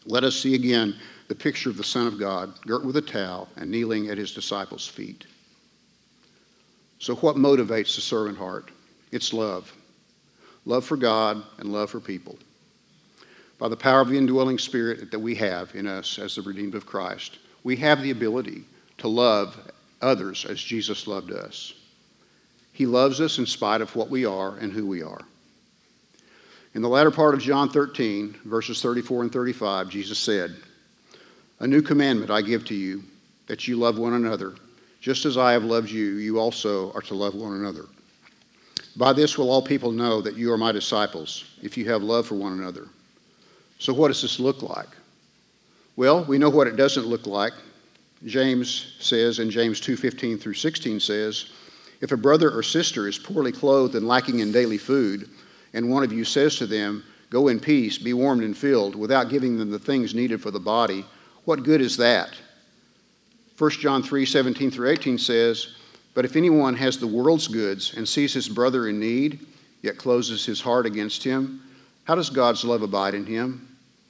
let 0.07 0.25
us 0.25 0.37
see 0.37 0.55
again 0.55 0.97
the 1.29 1.35
picture 1.35 1.69
of 1.69 1.77
the 1.77 1.85
Son 1.85 2.07
of 2.07 2.19
God, 2.19 2.55
girt 2.67 2.87
with 2.87 2.97
a 2.97 3.03
towel 3.03 3.49
and 3.57 3.71
kneeling 3.71 4.09
at 4.09 4.17
his 4.17 4.33
disciples' 4.33 4.89
feet. 4.89 5.27
So, 6.99 7.15
what 7.17 7.37
motivates 7.37 7.95
the 7.95 8.01
servant 8.01 8.39
heart? 8.39 8.71
It's 9.13 9.33
love 9.33 9.73
love 10.65 10.85
for 10.85 10.97
God 10.97 11.43
and 11.59 11.73
love 11.73 11.91
for 11.91 12.01
people 12.01 12.39
by 13.59 13.69
the 13.69 13.77
power 13.77 14.01
of 14.01 14.09
the 14.09 14.17
indwelling 14.17 14.59
spirit 14.59 15.11
that 15.11 15.19
we 15.19 15.35
have 15.35 15.75
in 15.75 15.87
us 15.87 16.19
as 16.19 16.37
the 16.37 16.43
redeemed 16.43 16.75
of 16.75 16.87
Christ, 16.87 17.39
we 17.65 17.77
have 17.77 18.03
the 18.03 18.13
ability 18.13 18.65
to 18.99 19.09
love 19.09 19.57
others 20.01 20.45
as 20.45 20.61
Jesus 20.61 21.07
loved 21.07 21.33
us. 21.33 21.75
He 22.73 22.87
loves 22.87 23.21
us 23.21 23.39
in 23.39 23.47
spite 23.47 23.81
of 23.81 23.95
what 23.97 24.11
we 24.11 24.25
are 24.25 24.57
and 24.57 24.73
who 24.73 24.87
we 24.87 25.03
are. 25.03 25.21
In 26.75 26.83
the 26.83 26.89
latter 26.89 27.11
part 27.11 27.35
of 27.35 27.41
John 27.41 27.69
13, 27.71 28.37
verses 28.45 28.81
34 28.81 29.23
and 29.23 29.33
35, 29.33 29.89
Jesus 29.89 30.19
said, 30.19 30.55
A 31.59 31.67
new 31.67 31.83
commandment 31.83 32.31
I 32.31 32.43
give 32.43 32.65
to 32.67 32.75
you, 32.75 33.03
that 33.47 33.67
you 33.67 33.77
love 33.77 33.99
one 33.99 34.13
another. 34.13 34.55
Just 35.01 35.25
as 35.25 35.37
I 35.37 35.53
have 35.53 35.65
loved 35.65 35.91
you, 35.91 36.17
you 36.17 36.39
also 36.39 36.93
are 36.93 37.03
to 37.03 37.15
love 37.15 37.35
one 37.35 37.55
another. 37.55 37.87
By 38.97 39.13
this 39.13 39.39
will 39.39 39.51
all 39.51 39.63
people 39.63 39.91
know 39.91 40.21
that 40.21 40.37
you 40.37 40.53
are 40.53 40.59
my 40.59 40.71
disciples, 40.71 41.45
if 41.63 41.77
you 41.77 41.89
have 41.91 42.03
love 42.03 42.27
for 42.27 42.35
one 42.35 42.53
another. 42.53 42.89
So, 43.79 43.93
what 43.93 44.09
does 44.09 44.23
this 44.23 44.41
look 44.41 44.63
like? 44.63 44.89
Well, 45.97 46.25
we 46.25 46.39
know 46.39 46.51
what 46.51 46.67
it 46.67 46.77
doesn't 46.77 47.07
look 47.07 47.27
like. 47.27 47.53
James 48.25 48.97
says, 48.99 49.39
and 49.39 49.51
James 49.51 49.81
2:15 49.81 50.41
through 50.41 50.55
16 50.55 51.01
says, 51.01 51.51
if 52.01 52.13
a 52.13 52.17
brother 52.17 52.51
or 52.51 52.63
sister 52.63 53.09
is 53.09 53.19
poorly 53.19 53.53
clothed 53.53 53.95
and 53.95 54.07
lacking 54.07 54.39
in 54.39 54.53
daily 54.53 54.79
food, 54.79 55.29
and 55.75 55.91
one 55.91 56.05
of 56.05 56.13
you 56.13 56.25
says 56.25 56.57
to 56.57 56.67
them, 56.67 57.05
Go 57.31 57.49
in 57.49 57.61
peace, 57.61 57.99
be 57.99 58.15
warmed 58.15 58.43
and 58.43 58.57
filled, 58.57 58.95
without 58.95 59.29
giving 59.29 59.59
them 59.59 59.71
the 59.71 59.79
things 59.79 60.15
needed 60.15 60.41
for 60.41 60.51
the 60.51 60.61
body, 60.61 61.05
what 61.45 61.63
good 61.63 61.81
is 61.81 61.97
that? 61.99 62.31
1 63.59 63.71
John 63.81 64.03
3:17 64.03 64.73
through 64.73 64.89
18 64.91 65.19
says, 65.19 65.75
But 66.15 66.25
if 66.25 66.37
anyone 66.37 66.75
has 66.77 66.99
the 66.99 67.07
world's 67.07 67.49
goods 67.49 67.95
and 67.97 68.09
sees 68.09 68.33
his 68.33 68.49
brother 68.49 68.89
in 68.89 69.01
need, 69.01 69.47
yet 69.83 69.99
closes 69.99 70.47
his 70.47 70.61
heart 70.61 70.87
against 70.87 71.23
him, 71.25 71.61
how 72.05 72.15
does 72.15 72.31
God's 72.31 72.65
love 72.65 72.83
abide 72.83 73.15
in 73.15 73.27
him? 73.27 73.68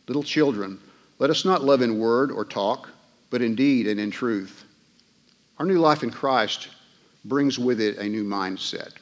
Little 0.09 0.23
children, 0.23 0.81
let 1.19 1.31
us 1.31 1.45
not 1.45 1.63
love 1.63 1.83
in 1.83 1.99
word 1.99 2.33
or 2.33 2.45
talk, 2.45 2.89
but 3.31 3.43
in 3.43 3.55
deed 3.55 3.87
and 3.87 4.01
in 4.01 4.11
truth. 4.11 4.65
Our 5.59 5.67
new 5.67 5.79
life 5.79 6.03
in 6.03 6.11
Christ 6.11 6.69
brings 7.25 7.59
with 7.59 7.81
it 7.81 7.99
a 7.99 8.09
new 8.09 8.25
mindset. 8.25 8.93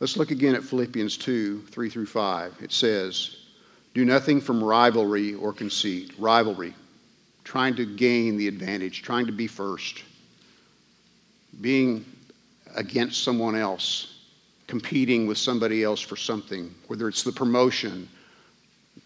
Let's 0.00 0.16
look 0.16 0.30
again 0.30 0.54
at 0.54 0.64
Philippians 0.64 1.18
2 1.18 1.62
3 1.70 1.90
through 1.90 2.06
5. 2.06 2.56
It 2.62 2.72
says, 2.72 3.36
Do 3.92 4.04
nothing 4.04 4.40
from 4.40 4.64
rivalry 4.64 5.34
or 5.34 5.52
conceit. 5.52 6.12
Rivalry, 6.18 6.74
trying 7.44 7.76
to 7.76 7.84
gain 7.84 8.36
the 8.36 8.48
advantage, 8.48 9.02
trying 9.02 9.26
to 9.26 9.32
be 9.32 9.46
first, 9.46 10.04
being 11.60 12.04
against 12.74 13.24
someone 13.24 13.56
else, 13.56 14.20
competing 14.66 15.26
with 15.26 15.38
somebody 15.38 15.82
else 15.82 16.00
for 16.00 16.16
something, 16.16 16.74
whether 16.86 17.08
it's 17.08 17.22
the 17.22 17.32
promotion 17.32 18.08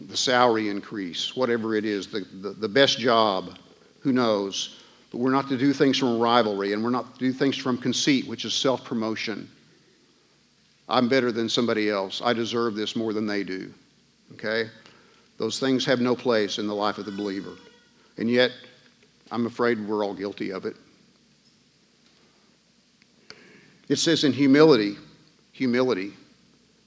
the 0.08 0.16
salary 0.16 0.68
increase, 0.68 1.36
whatever 1.36 1.74
it 1.74 1.84
is, 1.84 2.06
the, 2.06 2.20
the, 2.40 2.50
the 2.50 2.68
best 2.68 2.98
job, 2.98 3.58
who 4.00 4.12
knows. 4.12 4.80
But 5.10 5.18
we're 5.18 5.32
not 5.32 5.48
to 5.48 5.58
do 5.58 5.72
things 5.72 5.98
from 5.98 6.18
rivalry, 6.18 6.72
and 6.72 6.82
we're 6.82 6.90
not 6.90 7.14
to 7.14 7.18
do 7.18 7.32
things 7.32 7.56
from 7.56 7.76
conceit, 7.76 8.26
which 8.26 8.44
is 8.44 8.54
self 8.54 8.84
promotion. 8.84 9.48
I'm 10.88 11.08
better 11.08 11.30
than 11.30 11.48
somebody 11.48 11.90
else. 11.90 12.20
I 12.24 12.32
deserve 12.32 12.74
this 12.74 12.96
more 12.96 13.12
than 13.12 13.26
they 13.26 13.44
do. 13.44 13.72
Okay? 14.32 14.68
Those 15.38 15.58
things 15.58 15.84
have 15.84 16.00
no 16.00 16.16
place 16.16 16.58
in 16.58 16.66
the 16.66 16.74
life 16.74 16.98
of 16.98 17.06
the 17.06 17.12
believer. 17.12 17.54
And 18.18 18.28
yet, 18.28 18.50
I'm 19.30 19.46
afraid 19.46 19.86
we're 19.86 20.04
all 20.04 20.14
guilty 20.14 20.50
of 20.50 20.66
it. 20.66 20.76
It 23.88 23.96
says 23.96 24.24
in 24.24 24.32
humility, 24.32 24.96
humility, 25.52 26.12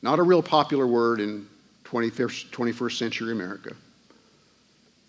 not 0.02 0.19
a 0.19 0.23
real 0.23 0.43
popular 0.43 0.88
word 0.88 1.19
in 1.19 1.47
21st, 1.93 2.49
21st 2.49 2.97
century 2.97 3.32
America. 3.32 3.75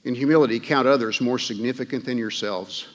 In 0.04 0.14
humility, 0.14 0.60
count 0.60 0.86
others 0.86 1.20
more 1.20 1.38
significant 1.38 2.04
than 2.04 2.18
yourselves. 2.18 2.86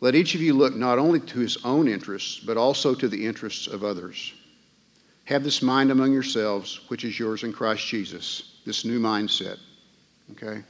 Let 0.00 0.16
each 0.16 0.34
of 0.34 0.40
you 0.40 0.54
look 0.54 0.74
not 0.74 0.98
only 0.98 1.20
to 1.20 1.38
his 1.38 1.56
own 1.64 1.86
interests, 1.86 2.40
but 2.40 2.56
also 2.56 2.94
to 2.96 3.08
the 3.08 3.24
interests 3.24 3.68
of 3.68 3.84
others. 3.84 4.34
Have 5.24 5.44
this 5.44 5.62
mind 5.62 5.92
among 5.92 6.12
yourselves, 6.12 6.80
which 6.88 7.04
is 7.04 7.18
yours 7.18 7.44
in 7.44 7.52
Christ 7.52 7.86
Jesus, 7.86 8.60
this 8.66 8.84
new 8.84 8.98
mindset. 8.98 9.58
Okay? 10.32 10.62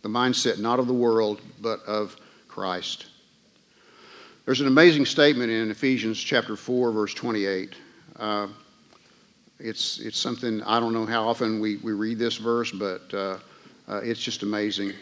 The 0.00 0.08
mindset 0.08 0.58
not 0.58 0.78
of 0.78 0.86
the 0.86 0.94
world, 0.94 1.42
but 1.60 1.80
of 1.86 2.16
Christ. 2.48 3.06
There's 4.46 4.62
an 4.62 4.66
amazing 4.66 5.04
statement 5.04 5.50
in 5.50 5.70
Ephesians 5.70 6.18
chapter 6.18 6.56
4, 6.56 6.92
verse 6.92 7.12
28. 7.12 7.74
Uh, 8.16 8.48
it's, 9.58 9.98
it's 9.98 10.18
something, 10.18 10.62
I 10.62 10.80
don't 10.80 10.92
know 10.92 11.06
how 11.06 11.28
often 11.28 11.60
we, 11.60 11.76
we 11.76 11.92
read 11.92 12.18
this 12.18 12.36
verse, 12.36 12.70
but 12.70 13.02
uh, 13.12 13.38
uh, 13.88 14.00
it's 14.02 14.20
just 14.20 14.42
amazing. 14.42 14.92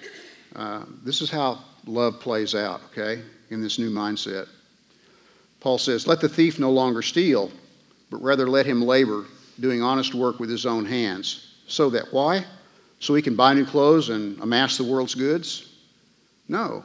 Uh, 0.55 0.85
this 1.05 1.21
is 1.21 1.31
how 1.31 1.61
love 1.87 2.21
plays 2.21 2.55
out, 2.55 2.81
okay, 2.91 3.23
in 3.51 3.61
this 3.61 3.79
new 3.79 3.91
mindset. 3.91 4.49
Paul 5.61 5.79
says, 5.79 6.07
Let 6.07 6.21
the 6.21 6.29
thief 6.29 6.59
no 6.59 6.71
longer 6.71 7.03
steal, 7.03 7.51
but 8.11 8.23
rather 8.23 8.49
let 8.49 8.67
him 8.67 8.81
labor, 8.81 9.27
doing 9.61 9.83
honest 9.83 10.15
work 10.15 10.39
with 10.39 10.49
his 10.49 10.65
own 10.65 10.87
hands. 10.87 11.55
So 11.67 11.91
that, 11.91 12.13
why? 12.13 12.45
So 13.01 13.15
he 13.15 13.23
can 13.23 13.37
buy 13.37 13.53
new 13.53 13.67
clothes 13.67 14.09
and 14.09 14.41
amass 14.41 14.79
the 14.79 14.85
world's 14.85 15.15
goods? 15.15 15.75
No. 16.49 16.85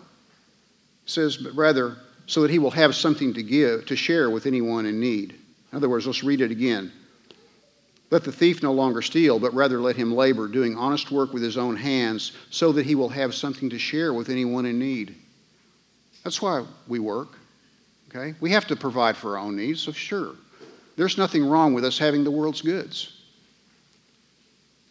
It 1.06 1.10
says, 1.10 1.38
but 1.38 1.56
rather, 1.56 1.98
so 2.26 2.42
that 2.42 2.52
he 2.52 2.60
will 2.60 2.72
have 2.72 2.96
something 2.96 3.34
to 3.34 3.44
give, 3.44 3.86
to 3.86 3.96
share 3.96 4.30
with 4.30 4.46
anyone 4.46 4.86
in 4.86 5.00
need. 5.00 5.36
In 5.72 5.78
other 5.78 5.90
words, 5.90 6.06
let's 6.06 6.24
read 6.24 6.42
it 6.42 6.52
again. 6.52 6.92
Let 8.12 8.26
the 8.26 8.32
thief 8.32 8.62
no 8.62 8.74
longer 8.74 9.02
steal, 9.02 9.39
but 9.39 9.54
rather 9.54 9.80
let 9.80 9.95
him 9.95 10.13
labor, 10.13 10.50
doing 10.50 10.78
honest 10.78 11.12
work 11.12 11.34
with 11.34 11.41
his 11.41 11.58
own 11.58 11.78
hands, 11.78 12.34
so 12.50 12.74
that 12.74 12.86
he 12.86 12.93
will 12.93 13.10
have 13.10 13.34
something 13.34 13.69
to 13.69 13.80
share 13.80 14.13
with 14.13 14.30
anyone 14.30 14.65
in 14.65 14.78
need. 14.78 15.15
That's 16.26 16.41
why 16.41 16.65
we 16.89 17.00
work. 17.00 17.30
Okay? 18.10 18.36
We 18.41 18.52
have 18.52 18.67
to 18.67 18.76
provide 18.76 19.15
for 19.15 19.38
our 19.38 19.45
own 19.45 19.56
needs, 19.56 19.80
so 19.80 19.93
sure. 19.93 20.36
There's 20.97 21.17
nothing 21.17 21.45
wrong 21.45 21.74
with 21.74 21.86
us 21.86 21.97
having 21.97 22.26
the 22.26 22.32
world's 22.32 22.62
goods. 22.62 23.17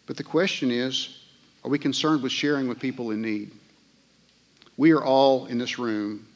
But 0.06 0.16
the 0.16 0.24
question 0.24 0.70
is 0.70 1.18
are 1.62 1.70
we 1.70 1.78
concerned 1.78 2.22
with 2.22 2.33
sharing 2.33 2.68
with 2.68 2.80
people 2.80 3.11
in 3.11 3.20
need? 3.20 3.52
We 4.78 4.92
are 4.92 5.04
all 5.04 5.44
in 5.44 5.59
this 5.59 5.78
room 5.78 6.26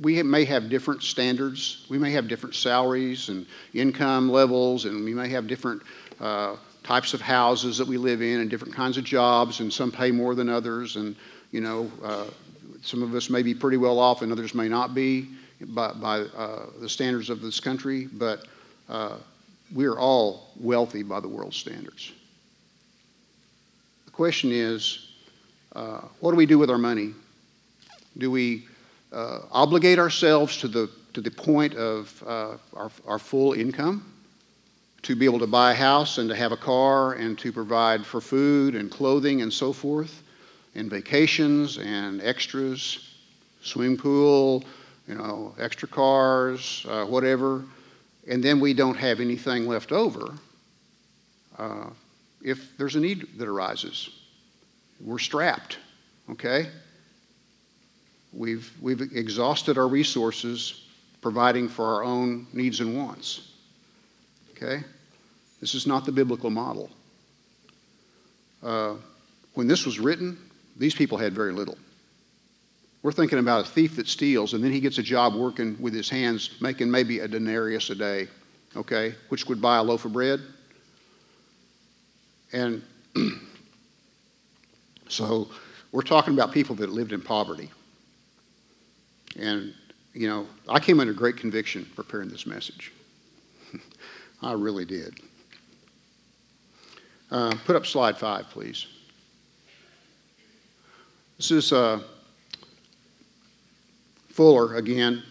we 0.00 0.22
may 0.22 0.44
have 0.44 0.68
different 0.68 1.02
standards. 1.02 1.84
We 1.88 1.98
may 1.98 2.12
have 2.12 2.28
different 2.28 2.54
salaries 2.54 3.28
and 3.28 3.46
income 3.74 4.30
levels, 4.30 4.84
and 4.84 5.04
we 5.04 5.14
may 5.14 5.28
have 5.28 5.46
different 5.46 5.82
uh, 6.22 6.56
types 6.84 7.14
of 7.14 7.20
houses 7.20 7.76
that 7.76 7.86
we 7.86 7.96
live 7.96 8.22
in 8.22 8.40
and 8.40 8.48
different 8.48 8.72
kinds 8.72 8.96
of 8.96 9.02
jobs, 9.02 9.58
and 9.58 9.72
some 9.72 9.90
pay 9.90 10.12
more 10.12 10.36
than 10.36 10.48
others. 10.48 10.94
And, 10.94 11.16
you 11.50 11.60
know, 11.60 11.90
uh, 12.02 12.26
some 12.80 13.02
of 13.02 13.12
us 13.16 13.28
may 13.28 13.42
be 13.42 13.54
pretty 13.54 13.76
well 13.76 13.98
off 13.98 14.22
and 14.22 14.30
others 14.30 14.54
may 14.54 14.68
not 14.68 14.94
be 14.94 15.28
by, 15.60 15.92
by 15.92 16.20
uh, 16.20 16.66
the 16.80 16.88
standards 16.88 17.28
of 17.28 17.40
this 17.40 17.58
country, 17.58 18.06
but 18.06 18.46
uh, 18.88 19.16
we 19.74 19.84
are 19.84 19.98
all 19.98 20.50
wealthy 20.60 21.02
by 21.02 21.18
the 21.18 21.28
world's 21.28 21.56
standards. 21.56 22.12
The 24.04 24.12
question 24.12 24.50
is 24.52 25.10
uh, 25.74 26.02
what 26.20 26.30
do 26.30 26.36
we 26.36 26.46
do 26.46 26.58
with 26.58 26.70
our 26.70 26.78
money? 26.78 27.14
Do 28.18 28.30
we 28.30 28.68
obligate 29.12 29.98
ourselves 29.98 30.56
to 30.58 30.68
the, 30.68 30.90
to 31.14 31.20
the 31.20 31.30
point 31.30 31.74
of 31.74 32.22
our, 32.26 32.90
our 33.06 33.18
full 33.18 33.54
income? 33.54 34.11
To 35.02 35.16
be 35.16 35.24
able 35.24 35.40
to 35.40 35.46
buy 35.46 35.72
a 35.72 35.74
house 35.74 36.18
and 36.18 36.28
to 36.28 36.36
have 36.36 36.52
a 36.52 36.56
car 36.56 37.14
and 37.14 37.38
to 37.38 37.52
provide 37.52 38.06
for 38.06 38.20
food 38.20 38.74
and 38.74 38.90
clothing 38.90 39.42
and 39.42 39.52
so 39.52 39.72
forth, 39.72 40.22
and 40.74 40.88
vacations 40.88 41.78
and 41.78 42.22
extras, 42.22 43.10
swimming 43.62 43.96
pool, 43.96 44.64
you 45.08 45.14
know, 45.14 45.54
extra 45.58 45.88
cars, 45.88 46.86
uh, 46.88 47.04
whatever, 47.04 47.64
and 48.28 48.42
then 48.42 48.60
we 48.60 48.72
don't 48.72 48.96
have 48.96 49.20
anything 49.20 49.66
left 49.66 49.92
over 49.92 50.32
uh, 51.58 51.90
if 52.42 52.76
there's 52.78 52.96
a 52.96 53.00
need 53.00 53.26
that 53.38 53.48
arises. 53.48 54.10
We're 55.00 55.18
strapped, 55.18 55.78
okay? 56.30 56.68
We've, 58.32 58.70
we've 58.80 59.00
exhausted 59.00 59.76
our 59.76 59.88
resources 59.88 60.86
providing 61.20 61.68
for 61.68 61.84
our 61.86 62.04
own 62.04 62.46
needs 62.52 62.80
and 62.80 62.96
wants. 62.96 63.51
Okay? 64.62 64.84
This 65.60 65.74
is 65.74 65.86
not 65.86 66.04
the 66.04 66.12
biblical 66.12 66.50
model. 66.50 66.90
Uh, 68.62 68.94
when 69.54 69.66
this 69.66 69.84
was 69.84 69.98
written, 69.98 70.38
these 70.76 70.94
people 70.94 71.18
had 71.18 71.32
very 71.32 71.52
little. 71.52 71.76
We're 73.02 73.12
thinking 73.12 73.38
about 73.38 73.66
a 73.66 73.68
thief 73.68 73.96
that 73.96 74.06
steals 74.06 74.54
and 74.54 74.62
then 74.62 74.70
he 74.70 74.80
gets 74.80 74.98
a 74.98 75.02
job 75.02 75.34
working 75.34 75.76
with 75.80 75.92
his 75.92 76.08
hands, 76.08 76.50
making 76.60 76.90
maybe 76.90 77.18
a 77.18 77.28
denarius 77.28 77.90
a 77.90 77.94
day, 77.94 78.28
okay, 78.76 79.14
which 79.28 79.46
would 79.46 79.60
buy 79.60 79.78
a 79.78 79.82
loaf 79.82 80.04
of 80.04 80.12
bread. 80.12 80.40
And 82.52 82.82
so 85.08 85.48
we're 85.90 86.02
talking 86.02 86.34
about 86.34 86.52
people 86.52 86.76
that 86.76 86.90
lived 86.90 87.12
in 87.12 87.20
poverty. 87.20 87.70
And, 89.36 89.74
you 90.14 90.28
know, 90.28 90.46
I 90.68 90.78
came 90.78 91.00
under 91.00 91.12
great 91.12 91.36
conviction 91.36 91.90
preparing 91.96 92.28
this 92.28 92.46
message. 92.46 92.92
I 94.42 94.52
really 94.52 94.84
did. 94.84 95.20
Uh, 97.30 97.54
put 97.64 97.76
up 97.76 97.86
slide 97.86 98.18
five, 98.18 98.50
please. 98.50 98.86
This 101.36 101.50
is 101.50 101.72
uh, 101.72 102.00
Fuller 104.28 104.76
again. 104.76 105.22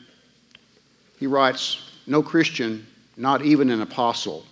He 1.20 1.28
writes 1.28 1.92
No 2.08 2.24
Christian, 2.24 2.88
not 3.18 3.44
even 3.44 3.70
an 3.70 3.82
apostle, 3.82 4.46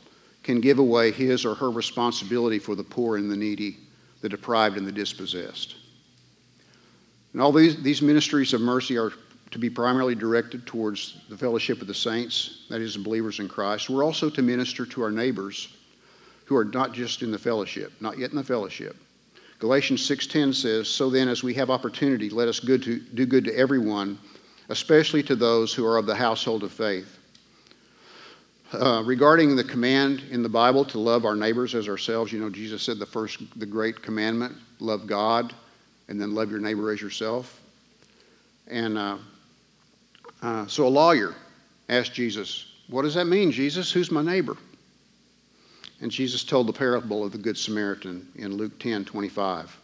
can 0.44 0.62
give 0.62 0.80
away 0.80 1.12
his 1.12 1.46
or 1.46 1.56
her 1.56 1.72
responsibility 1.72 2.60
for 2.60 2.76
the 2.76 2.84
poor 2.84 3.18
and 3.18 3.32
the 3.32 3.36
needy, 3.36 3.78
the 4.22 4.30
deprived 4.30 4.78
and 4.78 4.86
the 4.86 4.92
dispossessed. 4.92 5.76
And 7.34 7.42
all 7.42 7.52
these, 7.52 7.82
these 7.82 8.02
ministries 8.02 8.54
of 8.54 8.62
mercy 8.62 8.98
are 8.98 9.12
to 9.52 9.60
be 9.60 9.70
primarily 9.70 10.16
directed 10.16 10.66
towards 10.66 11.18
the 11.30 11.38
fellowship 11.38 11.82
of 11.82 11.88
the 11.88 11.94
saints, 11.94 12.66
that 12.70 12.82
is, 12.82 12.98
believers 12.98 13.40
in 13.40 13.48
Christ. 13.48 13.90
We're 13.90 14.04
also 14.04 14.30
to 14.30 14.42
minister 14.42 14.86
to 14.86 15.02
our 15.02 15.12
neighbors 15.12 15.76
who 16.46 16.56
are 16.56 16.66
not 16.66 16.94
just 16.94 17.22
in 17.22 17.32
the 17.32 17.40
fellowship, 17.40 17.92
not 18.00 18.18
yet 18.18 18.32
in 18.32 18.36
the 18.36 18.44
fellowship. 18.44 18.96
Galatians 19.60 20.06
6:10 20.06 20.54
says, 20.54 20.88
"So 20.88 21.10
then 21.10 21.28
as 21.28 21.44
we 21.44 21.54
have 21.56 21.70
opportunity, 21.70 22.30
let 22.30 22.48
us 22.48 22.60
good 22.60 22.82
to, 22.84 23.00
do 23.00 23.26
good 23.26 23.46
to 23.46 23.56
everyone, 23.56 24.18
especially 24.70 25.22
to 25.24 25.36
those 25.36 25.74
who 25.74 25.86
are 25.86 25.98
of 25.98 26.06
the 26.06 26.16
household 26.16 26.64
of 26.64 26.72
faith." 26.72 27.18
Uh, 28.72 29.02
regarding 29.04 29.56
the 29.56 29.64
command 29.64 30.24
in 30.30 30.44
the 30.44 30.50
Bible 30.50 30.86
to 30.86 31.00
love 31.00 31.26
our 31.26 31.36
neighbors 31.36 31.74
as 31.74 31.90
ourselves, 31.90 32.32
you 32.32 32.40
know, 32.40 32.52
Jesus 32.52 32.84
said 32.84 33.00
the 33.00 33.06
first, 33.06 33.40
the 33.58 33.66
great 33.66 34.02
commandment, 34.02 34.56
love 34.80 35.08
God, 35.08 35.54
and 36.08 36.22
then 36.22 36.36
love 36.36 36.52
your 36.52 36.60
neighbor 36.60 36.92
as 36.92 37.02
yourself. 37.02 37.60
And 38.68 38.98
uh, 38.98 39.18
uh, 40.42 40.68
so 40.68 40.88
a 40.88 40.90
lawyer 40.90 41.36
asked 41.90 42.14
Jesus, 42.14 42.68
What 42.88 43.04
does 43.04 43.16
that 43.16 43.26
mean, 43.26 43.52
Jesus? 43.52 43.92
Who's 43.92 44.12
my 44.12 44.22
neighbor? 44.22 44.58
And 46.02 46.10
Jesus 46.10 46.44
told 46.44 46.68
the 46.68 46.74
parable 46.74 47.26
of 47.26 47.32
the 47.32 47.38
Good 47.38 47.58
Samaritan 47.58 48.28
in 48.36 48.56
Luke 48.56 48.80
10 48.80 49.06
25. 49.06 49.78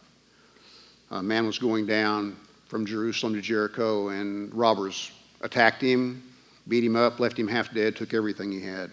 A 1.10 1.22
man 1.22 1.46
was 1.46 1.58
going 1.58 1.86
down 1.86 2.36
from 2.68 2.86
Jerusalem 2.86 3.34
to 3.34 3.40
Jericho, 3.40 4.08
and 4.08 4.52
robbers 4.54 5.12
attacked 5.42 5.80
him, 5.80 6.22
beat 6.68 6.82
him 6.82 6.96
up, 6.96 7.20
left 7.20 7.38
him 7.38 7.46
half 7.46 7.72
dead, 7.72 7.94
took 7.94 8.14
everything 8.14 8.50
he 8.50 8.60
had. 8.60 8.90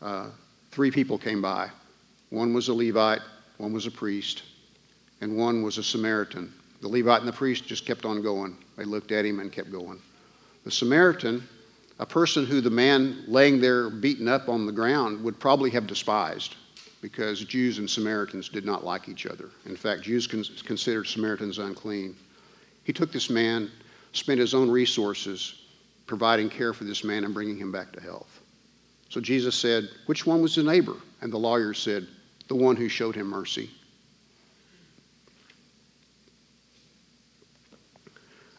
Uh, 0.00 0.30
three 0.70 0.90
people 0.90 1.18
came 1.18 1.40
by. 1.40 1.70
One 2.30 2.54
was 2.54 2.68
a 2.68 2.74
Levite, 2.74 3.20
one 3.58 3.72
was 3.72 3.86
a 3.86 3.90
priest, 3.90 4.42
and 5.20 5.36
one 5.36 5.62
was 5.62 5.78
a 5.78 5.82
Samaritan. 5.84 6.52
The 6.80 6.88
Levite 6.88 7.20
and 7.20 7.28
the 7.28 7.32
priest 7.32 7.66
just 7.66 7.86
kept 7.86 8.04
on 8.04 8.22
going. 8.22 8.56
They 8.76 8.84
looked 8.84 9.12
at 9.12 9.24
him 9.24 9.38
and 9.38 9.52
kept 9.52 9.70
going. 9.70 10.00
The 10.64 10.70
Samaritan, 10.70 11.46
a 11.98 12.06
person 12.06 12.46
who 12.46 12.60
the 12.60 12.70
man 12.70 13.24
laying 13.26 13.60
there 13.60 13.90
beaten 13.90 14.28
up 14.28 14.48
on 14.48 14.66
the 14.66 14.72
ground 14.72 15.22
would 15.24 15.38
probably 15.38 15.70
have 15.70 15.86
despised 15.86 16.56
because 17.00 17.44
Jews 17.44 17.78
and 17.78 17.90
Samaritans 17.90 18.48
did 18.48 18.64
not 18.64 18.84
like 18.84 19.08
each 19.08 19.26
other. 19.26 19.50
In 19.66 19.76
fact, 19.76 20.02
Jews 20.02 20.26
considered 20.26 21.06
Samaritans 21.06 21.58
unclean. 21.58 22.16
He 22.84 22.92
took 22.92 23.12
this 23.12 23.28
man, 23.28 23.70
spent 24.12 24.38
his 24.38 24.54
own 24.54 24.70
resources 24.70 25.62
providing 26.06 26.48
care 26.48 26.72
for 26.72 26.84
this 26.84 27.02
man 27.02 27.24
and 27.24 27.34
bringing 27.34 27.58
him 27.58 27.72
back 27.72 27.92
to 27.92 28.00
health. 28.00 28.40
So 29.08 29.20
Jesus 29.20 29.56
said, 29.56 29.88
Which 30.06 30.26
one 30.26 30.40
was 30.40 30.54
the 30.54 30.62
neighbor? 30.62 30.96
And 31.20 31.32
the 31.32 31.38
lawyer 31.38 31.74
said, 31.74 32.06
The 32.48 32.54
one 32.54 32.76
who 32.76 32.88
showed 32.88 33.16
him 33.16 33.26
mercy. 33.26 33.68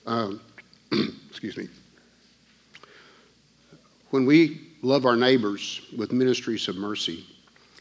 Um, 0.06 0.42
excuse 1.30 1.56
me. 1.56 1.70
When 4.14 4.28
we 4.28 4.62
love 4.84 5.08
our 5.08 5.16
neighbors 5.16 5.82
with 5.98 6.12
ministries 6.12 6.68
of 6.68 6.76
mercy, 6.76 7.26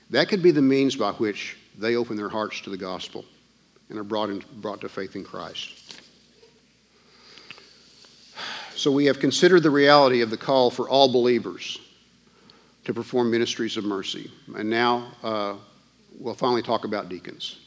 that 0.09 0.31
could 0.31 0.43
be 0.43 0.51
the 0.51 0.63
means 0.63 0.97
by 0.97 1.13
which 1.13 1.59
they 1.77 1.95
open 1.95 2.17
their 2.17 2.31
hearts 2.31 2.63
to 2.63 2.71
the 2.71 2.77
gospel 2.79 3.27
and 3.91 3.99
are 3.99 4.03
brought, 4.03 4.31
in, 4.31 4.43
brought 4.63 4.81
to 4.81 4.89
faith 4.89 5.15
in 5.15 5.25
Christ. 5.25 6.01
So 8.75 8.91
we 8.91 9.05
have 9.05 9.21
considered 9.21 9.63
the 9.63 9.69
reality 9.69 10.23
of 10.23 10.31
the 10.31 10.39
call 10.39 10.71
for 10.71 10.89
all 10.89 11.13
believers 11.13 11.79
to 12.85 12.95
perform 12.95 13.31
ministries 13.31 13.77
of 13.77 13.85
mercy. 13.85 14.33
And 14.57 14.71
now 14.71 15.13
uh, 15.23 15.57
we'll 16.19 16.35
finally 16.35 16.63
talk 16.63 16.87
about 16.87 17.11
deacons. 17.11 17.59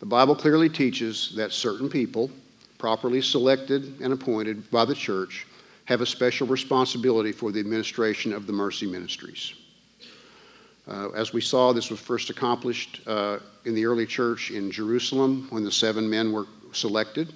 The 0.00 0.04
Bible 0.04 0.36
clearly 0.36 0.68
teaches 0.68 1.32
that 1.36 1.52
certain 1.52 1.88
people, 1.88 2.30
properly 2.76 3.22
selected 3.22 3.98
and 4.02 4.12
appointed 4.12 4.70
by 4.70 4.84
the 4.84 4.94
church, 4.94 5.46
have 5.86 6.00
a 6.00 6.06
special 6.06 6.46
responsibility 6.46 7.32
for 7.32 7.50
the 7.50 7.60
administration 7.60 8.32
of 8.32 8.46
the 8.46 8.52
mercy 8.52 8.86
ministries. 8.86 9.54
Uh, 10.88 11.10
as 11.10 11.32
we 11.32 11.40
saw, 11.40 11.72
this 11.72 11.90
was 11.90 11.98
first 11.98 12.30
accomplished 12.30 13.00
uh, 13.06 13.38
in 13.64 13.74
the 13.74 13.84
early 13.84 14.06
church 14.06 14.50
in 14.50 14.70
Jerusalem 14.70 15.46
when 15.50 15.64
the 15.64 15.72
seven 15.72 16.08
men 16.08 16.32
were 16.32 16.46
selected. 16.72 17.32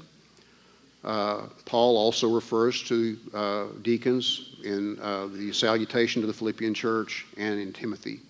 Uh, 1.03 1.47
Paul 1.65 1.97
also 1.97 2.29
refers 2.29 2.83
to 2.85 3.19
uh, 3.33 3.67
deacons 3.83 4.57
in 4.65 4.99
uh, 5.01 5.29
the 5.29 5.53
salutation 5.53 6.21
to 6.21 6.27
the 6.27 6.33
Philippian 6.35 6.75
church 6.75 7.27
and 7.39 7.59
in 7.59 7.73
Timothy. 7.73 8.21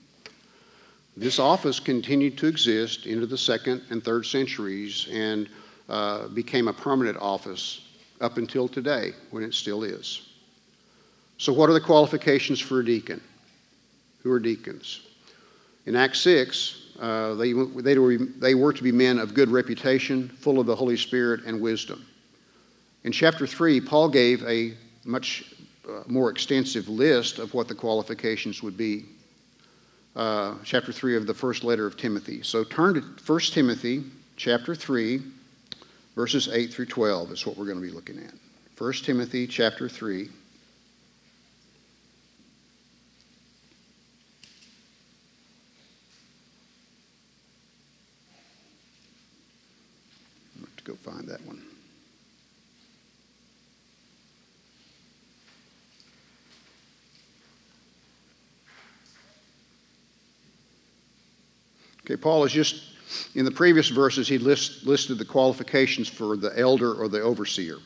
This 1.17 1.39
office 1.39 1.81
continued 1.81 2.39
to 2.39 2.47
exist 2.47 3.07
into 3.07 3.27
the 3.27 3.37
second 3.37 3.83
and 3.91 4.03
third 4.03 4.25
centuries 4.25 5.09
and 5.11 5.49
uh, 5.89 6.29
became 6.29 6.69
a 6.69 6.73
permanent 6.73 7.19
office 7.19 7.90
up 8.21 8.37
until 8.37 8.69
today, 8.69 9.13
when 9.31 9.43
it 9.43 9.55
still 9.55 9.83
is. 9.83 10.29
So, 11.39 11.53
what 11.53 11.71
are 11.71 11.73
the 11.73 11.81
qualifications 11.81 12.61
for 12.61 12.81
a 12.81 12.85
deacon? 12.85 13.21
Who 14.23 14.31
are 14.31 14.41
deacons? 14.41 15.01
In 15.87 15.97
Acts 15.97 16.21
6, 16.21 16.97
uh, 17.01 17.35
they, 17.35 17.53
they, 17.53 17.99
were, 17.99 18.19
they 18.19 18.55
were 18.55 18.73
to 18.73 18.83
be 18.83 18.93
men 18.93 19.19
of 19.19 19.33
good 19.33 19.49
reputation, 19.49 20.29
full 20.29 20.61
of 20.61 20.67
the 20.67 20.77
Holy 20.77 20.97
Spirit 20.97 21.45
and 21.47 21.61
wisdom. 21.61 22.05
In 23.05 23.13
chapter 23.13 23.47
3, 23.47 23.81
Paul 23.81 24.11
gave 24.11 24.43
a 24.45 24.75
much 25.05 25.55
uh, 25.89 26.03
more 26.07 26.31
extensive 26.31 26.89
list 26.89 27.39
of 27.39 27.55
what 27.55 27.69
the 27.69 27.75
qualifications 27.75 28.63
would 28.63 28.77
be. 28.77 29.07
Uh, 30.15 30.57
chapter 30.65 30.93
3 30.93 31.17
of 31.17 31.27
the 31.27 31.33
first 31.33 31.65
letter 31.65 31.87
of 31.87 31.97
Timothy. 31.97 32.43
So 32.43 32.65
turn 32.65 32.95
to 32.95 33.01
1 33.01 33.41
Timothy 33.53 34.05
chapter 34.37 34.75
3, 34.75 35.23
verses 36.21 36.51
8 36.53 36.71
through 36.71 36.85
12 36.85 37.33
is 37.33 37.47
what 37.47 37.57
we're 37.57 37.65
going 37.65 37.81
to 37.81 37.83
be 37.83 37.91
looking 37.91 38.19
at. 38.19 38.35
1 38.77 38.93
Timothy 38.93 39.47
chapter 39.47 39.89
3. 39.89 40.29
to 50.77 50.85
go 50.85 50.95
find 50.95 51.27
that 51.27 51.41
one. 51.47 51.63
Okay, 62.05 62.17
Paul 62.17 62.45
is 62.45 62.53
just, 62.53 62.90
in 63.35 63.45
the 63.45 63.51
previous 63.51 63.89
verses, 63.89 64.29
he 64.29 64.39
list, 64.39 64.87
listed 64.87 65.19
the 65.19 65.25
qualifications 65.25 66.09
for 66.09 66.37
the 66.37 66.57
elder 66.59 66.95
or 66.95 67.09
the 67.09 67.21
overseer. 67.21 67.79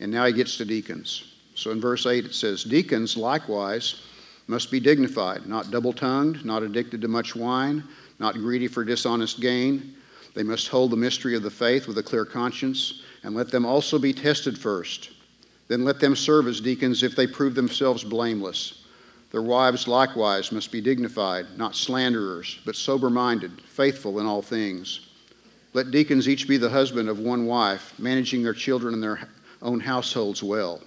And 0.00 0.10
now 0.10 0.26
he 0.26 0.32
gets 0.32 0.56
to 0.58 0.64
deacons. 0.64 1.34
So 1.54 1.70
in 1.70 1.80
verse 1.80 2.06
8 2.06 2.24
it 2.24 2.34
says, 2.34 2.64
Deacons 2.64 3.16
likewise 3.16 4.02
must 4.46 4.70
be 4.70 4.80
dignified, 4.80 5.46
not 5.46 5.70
double 5.70 5.92
tongued, 5.92 6.44
not 6.44 6.62
addicted 6.62 7.00
to 7.02 7.08
much 7.08 7.36
wine, 7.36 7.84
not 8.18 8.34
greedy 8.34 8.66
for 8.66 8.84
dishonest 8.84 9.40
gain. 9.40 9.94
They 10.34 10.42
must 10.42 10.68
hold 10.68 10.90
the 10.90 10.96
mystery 10.96 11.34
of 11.36 11.42
the 11.42 11.50
faith 11.50 11.86
with 11.86 11.98
a 11.98 12.02
clear 12.02 12.24
conscience, 12.24 13.02
and 13.22 13.34
let 13.34 13.50
them 13.50 13.66
also 13.66 13.98
be 13.98 14.12
tested 14.12 14.58
first. 14.58 15.10
Then 15.68 15.84
let 15.84 16.00
them 16.00 16.16
serve 16.16 16.48
as 16.48 16.60
deacons 16.60 17.02
if 17.02 17.14
they 17.14 17.26
prove 17.26 17.54
themselves 17.54 18.02
blameless. 18.02 18.79
Their 19.30 19.42
wives 19.42 19.86
likewise 19.86 20.50
must 20.50 20.72
be 20.72 20.80
dignified, 20.80 21.46
not 21.56 21.76
slanderers, 21.76 22.58
but 22.64 22.74
sober 22.74 23.10
minded, 23.10 23.60
faithful 23.60 24.18
in 24.18 24.26
all 24.26 24.42
things. 24.42 25.08
Let 25.72 25.92
deacons 25.92 26.28
each 26.28 26.48
be 26.48 26.56
the 26.56 26.68
husband 26.68 27.08
of 27.08 27.20
one 27.20 27.46
wife, 27.46 27.94
managing 27.98 28.42
their 28.42 28.54
children 28.54 28.92
and 28.94 29.02
their 29.02 29.28
own 29.62 29.78
households 29.78 30.42
well. 30.42 30.80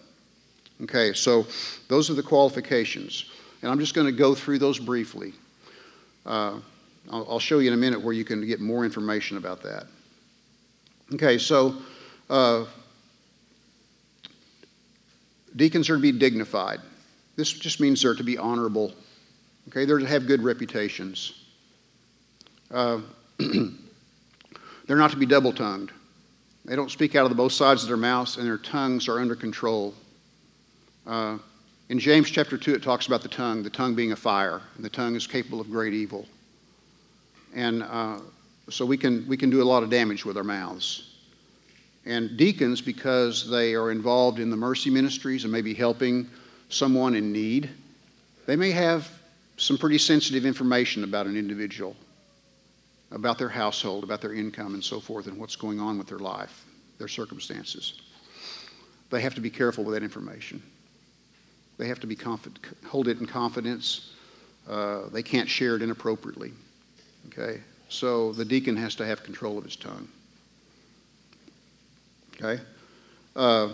Okay, 0.82 1.14
so 1.14 1.48
those 1.88 2.10
are 2.10 2.16
the 2.16 2.24
qualifications. 2.24 3.32
And 3.62 3.72
I'm 3.72 3.80
just 3.80 3.94
going 3.94 4.08
to 4.08 4.12
go 4.12 4.36
through 4.36 4.60
those 4.60 4.78
briefly. 4.78 5.34
Uh, 6.26 6.60
I'll, 7.10 7.26
I'll, 7.30 7.40
show 7.40 7.60
you 7.60 7.70
in 7.70 7.74
a 7.74 7.78
minute 7.78 8.02
where 8.02 8.14
you 8.14 8.26
can 8.26 8.46
get 8.46 8.60
more 8.60 8.84
information 8.84 9.38
about 9.38 9.64
that. 9.64 9.86
Okay, 11.14 11.38
so 11.38 11.76
uh, 12.30 12.66
deacons 15.56 15.90
are 15.90 15.96
to 15.96 16.02
be 16.02 16.12
dignified. 16.12 16.80
This 17.36 17.52
just 17.52 17.80
means 17.80 18.02
they're 18.02 18.14
to 18.14 18.24
be 18.24 18.38
honorable. 18.38 18.94
Okay, 19.70 19.86
they're 19.86 19.98
to 19.98 20.08
have 20.08 20.28
good 20.28 20.44
reputations. 20.44 21.44
Uh, 22.72 23.00
they're 23.40 24.98
not 24.98 25.12
to 25.12 25.18
be 25.18 25.26
double 25.26 25.54
tongued. 25.54 25.92
They 26.66 26.76
don't 26.76 26.92
speak 26.92 27.16
out 27.16 27.24
of 27.24 27.30
the 27.30 27.36
both 27.36 27.52
sides 27.52 27.84
of 27.84 27.88
their 27.88 27.98
mouths, 27.98 28.38
and 28.38 28.46
their 28.46 28.58
tongues 28.58 29.08
are 29.08 29.20
under 29.20 29.36
control. 29.36 29.94
Uh, 31.06 31.38
in 31.90 32.00
James 32.00 32.30
chapter 32.30 32.58
2, 32.58 32.74
it 32.74 32.84
talks 32.84 33.08
about 33.08 33.22
the 33.22 33.28
tongue, 33.28 33.64
the 33.64 33.70
tongue 33.70 33.96
being 33.96 34.14
a 34.14 34.16
fire, 34.16 34.62
and 34.76 34.86
the 34.86 34.90
tongue 34.90 35.16
is 35.16 35.28
capable 35.28 35.60
of 35.60 35.70
great 35.70 35.94
evil. 35.94 36.26
And 37.54 37.84
uh, 37.84 38.20
so 38.70 38.86
we 38.86 38.98
can, 38.98 39.28
we 39.28 39.36
can 39.36 39.50
do 39.50 39.62
a 39.62 39.66
lot 39.66 39.84
of 39.84 39.90
damage 39.90 40.26
with 40.26 40.38
our 40.38 40.44
mouths. 40.44 41.10
And 42.06 42.38
deacons, 42.38 42.82
because 42.82 43.50
they 43.50 43.76
are 43.76 43.92
involved 43.92 44.40
in 44.40 44.50
the 44.50 44.58
mercy 44.58 44.90
ministries 44.90 45.44
and 45.44 45.52
maybe 45.52 45.74
helping 45.74 46.30
someone 46.74 47.16
in 47.16 47.32
need, 47.32 47.70
they 48.46 48.56
may 48.56 48.72
have 48.72 49.10
some 49.58 49.78
pretty 49.78 49.98
sensitive 49.98 50.46
information 50.46 51.04
about 51.04 51.28
an 51.28 51.38
individual, 51.38 51.96
about 53.12 53.38
their 53.38 53.50
household, 53.50 54.04
about 54.04 54.22
their 54.22 54.34
income, 54.34 54.74
and 54.74 54.84
so 54.84 55.00
forth, 55.00 55.28
and 55.28 55.38
what's 55.38 55.56
going 55.56 55.80
on 55.80 55.98
with 55.98 56.08
their 56.08 56.20
life, 56.20 56.66
their 56.98 57.08
circumstances. 57.08 58.02
They 59.10 59.22
have 59.22 59.36
to 59.36 59.42
be 59.42 59.50
careful 59.50 59.84
with 59.84 59.94
that 59.94 60.04
information. 60.04 60.62
They 61.78 61.88
have 61.88 62.00
to 62.00 62.08
be 62.08 62.16
confident, 62.16 62.60
hold 62.86 63.08
it 63.08 63.20
in 63.20 63.26
confidence. 63.26 64.12
Uh, 64.68 65.10
they 65.10 65.24
can't 65.24 65.50
share 65.50 65.76
it 65.76 65.82
inappropriately. 65.82 66.52
Okay? 67.28 67.62
So 67.90 68.34
the 68.34 68.46
deacon 68.46 68.76
has 68.78 68.96
to 68.96 69.06
have 69.06 69.24
control 69.24 69.58
of 69.58 69.64
his 69.64 69.76
tongue. 69.76 70.08
Okay? 72.36 72.62
Uh, 73.36 73.70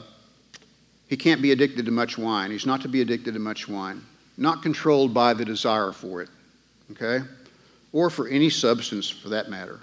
he 1.10 1.18
can't 1.18 1.42
be 1.42 1.52
addicted 1.52 1.86
to 1.86 1.92
much 1.92 2.20
wine. 2.20 2.52
He's 2.52 2.68
not 2.68 2.82
to 2.82 2.88
be 2.88 3.02
addicted 3.02 3.34
to 3.34 3.40
much 3.40 3.68
wine. 3.68 4.04
Not 4.38 4.62
controlled 4.62 5.12
by 5.12 5.34
the 5.34 5.44
desire 5.44 5.92
for 5.92 6.22
it. 6.22 6.30
Okay? 6.92 7.26
Or 7.92 8.12
for 8.12 8.28
any 8.28 8.52
substance 8.52 9.10
for 9.10 9.30
that 9.30 9.50
matter. 9.50 9.80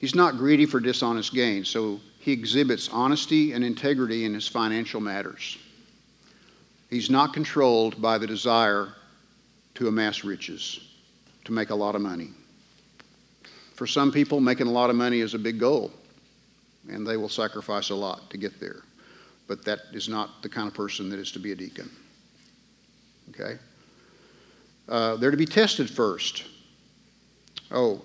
He's 0.00 0.16
not 0.16 0.36
greedy 0.36 0.66
for 0.66 0.80
dishonest 0.80 1.32
gain, 1.32 1.64
so 1.64 2.00
he 2.18 2.32
exhibits 2.32 2.88
honesty 2.88 3.52
and 3.52 3.64
integrity 3.64 4.24
in 4.24 4.34
his 4.34 4.48
financial 4.48 5.00
matters. 5.00 5.56
He's 6.90 7.08
not 7.08 7.32
controlled 7.32 8.02
by 8.02 8.18
the 8.18 8.26
desire 8.26 8.94
to 9.76 9.86
amass 9.86 10.24
riches 10.24 10.80
to 11.44 11.52
make 11.52 11.70
a 11.70 11.74
lot 11.74 11.94
of 11.94 12.02
money. 12.02 12.30
For 13.76 13.86
some 13.86 14.10
people, 14.10 14.40
making 14.40 14.66
a 14.66 14.72
lot 14.72 14.90
of 14.90 14.96
money 14.96 15.20
is 15.20 15.34
a 15.34 15.38
big 15.38 15.60
goal, 15.60 15.92
and 16.90 17.06
they 17.06 17.16
will 17.16 17.28
sacrifice 17.28 17.90
a 17.90 17.94
lot 17.94 18.28
to 18.30 18.36
get 18.36 18.58
there. 18.58 18.82
But 19.52 19.66
that 19.66 19.80
is 19.92 20.08
not 20.08 20.40
the 20.40 20.48
kind 20.48 20.66
of 20.66 20.72
person 20.72 21.10
that 21.10 21.18
is 21.18 21.30
to 21.32 21.38
be 21.38 21.52
a 21.52 21.54
deacon. 21.54 21.90
Okay? 23.28 23.58
Uh, 24.88 25.16
they're 25.16 25.30
to 25.30 25.36
be 25.36 25.44
tested 25.44 25.90
first. 25.90 26.44
Oh, 27.70 28.00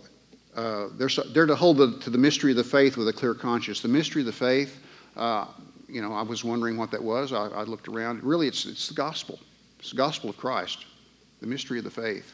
uh, 0.58 0.88
they're, 0.98 1.08
so, 1.08 1.24
they're 1.24 1.46
to 1.46 1.56
hold 1.56 1.78
the, 1.78 1.98
to 2.00 2.10
the 2.10 2.18
mystery 2.18 2.52
of 2.52 2.58
the 2.58 2.66
faith 2.66 2.98
with 2.98 3.08
a 3.08 3.14
clear 3.14 3.34
conscience. 3.34 3.80
The 3.80 3.88
mystery 3.88 4.24
of 4.24 4.26
the 4.26 4.34
faith, 4.34 4.78
uh, 5.16 5.46
you 5.88 6.02
know, 6.02 6.12
I 6.12 6.22
was 6.22 6.44
wondering 6.44 6.76
what 6.76 6.92
that 6.92 7.02
was. 7.02 7.32
I, 7.32 7.48
I 7.48 7.64
looked 7.64 7.88
around. 7.88 8.22
Really, 8.26 8.50
it's, 8.50 8.66
it's 8.66 8.90
the 8.90 8.94
gospel. 8.94 9.40
It's 9.80 9.92
the 9.92 9.96
gospel 9.96 10.30
of 10.30 10.36
Christ, 10.36 10.86
the 11.40 11.48
mystery 11.48 11.78
of 11.78 11.86
the 11.86 11.90
faith 11.90 12.34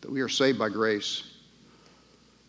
that 0.00 0.10
we 0.10 0.22
are 0.22 0.28
saved 0.30 0.58
by 0.58 0.70
grace. 0.70 1.34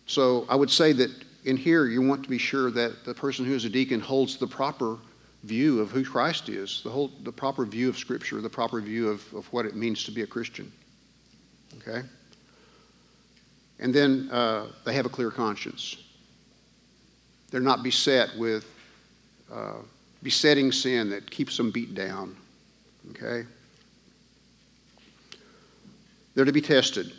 So 0.06 0.46
I 0.48 0.56
would 0.56 0.72
say 0.72 0.94
that 0.94 1.12
in 1.44 1.58
here, 1.58 1.88
you 1.88 2.02
want 2.02 2.24
to 2.24 2.30
be 2.30 2.38
sure 2.38 2.72
that 2.72 3.04
the 3.04 3.14
person 3.14 3.44
who 3.44 3.54
is 3.54 3.66
a 3.66 3.70
deacon 3.70 4.00
holds 4.00 4.38
the 4.38 4.48
proper 4.48 4.98
view 5.44 5.80
of 5.80 5.92
who 5.92 6.04
Christ 6.04 6.50
is, 6.50 6.82
the, 6.84 6.90
whole, 6.90 7.12
the 7.24 7.32
proper 7.32 7.66
view 7.66 7.90
of 7.90 7.98
Scripture, 7.98 8.42
the 8.42 8.50
proper 8.50 8.82
view 8.82 9.10
of, 9.10 9.34
of 9.34 9.46
what 9.54 9.66
it 9.66 9.76
means 9.76 10.04
to 10.06 10.12
be 10.12 10.24
a 10.24 10.28
Christian. 10.28 10.72
Okay? 11.78 12.02
And 13.80 13.94
then 13.94 14.30
uh, 14.32 14.68
they 14.84 14.94
have 14.94 15.06
a 15.06 15.10
clear 15.10 15.32
conscience. 15.32 15.98
They're 17.52 17.62
not 17.62 17.84
beset 17.84 18.30
with 18.38 18.66
uh, 19.52 19.78
besetting 20.24 20.72
sin 20.72 21.10
that 21.12 21.30
keeps 21.30 21.56
them 21.56 21.72
beat 21.72 21.94
down. 21.94 22.36
Okay? 23.12 23.48
They're 26.34 26.46
to 26.46 26.52
be 26.52 26.62
tested. 26.62 27.14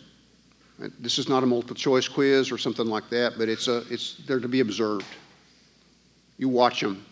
This 1.00 1.18
is 1.18 1.28
not 1.28 1.42
a 1.42 1.46
multiple 1.46 1.74
choice 1.74 2.06
quiz 2.06 2.52
or 2.52 2.58
something 2.58 2.86
like 2.86 3.08
that, 3.10 3.34
but 3.36 3.48
it's, 3.48 3.66
a, 3.66 3.78
it's 3.90 4.14
they're 4.26 4.38
to 4.38 4.48
be 4.48 4.60
observed. 4.60 5.06
You 6.36 6.48
watch 6.48 6.80
them, 6.80 7.04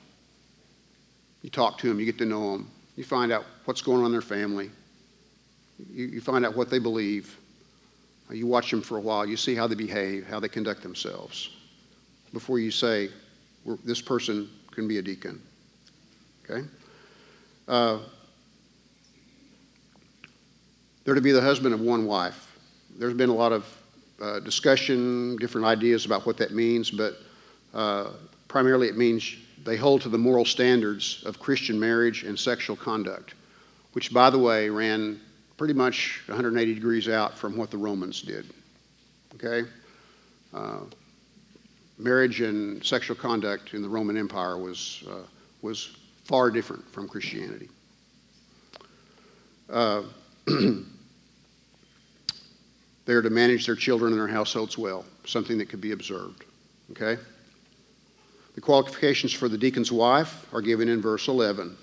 you 1.47 1.51
talk 1.51 1.79
to 1.79 1.89
them, 1.89 2.01
you 2.01 2.07
get 2.07 2.19
to 2.19 2.25
know 2.27 2.51
them, 2.51 2.69
you 2.97 3.05
find 3.05 3.31
out 3.31 3.45
what's 3.67 3.81
going 3.81 4.01
on 4.01 4.07
in 4.07 4.11
their 4.11 4.21
family, 4.21 4.69
you, 5.79 6.07
you 6.07 6.21
find 6.21 6.45
out 6.45 6.57
what 6.57 6.71
they 6.71 6.81
believe. 6.81 7.39
You 8.29 8.49
watch 8.49 8.73
them 8.73 8.83
for 8.83 8.99
a 8.99 9.01
while, 9.01 9.25
you 9.25 9.37
see 9.37 9.55
how 9.55 9.69
they 9.69 9.77
behave, 9.77 10.27
how 10.27 10.41
they 10.41 10.49
conduct 10.49 10.83
themselves, 10.83 11.51
before 12.33 12.59
you 12.59 12.73
say, 12.73 13.11
this 13.85 14.03
person 14.03 14.51
can 14.73 14.89
be 14.89 14.99
a 14.99 15.03
deacon. 15.03 15.41
Okay? 16.45 16.67
Uh, 17.69 18.01
they're 21.05 21.15
to 21.15 21.21
be 21.21 21.31
the 21.31 21.41
husband 21.41 21.73
of 21.73 21.81
one 21.81 22.07
wife 22.07 22.47
there's 22.99 23.15
been 23.15 23.29
a 23.31 23.35
lot 23.35 23.53
of 23.53 23.83
uh, 24.21 24.41
discussion, 24.41 25.37
different 25.37 25.67
ideas 25.67 26.07
about 26.07 26.27
what 26.27 26.39
that 26.39 26.53
means, 26.53 26.91
but 26.91 27.19
uh, 27.75 28.11
primarily 28.49 28.89
it 28.89 28.97
means 28.97 29.37
they 29.67 29.77
hold 29.77 30.01
to 30.03 30.09
the 30.09 30.19
moral 30.19 30.45
standards 30.45 31.23
of 31.27 31.39
Christian 31.39 31.79
marriage 31.79 32.23
and 32.23 32.39
sexual 32.39 32.77
conduct, 32.77 33.35
which, 33.93 34.13
by 34.13 34.31
the 34.31 34.39
way, 34.39 34.71
ran 34.71 35.21
pretty 35.59 35.75
much 35.75 36.23
180 36.27 36.75
degrees 36.75 37.09
out 37.09 37.37
from 37.37 37.57
what 37.57 37.71
the 37.71 37.77
Romans 37.77 38.23
did. 38.23 38.47
Okay? 39.35 39.69
Uh, 40.55 40.81
marriage 41.99 42.41
and 42.41 42.85
sexual 42.85 43.17
conduct 43.17 43.75
in 43.75 43.83
the 43.83 43.89
Roman 43.89 44.17
Empire 44.17 44.57
was, 44.57 45.05
uh, 45.11 45.27
was 45.63 45.97
far 46.25 46.51
different 46.51 46.89
from 46.93 47.09
Christianity. 47.09 47.69
Uh, 49.69 50.03
They 53.07 53.13
are 53.13 53.23
to 53.23 53.31
manage 53.31 53.67
their 53.67 53.77
children 53.77 54.13
and 54.13 54.21
their 54.21 54.29
households 54.29 54.77
well, 54.77 55.05
something 55.25 55.59
that 55.59 55.69
could 55.69 55.81
be 55.81 55.93
observed. 55.93 56.45
Okay? 56.91 57.17
The 58.57 58.63
qualifications 58.63 59.35
for 59.35 59.51
the 59.51 59.59
deacon's 59.59 59.93
wife 59.93 60.47
are 60.53 60.63
given 60.63 60.89
in 60.89 61.03
verse 61.03 61.29
11. 61.29 61.77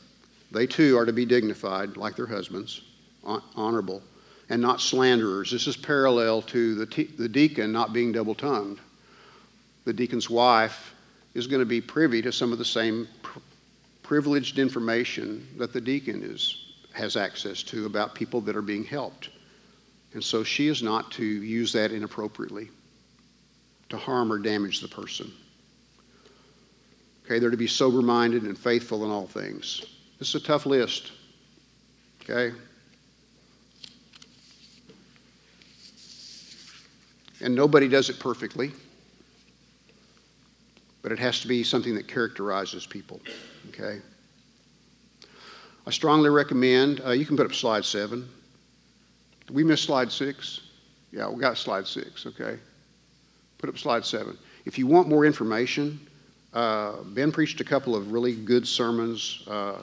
They 0.52 0.66
too 0.66 0.98
are 0.98 1.06
to 1.06 1.14
be 1.14 1.24
dignified, 1.24 1.98
like 1.98 2.16
their 2.16 2.26
husbands, 2.26 2.82
honorable, 3.24 4.02
and 4.50 4.60
not 4.60 4.82
slanderers. 4.82 5.52
This 5.52 5.68
is 5.68 5.78
parallel 5.78 6.42
to 6.42 6.74
the, 6.74 7.08
the 7.18 7.30
deacon 7.30 7.72
not 7.72 7.94
being 7.94 8.12
double 8.12 8.34
tongued. 8.34 8.80
The 9.86 9.94
deacon's 9.94 10.32
wife 10.32 10.96
is 11.36 11.46
going 11.46 11.60
to 11.60 11.66
be 11.66 11.80
privy 11.80 12.24
to 12.24 12.32
some 12.32 12.52
of 12.52 12.58
the 12.58 12.66
same 12.66 13.08
privileged 14.02 14.58
information 14.58 15.48
that 15.58 15.74
the 15.74 15.82
deacon 15.82 16.24
is, 16.24 16.74
has 16.94 17.16
access 17.16 17.62
to 17.64 17.86
about 17.86 18.16
people 18.16 18.42
that 18.42 18.56
are 18.56 18.64
being 18.64 18.84
helped. 18.84 19.30
And 20.14 20.24
so 20.24 20.44
she 20.44 20.70
is 20.70 20.82
not 20.82 21.12
to 21.14 21.24
use 21.24 21.72
that 21.74 21.92
inappropriately 21.92 22.70
to 23.90 23.98
harm 23.98 24.34
or 24.34 24.40
damage 24.40 24.82
the 24.82 24.88
person. 24.88 25.32
Okay, 27.26 27.40
they're 27.40 27.50
to 27.50 27.58
be 27.58 27.68
sober 27.68 28.02
minded 28.02 28.44
and 28.44 28.58
faithful 28.58 29.06
in 29.06 29.12
all 29.12 29.28
things. 29.28 29.86
This 30.20 30.30
is 30.30 30.36
a 30.36 30.46
tough 30.46 30.66
list. 30.66 31.12
Okay? 32.22 32.56
And 37.42 37.54
nobody 37.56 37.88
does 37.88 38.10
it 38.10 38.20
perfectly, 38.20 38.72
but 41.02 41.12
it 41.12 41.20
has 41.20 41.42
to 41.42 41.48
be 41.48 41.64
something 41.64 41.96
that 41.96 42.08
characterizes 42.08 42.86
people. 42.86 43.20
Okay? 43.70 44.00
I 45.86 45.92
strongly 45.92 46.30
recommend, 46.30 47.02
uh, 47.06 47.12
you 47.12 47.26
can 47.26 47.36
put 47.36 47.46
up 47.46 47.54
slide 47.54 47.84
seven. 47.84 48.30
We 49.52 49.66
missed 49.66 49.84
slide 49.84 50.12
six? 50.12 50.62
Yeah, 51.12 51.30
we 51.30 51.42
got 51.42 51.58
slide 51.58 51.86
six, 51.86 52.26
okay? 52.26 52.58
Put 53.58 53.70
up 53.70 53.78
slide 53.78 54.06
seven. 54.06 54.38
If 54.66 54.78
you 54.78 54.88
want 54.88 55.10
more 55.10 55.26
information, 55.26 56.00
uh, 56.54 57.02
ben 57.04 57.32
preached 57.32 57.60
a 57.62 57.64
couple 57.64 57.96
of 57.96 58.12
really 58.12 58.36
good 58.36 58.68
sermons 58.68 59.44
uh, 59.48 59.78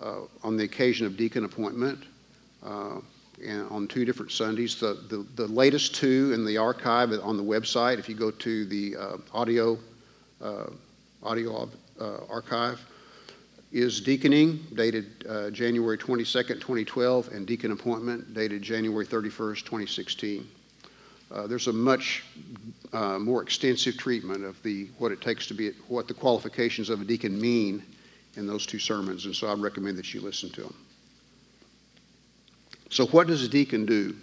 uh 0.00 0.20
on 0.42 0.56
the 0.56 0.64
occasion 0.64 1.06
of 1.06 1.16
deacon 1.16 1.44
appointment 1.44 2.04
uh, 2.64 3.00
on 3.70 3.86
two 3.86 4.04
different 4.04 4.32
Sundays. 4.32 4.80
The, 4.80 4.94
the, 5.08 5.24
the, 5.36 5.46
latest 5.46 5.94
two 5.94 6.32
in 6.34 6.44
the 6.44 6.56
archive 6.56 7.12
on 7.22 7.36
the 7.36 7.42
website, 7.42 7.98
if 8.00 8.08
you 8.08 8.16
go 8.16 8.32
to 8.32 8.64
the 8.64 8.96
uh, 8.96 9.16
audio, 9.32 9.78
audio 11.22 11.68
archive, 12.28 12.84
is 13.70 14.00
deaconing, 14.00 14.58
dated 14.74 15.24
January 15.52 15.96
22nd, 15.96 16.54
2012, 16.54 17.28
and 17.28 17.46
deacon 17.46 17.70
appointment, 17.70 18.34
dated 18.34 18.60
January 18.60 19.06
31st, 19.06 19.58
2016. 19.58 20.48
Uh, 21.30 21.46
there's 21.46 21.66
a 21.66 21.72
much 21.72 22.24
uh, 22.92 23.18
more 23.18 23.42
extensive 23.42 23.96
treatment 23.96 24.44
of 24.44 24.60
the 24.62 24.88
what 24.98 25.12
it 25.12 25.20
takes 25.20 25.46
to 25.46 25.54
be 25.54 25.72
what 25.88 26.08
the 26.08 26.14
qualifications 26.14 26.88
of 26.88 27.00
a 27.02 27.04
deacon 27.04 27.38
mean 27.38 27.82
in 28.36 28.46
those 28.46 28.64
two 28.64 28.78
sermons, 28.78 29.26
and 29.26 29.34
so 29.34 29.48
I 29.48 29.54
recommend 29.54 29.98
that 29.98 30.14
you 30.14 30.20
listen 30.20 30.50
to 30.50 30.62
them. 30.62 30.74
So, 32.90 33.06
what 33.06 33.26
does 33.26 33.42
a 33.42 33.48
deacon 33.48 33.84
do? 33.84 34.16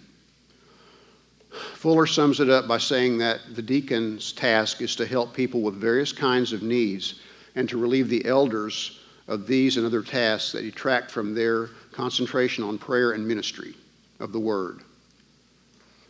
Fuller 1.74 2.06
sums 2.06 2.40
it 2.40 2.50
up 2.50 2.66
by 2.66 2.78
saying 2.78 3.18
that 3.18 3.40
the 3.54 3.62
deacon's 3.62 4.32
task 4.32 4.82
is 4.82 4.96
to 4.96 5.06
help 5.06 5.32
people 5.32 5.62
with 5.62 5.74
various 5.74 6.12
kinds 6.12 6.52
of 6.52 6.62
needs 6.62 7.20
and 7.54 7.68
to 7.68 7.78
relieve 7.78 8.08
the 8.08 8.24
elders 8.26 9.00
of 9.28 9.46
these 9.46 9.76
and 9.76 9.86
other 9.86 10.02
tasks 10.02 10.52
that 10.52 10.62
detract 10.62 11.10
from 11.10 11.34
their 11.34 11.68
concentration 11.92 12.64
on 12.64 12.78
prayer 12.78 13.12
and 13.12 13.26
ministry 13.26 13.74
of 14.20 14.32
the 14.32 14.40
Word. 14.40 14.82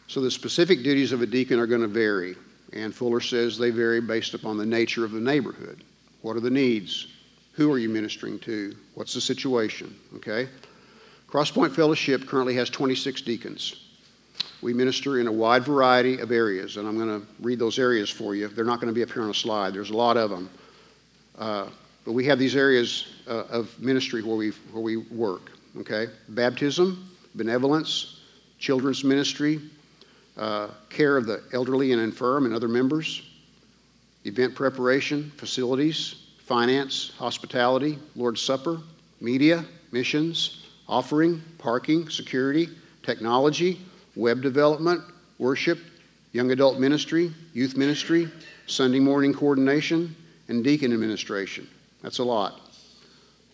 So 0.09 0.21
the 0.21 0.31
specific 0.31 0.83
duties 0.83 1.13
of 1.13 1.23
a 1.23 1.27
deacon 1.27 1.59
are 1.59 1.67
going 1.67 1.81
to 1.81 1.89
vary, 1.89 2.37
and 2.73 2.95
Fuller 2.95 3.21
says 3.21 3.59
they 3.59 3.71
vary 3.71 4.01
based 4.01 4.35
upon 4.35 4.57
the 4.57 4.67
nature 4.67 5.05
of 5.05 5.13
the 5.13 5.21
neighborhood. 5.21 5.83
What 6.23 6.37
are 6.37 6.41
the 6.41 6.51
needs? 6.51 7.09
Who 7.53 7.73
are 7.73 7.79
you 7.79 7.89
ministering 7.89 8.39
to? 8.41 8.77
What's 8.95 9.15
the 9.15 9.21
situation? 9.21 9.97
Okay? 10.17 10.49
Crosspoint 11.29 11.75
Fellowship 11.75 12.27
currently 12.27 12.55
has 12.55 12.71
26 12.71 13.23
deacons. 13.23 13.83
We 14.63 14.73
minister 14.73 15.19
in 15.19 15.27
a 15.27 15.33
wide 15.33 15.65
variety 15.65 16.19
of 16.19 16.31
areas, 16.31 16.77
and 16.77 16.87
I'm 16.87 16.97
going 16.97 17.21
to 17.21 17.27
read 17.41 17.59
those 17.59 17.79
areas 17.79 18.09
for 18.09 18.35
you. 18.35 18.49
They're 18.49 18.65
not 18.65 18.81
going 18.81 18.93
to 18.93 18.95
be 18.95 19.03
up 19.03 19.11
here 19.11 19.23
on 19.23 19.31
a 19.31 19.35
slide, 19.35 19.75
there's 19.75 19.91
a 19.91 19.97
lot 19.97 20.17
of 20.17 20.31
them. 20.31 20.49
Uh, 21.39 21.69
but 22.05 22.13
we 22.13 22.25
have 22.27 22.39
these 22.39 22.55
areas 22.55 23.15
uh, 23.27 23.45
of 23.51 23.79
ministry 23.81 24.23
where 24.23 24.37
we, 24.37 24.51
where 24.71 24.83
we 24.83 24.97
work, 24.97 25.51
okay? 25.79 26.07
Baptism, 26.29 27.11
benevolence, 27.35 28.21
children's 28.59 29.03
ministry, 29.03 29.61
uh, 30.37 30.69
care 30.91 31.17
of 31.17 31.27
the 31.27 31.43
elderly 31.53 31.93
and 31.93 32.01
infirm 32.01 32.45
and 32.45 32.55
other 32.55 32.69
members, 32.69 33.23
event 34.25 34.55
preparation, 34.55 35.31
facilities, 35.37 36.27
finance, 36.39 37.13
hospitality, 37.19 37.99
Lord's 38.15 38.43
Supper, 38.43 38.81
media, 39.21 39.65
missions, 39.93 40.67
offering, 40.89 41.43
parking, 41.59 42.09
security, 42.09 42.69
technology, 43.03 43.81
web 44.15 44.43
development, 44.43 45.03
worship, 45.39 45.79
young 46.33 46.51
adult 46.51 46.79
ministry, 46.79 47.33
youth 47.53 47.77
ministry, 47.77 48.31
Sunday 48.67 49.01
morning 49.01 49.33
coordination, 49.33 50.15
and 50.49 50.63
deacon 50.63 50.93
administration. 50.93 51.67
That's 52.03 52.19
a 52.19 52.25
lot. 52.25 52.61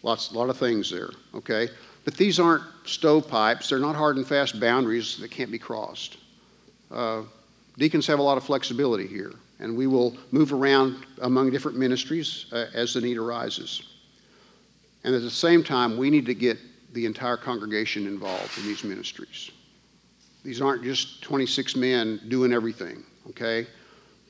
Lots, 0.02 0.32
a 0.32 0.34
lot 0.38 0.50
of 0.50 0.56
things 0.56 0.90
there, 0.90 1.10
okay? 1.34 1.68
But 2.04 2.14
these 2.14 2.40
aren't 2.40 2.64
stovepipes. 2.84 3.68
They're 3.68 3.78
not 3.78 3.94
hard 3.94 4.16
and 4.16 4.26
fast 4.26 4.58
boundaries 4.58 5.16
that 5.18 5.30
can't 5.30 5.50
be 5.50 5.58
crossed. 5.58 6.16
Uh, 6.92 7.22
deacons 7.78 8.06
have 8.06 8.18
a 8.18 8.22
lot 8.22 8.36
of 8.36 8.44
flexibility 8.44 9.06
here, 9.06 9.32
and 9.58 9.76
we 9.76 9.86
will 9.86 10.16
move 10.30 10.52
around 10.52 11.04
among 11.22 11.50
different 11.50 11.76
ministries 11.76 12.46
uh, 12.52 12.66
as 12.74 12.94
the 12.94 13.00
need 13.00 13.16
arises. 13.16 13.82
And 15.04 15.14
at 15.14 15.22
the 15.22 15.30
same 15.30 15.64
time, 15.64 15.96
we 15.96 16.10
need 16.10 16.26
to 16.26 16.34
get 16.34 16.58
the 16.92 17.06
entire 17.06 17.36
congregation 17.36 18.06
involved 18.06 18.56
in 18.58 18.64
these 18.64 18.84
ministries. 18.84 19.50
These 20.44 20.60
aren't 20.60 20.82
just 20.82 21.22
26 21.22 21.76
men 21.76 22.20
doing 22.28 22.52
everything, 22.52 23.02
okay? 23.30 23.66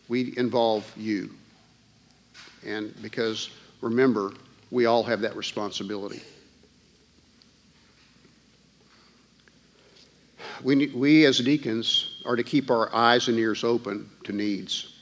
We 0.08 0.34
involve 0.36 0.90
you. 0.96 1.30
And 2.64 2.94
because 3.02 3.50
remember, 3.80 4.32
we 4.70 4.86
all 4.86 5.02
have 5.02 5.20
that 5.22 5.34
responsibility. 5.36 6.22
We, 10.62 10.88
we 10.88 11.24
as 11.26 11.38
deacons 11.38 12.22
are 12.24 12.36
to 12.36 12.42
keep 12.42 12.70
our 12.70 12.94
eyes 12.94 13.28
and 13.28 13.38
ears 13.38 13.64
open 13.64 14.10
to 14.24 14.32
needs. 14.32 14.94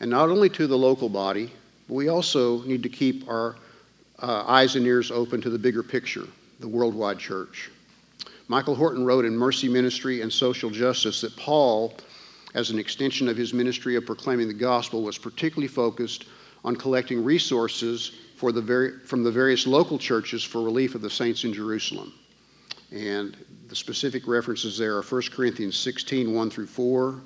And 0.00 0.10
not 0.10 0.28
only 0.28 0.48
to 0.50 0.66
the 0.66 0.76
local 0.76 1.08
body, 1.08 1.50
but 1.88 1.94
we 1.94 2.08
also 2.08 2.62
need 2.62 2.82
to 2.82 2.88
keep 2.88 3.28
our 3.28 3.56
uh, 4.20 4.44
eyes 4.46 4.76
and 4.76 4.86
ears 4.86 5.10
open 5.10 5.40
to 5.42 5.50
the 5.50 5.58
bigger 5.58 5.82
picture, 5.82 6.24
the 6.60 6.68
worldwide 6.68 7.18
church. 7.18 7.70
Michael 8.48 8.74
Horton 8.74 9.04
wrote 9.04 9.24
in 9.24 9.36
Mercy 9.36 9.68
Ministry 9.68 10.22
and 10.22 10.32
Social 10.32 10.70
Justice 10.70 11.20
that 11.20 11.36
Paul, 11.36 11.96
as 12.54 12.70
an 12.70 12.78
extension 12.78 13.28
of 13.28 13.36
his 13.36 13.52
ministry 13.52 13.96
of 13.96 14.06
proclaiming 14.06 14.48
the 14.48 14.54
gospel, 14.54 15.02
was 15.02 15.18
particularly 15.18 15.68
focused 15.68 16.26
on 16.64 16.76
collecting 16.76 17.24
resources 17.24 18.12
the 18.52 18.60
very, 18.60 18.98
from 19.00 19.24
the 19.24 19.30
various 19.30 19.66
local 19.66 19.98
churches 19.98 20.44
for 20.44 20.62
relief 20.62 20.94
of 20.94 21.00
the 21.00 21.10
saints 21.10 21.44
in 21.44 21.52
Jerusalem. 21.52 22.12
And 22.92 23.36
the 23.68 23.76
specific 23.76 24.26
references 24.26 24.78
there 24.78 24.96
are 24.96 25.02
1 25.02 25.22
Corinthians 25.32 25.76
16, 25.76 26.32
1 26.32 26.50
through 26.50 26.66
4, 26.66 27.20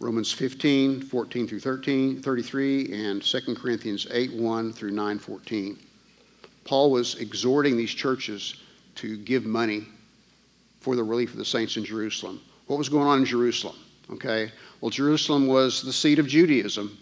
Romans 0.00 0.32
15, 0.32 1.02
14 1.02 1.48
through 1.48 1.60
13, 1.60 2.22
33, 2.22 2.92
and 2.92 3.22
2 3.22 3.54
Corinthians 3.54 4.06
8, 4.10 4.32
1 4.32 4.72
through 4.72 4.90
9, 4.92 5.18
14. 5.18 5.78
Paul 6.64 6.90
was 6.90 7.16
exhorting 7.16 7.76
these 7.76 7.90
churches 7.90 8.56
to 8.96 9.16
give 9.18 9.44
money 9.44 9.86
for 10.80 10.96
the 10.96 11.04
relief 11.04 11.32
of 11.32 11.36
the 11.36 11.44
saints 11.44 11.76
in 11.76 11.84
Jerusalem. 11.84 12.40
What 12.66 12.78
was 12.78 12.88
going 12.88 13.06
on 13.06 13.18
in 13.18 13.24
Jerusalem? 13.24 13.76
Okay, 14.10 14.50
well, 14.80 14.90
Jerusalem 14.90 15.46
was 15.46 15.82
the 15.82 15.92
seat 15.92 16.18
of 16.18 16.26
Judaism 16.26 16.96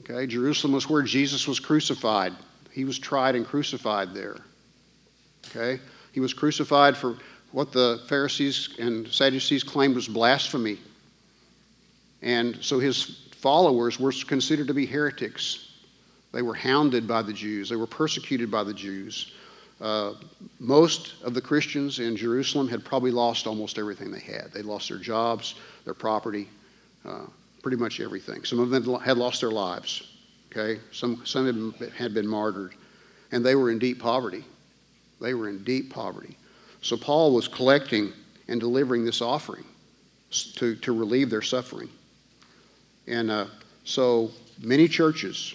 Okay, 0.00 0.26
Jerusalem 0.26 0.72
was 0.72 0.88
where 0.88 1.02
Jesus 1.02 1.48
was 1.48 1.58
crucified. 1.58 2.34
He 2.70 2.84
was 2.84 2.98
tried 2.98 3.34
and 3.34 3.46
crucified 3.46 4.12
there. 4.12 4.36
Okay, 5.48 5.80
he 6.16 6.20
was 6.20 6.32
crucified 6.32 6.96
for 6.96 7.18
what 7.52 7.72
the 7.72 8.00
Pharisees 8.08 8.70
and 8.78 9.06
Sadducees 9.06 9.62
claimed 9.62 9.94
was 9.94 10.08
blasphemy. 10.08 10.78
And 12.22 12.56
so 12.62 12.78
his 12.78 13.28
followers 13.32 14.00
were 14.00 14.14
considered 14.26 14.66
to 14.68 14.72
be 14.72 14.86
heretics. 14.86 15.72
They 16.32 16.40
were 16.40 16.54
hounded 16.54 17.06
by 17.06 17.20
the 17.20 17.34
Jews, 17.34 17.68
they 17.68 17.76
were 17.76 17.86
persecuted 17.86 18.50
by 18.50 18.64
the 18.64 18.72
Jews. 18.72 19.32
Uh, 19.78 20.14
most 20.58 21.22
of 21.22 21.34
the 21.34 21.40
Christians 21.42 21.98
in 21.98 22.16
Jerusalem 22.16 22.66
had 22.66 22.82
probably 22.82 23.10
lost 23.10 23.46
almost 23.46 23.76
everything 23.76 24.10
they 24.10 24.20
had. 24.20 24.50
They 24.54 24.62
lost 24.62 24.88
their 24.88 24.96
jobs, 24.96 25.56
their 25.84 25.92
property. 25.92 26.48
Uh, 27.04 27.26
pretty 27.62 27.76
much 27.76 28.00
everything. 28.00 28.42
Some 28.42 28.58
of 28.58 28.70
them 28.70 28.98
had 29.00 29.18
lost 29.18 29.42
their 29.42 29.50
lives. 29.50 30.14
Okay, 30.50 30.80
some 30.92 31.26
some 31.26 31.44
them 31.44 31.74
had 31.94 32.14
been 32.14 32.26
martyred, 32.26 32.72
and 33.32 33.44
they 33.44 33.54
were 33.54 33.70
in 33.70 33.78
deep 33.78 33.98
poverty. 34.00 34.46
They 35.20 35.34
were 35.34 35.48
in 35.48 35.64
deep 35.64 35.92
poverty. 35.92 36.36
So 36.82 36.96
Paul 36.96 37.34
was 37.34 37.48
collecting 37.48 38.12
and 38.48 38.60
delivering 38.60 39.04
this 39.04 39.20
offering 39.20 39.64
to, 40.56 40.76
to 40.76 40.92
relieve 40.92 41.30
their 41.30 41.42
suffering. 41.42 41.88
And 43.06 43.30
uh, 43.30 43.46
so 43.84 44.30
many 44.60 44.88
churches 44.88 45.54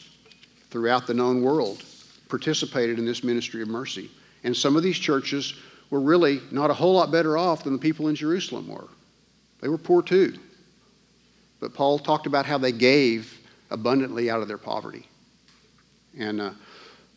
throughout 0.69 1.07
the 1.07 1.13
known 1.13 1.41
world 1.41 1.83
participated 2.29 2.97
in 2.97 3.05
this 3.05 3.23
ministry 3.23 3.61
of 3.61 3.67
mercy. 3.67 4.09
And 4.43 4.55
some 4.55 4.75
of 4.75 4.83
these 4.83 4.97
churches 4.97 5.53
were 5.89 5.99
really 5.99 6.41
not 6.51 6.69
a 6.69 6.73
whole 6.73 6.93
lot 6.93 7.11
better 7.11 7.37
off 7.37 7.63
than 7.63 7.73
the 7.73 7.79
people 7.79 8.07
in 8.07 8.15
Jerusalem 8.15 8.67
were. 8.67 8.87
They 9.61 9.67
were 9.67 9.77
poor 9.77 10.01
too. 10.01 10.33
But 11.59 11.73
Paul 11.73 11.99
talked 11.99 12.25
about 12.25 12.45
how 12.45 12.57
they 12.57 12.71
gave 12.71 13.37
abundantly 13.69 14.29
out 14.29 14.41
of 14.41 14.47
their 14.47 14.57
poverty. 14.57 15.07
And 16.17 16.41
uh, 16.41 16.51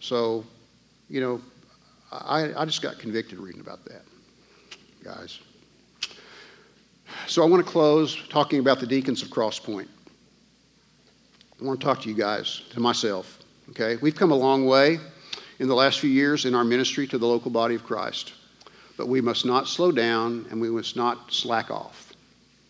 so 0.00 0.44
you 1.08 1.20
know, 1.20 1.40
I, 2.22 2.62
I 2.62 2.64
just 2.64 2.80
got 2.80 2.98
convicted 2.98 3.38
reading 3.38 3.60
about 3.60 3.84
that, 3.86 4.02
guys. 5.02 5.40
So 7.26 7.42
I 7.42 7.46
want 7.46 7.64
to 7.64 7.70
close 7.70 8.16
talking 8.28 8.60
about 8.60 8.80
the 8.80 8.86
deacons 8.86 9.22
of 9.22 9.30
Cross 9.30 9.60
Point. 9.60 9.88
I 11.60 11.64
want 11.64 11.80
to 11.80 11.84
talk 11.84 12.02
to 12.02 12.08
you 12.08 12.14
guys, 12.14 12.62
to 12.70 12.80
myself. 12.80 13.40
Okay? 13.70 13.96
We've 13.96 14.14
come 14.14 14.30
a 14.30 14.36
long 14.36 14.66
way 14.66 14.98
in 15.58 15.68
the 15.68 15.74
last 15.74 16.00
few 16.00 16.10
years 16.10 16.44
in 16.44 16.54
our 16.54 16.64
ministry 16.64 17.06
to 17.08 17.18
the 17.18 17.26
local 17.26 17.50
body 17.50 17.74
of 17.74 17.84
Christ. 17.84 18.34
But 18.96 19.08
we 19.08 19.20
must 19.20 19.44
not 19.44 19.68
slow 19.68 19.90
down 19.90 20.46
and 20.50 20.60
we 20.60 20.70
must 20.70 20.96
not 20.96 21.32
slack 21.32 21.70
off. 21.70 22.12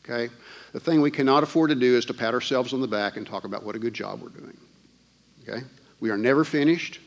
Okay? 0.05 0.33
The 0.73 0.81
thing 0.81 1.01
we 1.01 1.11
cannot 1.11 1.43
afford 1.43 1.71
to 1.71 1.77
do 1.77 1.97
is 1.97 2.05
to 2.07 2.15
pat 2.15 2.35
ourselves 2.35 2.73
on 2.73 2.81
the 2.81 2.89
back 2.89 3.17
and 3.17 3.27
talk 3.27 3.45
about 3.45 3.63
what 3.63 3.77
a 3.77 3.79
good 3.79 3.95
job 3.95 4.23
we're 4.23 4.29
doing. 4.29 4.57
Okay? 5.43 5.65
We 6.01 6.11
are 6.11 6.19
never 6.19 6.45
finished. 6.45 7.01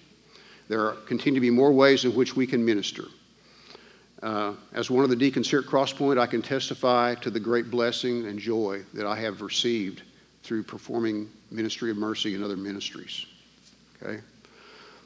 There 0.68 0.91
continue 1.07 1.39
to 1.39 1.41
be 1.41 1.49
more 1.49 1.72
ways 1.72 2.05
in 2.05 2.13
which 2.13 2.36
we 2.36 2.45
can 2.45 2.63
minister. 2.63 3.05
Uh, 4.22 4.53
as 4.74 4.89
one 4.89 5.03
of 5.03 5.09
the 5.09 5.15
deacons 5.15 5.49
here 5.49 5.59
at 5.59 5.65
Crosspoint, 5.65 6.20
I 6.20 6.26
can 6.26 6.41
testify 6.41 7.15
to 7.15 7.30
the 7.30 7.39
great 7.39 7.70
blessing 7.70 8.26
and 8.26 8.39
joy 8.39 8.84
that 8.93 9.05
I 9.05 9.15
have 9.20 9.41
received 9.41 10.01
through 10.43 10.63
performing 10.63 11.30
ministry 11.51 11.91
of 11.91 11.97
mercy 11.97 12.34
and 12.34 12.43
other 12.43 12.57
ministries. 12.57 13.26
Okay? 14.01 14.22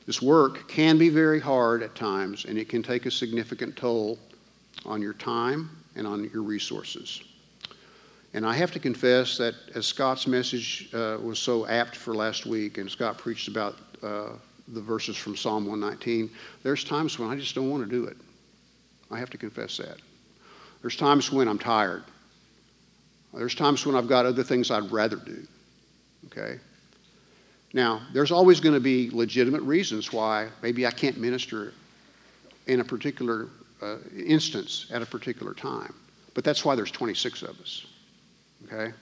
This 0.07 0.21
work 0.21 0.67
can 0.67 0.97
be 0.97 1.09
very 1.09 1.39
hard 1.39 1.83
at 1.83 1.93
times, 1.93 2.45
and 2.45 2.57
it 2.57 2.69
can 2.69 2.81
take 2.81 3.05
a 3.05 3.11
significant 3.11 3.75
toll 3.75 4.17
on 4.85 5.01
your 5.01 5.13
time 5.13 5.69
and 5.95 6.07
on 6.07 6.29
your 6.33 6.41
resources. 6.41 7.21
And 8.33 8.45
I 8.45 8.53
have 8.53 8.71
to 8.71 8.79
confess 8.79 9.37
that 9.37 9.55
as 9.75 9.85
Scott's 9.85 10.25
message 10.25 10.89
uh, 10.93 11.17
was 11.21 11.37
so 11.37 11.67
apt 11.67 11.97
for 11.97 12.15
last 12.15 12.45
week, 12.45 12.77
and 12.77 12.89
Scott 12.89 13.17
preached 13.17 13.49
about 13.49 13.77
uh, 14.01 14.29
the 14.71 14.81
verses 14.81 15.17
from 15.17 15.35
Psalm 15.35 15.65
119, 15.65 16.29
there's 16.63 16.83
times 16.83 17.19
when 17.19 17.29
I 17.29 17.35
just 17.35 17.55
don't 17.55 17.69
want 17.69 17.83
to 17.83 17.89
do 17.89 18.05
it. 18.05 18.17
I 19.09 19.19
have 19.19 19.29
to 19.31 19.37
confess 19.37 19.77
that. 19.77 19.97
There's 20.81 20.95
times 20.95 21.31
when 21.31 21.47
I'm 21.47 21.59
tired. 21.59 22.03
There's 23.33 23.55
times 23.55 23.85
when 23.85 23.95
I've 23.95 24.07
got 24.07 24.25
other 24.25 24.43
things 24.43 24.71
I'd 24.71 24.91
rather 24.91 25.17
do. 25.17 25.45
Okay? 26.27 26.59
Now, 27.73 28.01
there's 28.13 28.31
always 28.31 28.59
going 28.59 28.73
to 28.73 28.81
be 28.81 29.09
legitimate 29.11 29.61
reasons 29.61 30.11
why 30.11 30.49
maybe 30.61 30.85
I 30.85 30.91
can't 30.91 31.17
minister 31.17 31.73
in 32.67 32.79
a 32.79 32.83
particular 32.83 33.47
uh, 33.81 33.97
instance 34.15 34.87
at 34.91 35.01
a 35.01 35.05
particular 35.05 35.53
time. 35.53 35.93
But 36.33 36.43
that's 36.43 36.65
why 36.65 36.75
there's 36.75 36.91
26 36.91 37.43
of 37.43 37.59
us. 37.59 37.85
Okay? 38.65 38.93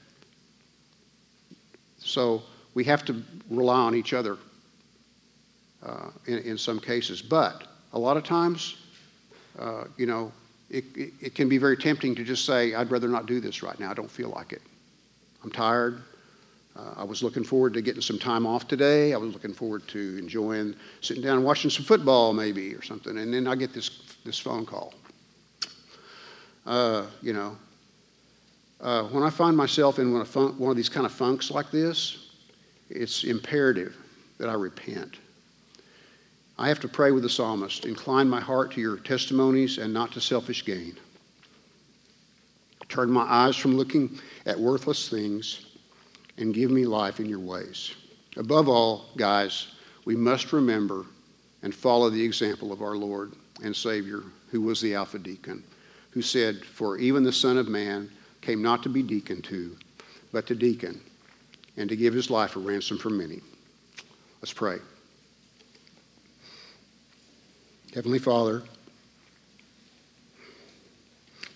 So 1.98 2.44
we 2.74 2.84
have 2.86 3.04
to 3.06 3.24
rely 3.50 3.80
on 3.80 3.96
each 3.96 4.14
other 4.14 4.38
uh, 5.84 6.10
in, 6.28 6.40
in, 6.40 6.58
some 6.58 6.80
cases. 6.80 7.22
But 7.22 7.68
a 7.94 8.00
lot 8.00 8.18
of 8.18 8.24
times, 8.24 8.78
uh, 9.58 9.86
you 9.98 10.06
know, 10.06 10.32
it, 10.70 10.86
it, 10.96 11.14
it 11.22 11.36
can 11.36 11.50
be 11.50 11.58
very 11.58 11.78
tempting 11.78 12.16
to 12.16 12.24
just 12.24 12.46
say, 12.46 12.76
I'd 12.76 12.92
rather 12.92 13.08
not 13.08 13.26
do 13.26 13.40
this 13.40 13.64
right 13.64 13.80
now. 13.80 13.90
I 13.90 13.94
don't 13.94 14.12
feel 14.12 14.30
like 14.30 14.52
it. 14.54 14.62
I'm 15.44 15.52
tired. 15.52 16.02
Uh, 16.76 16.94
I 16.98 17.04
was 17.04 17.24
looking 17.24 17.44
forward 17.44 17.74
to 17.74 17.82
getting 17.82 18.02
some 18.02 18.20
time 18.20 18.46
off 18.46 18.68
today. 18.68 19.14
I 19.14 19.18
was 19.18 19.34
looking 19.34 19.54
forward 19.54 19.88
to 19.90 20.18
enjoying 20.18 20.76
sitting 21.02 21.24
down 21.24 21.38
and 21.38 21.46
watching 21.46 21.70
some 21.70 21.84
football, 21.84 22.34
maybe, 22.34 22.74
or 22.76 22.82
something. 22.84 23.18
And 23.18 23.34
then 23.34 23.48
I 23.48 23.56
get 23.56 23.74
this, 23.74 23.90
this 24.24 24.38
phone 24.38 24.66
call. 24.66 24.94
Uh, 26.66 27.08
you 27.22 27.34
know, 27.34 27.58
uh, 28.82 29.04
when 29.06 29.24
I 29.24 29.30
find 29.30 29.58
myself 29.58 30.00
in 30.00 30.12
one 30.12 30.22
of, 30.22 30.28
fun- 30.28 30.58
one 30.58 30.72
of 30.72 30.78
these 30.78 30.90
kind 30.90 31.06
of 31.06 31.12
funks 31.12 31.52
like 31.52 31.72
this, 31.72 32.30
it's 32.90 33.24
imperative 33.24 33.96
that 34.38 34.50
I 34.50 34.54
repent. 34.54 35.18
I 36.60 36.68
have 36.68 36.82
to 36.82 36.90
pray 36.90 37.12
with 37.12 37.24
the 37.24 37.30
psalmist 37.30 37.86
incline 37.86 38.28
my 38.28 38.42
heart 38.42 38.74
to 38.74 38.82
your 38.82 38.98
testimonies 38.98 39.78
and 39.78 39.94
not 39.94 40.12
to 40.12 40.20
selfish 40.20 40.66
gain. 40.66 40.98
Turn 42.90 43.10
my 43.10 43.22
eyes 43.22 43.56
from 43.56 43.78
looking 43.78 44.20
at 44.46 44.60
worthless 44.60 45.08
things 45.08 45.68
and 46.38 46.54
give 46.54 46.70
me 46.70 46.86
life 46.86 47.22
in 47.22 47.28
your 47.28 47.40
ways. 47.40 47.96
Above 48.36 48.68
all, 48.68 49.06
guys, 49.16 49.70
we 50.04 50.18
must 50.18 50.52
remember 50.52 51.06
and 51.64 51.74
follow 51.74 52.10
the 52.10 52.24
example 52.24 52.74
of 52.74 52.82
our 52.82 52.98
Lord 52.98 53.32
and 53.64 53.74
Savior, 53.74 54.24
who 54.52 54.62
was 54.62 54.82
the 54.82 54.96
Alpha 54.96 55.18
Deacon, 55.18 55.64
who 56.12 56.22
said, 56.22 56.66
For 56.66 56.98
even 56.98 57.24
the 57.24 57.32
Son 57.32 57.58
of 57.58 57.70
Man 57.70 58.12
came 58.42 58.62
not 58.62 58.84
to 58.84 58.90
be 58.90 59.02
deacon 59.02 59.42
to, 59.44 59.78
but 60.34 60.46
to 60.48 60.56
deacon, 60.56 61.00
and 61.78 61.88
to 61.88 61.96
give 61.96 62.14
his 62.14 62.30
life 62.30 62.58
a 62.58 62.60
ransom 62.60 62.98
for 62.98 63.10
many. 63.10 63.40
Let's 64.42 64.52
pray. 64.52 64.80
Heavenly 67.96 68.20
Father, 68.20 68.62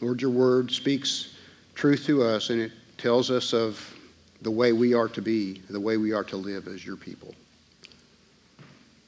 Lord, 0.01 0.19
your 0.19 0.31
word 0.31 0.71
speaks 0.71 1.35
truth 1.75 2.07
to 2.07 2.23
us, 2.23 2.49
and 2.49 2.59
it 2.59 2.71
tells 2.97 3.29
us 3.29 3.53
of 3.53 3.79
the 4.41 4.49
way 4.49 4.73
we 4.73 4.95
are 4.95 5.07
to 5.09 5.21
be, 5.21 5.61
the 5.69 5.79
way 5.79 5.97
we 5.97 6.11
are 6.11 6.23
to 6.23 6.35
live 6.35 6.67
as 6.67 6.83
your 6.83 6.95
people. 6.95 7.35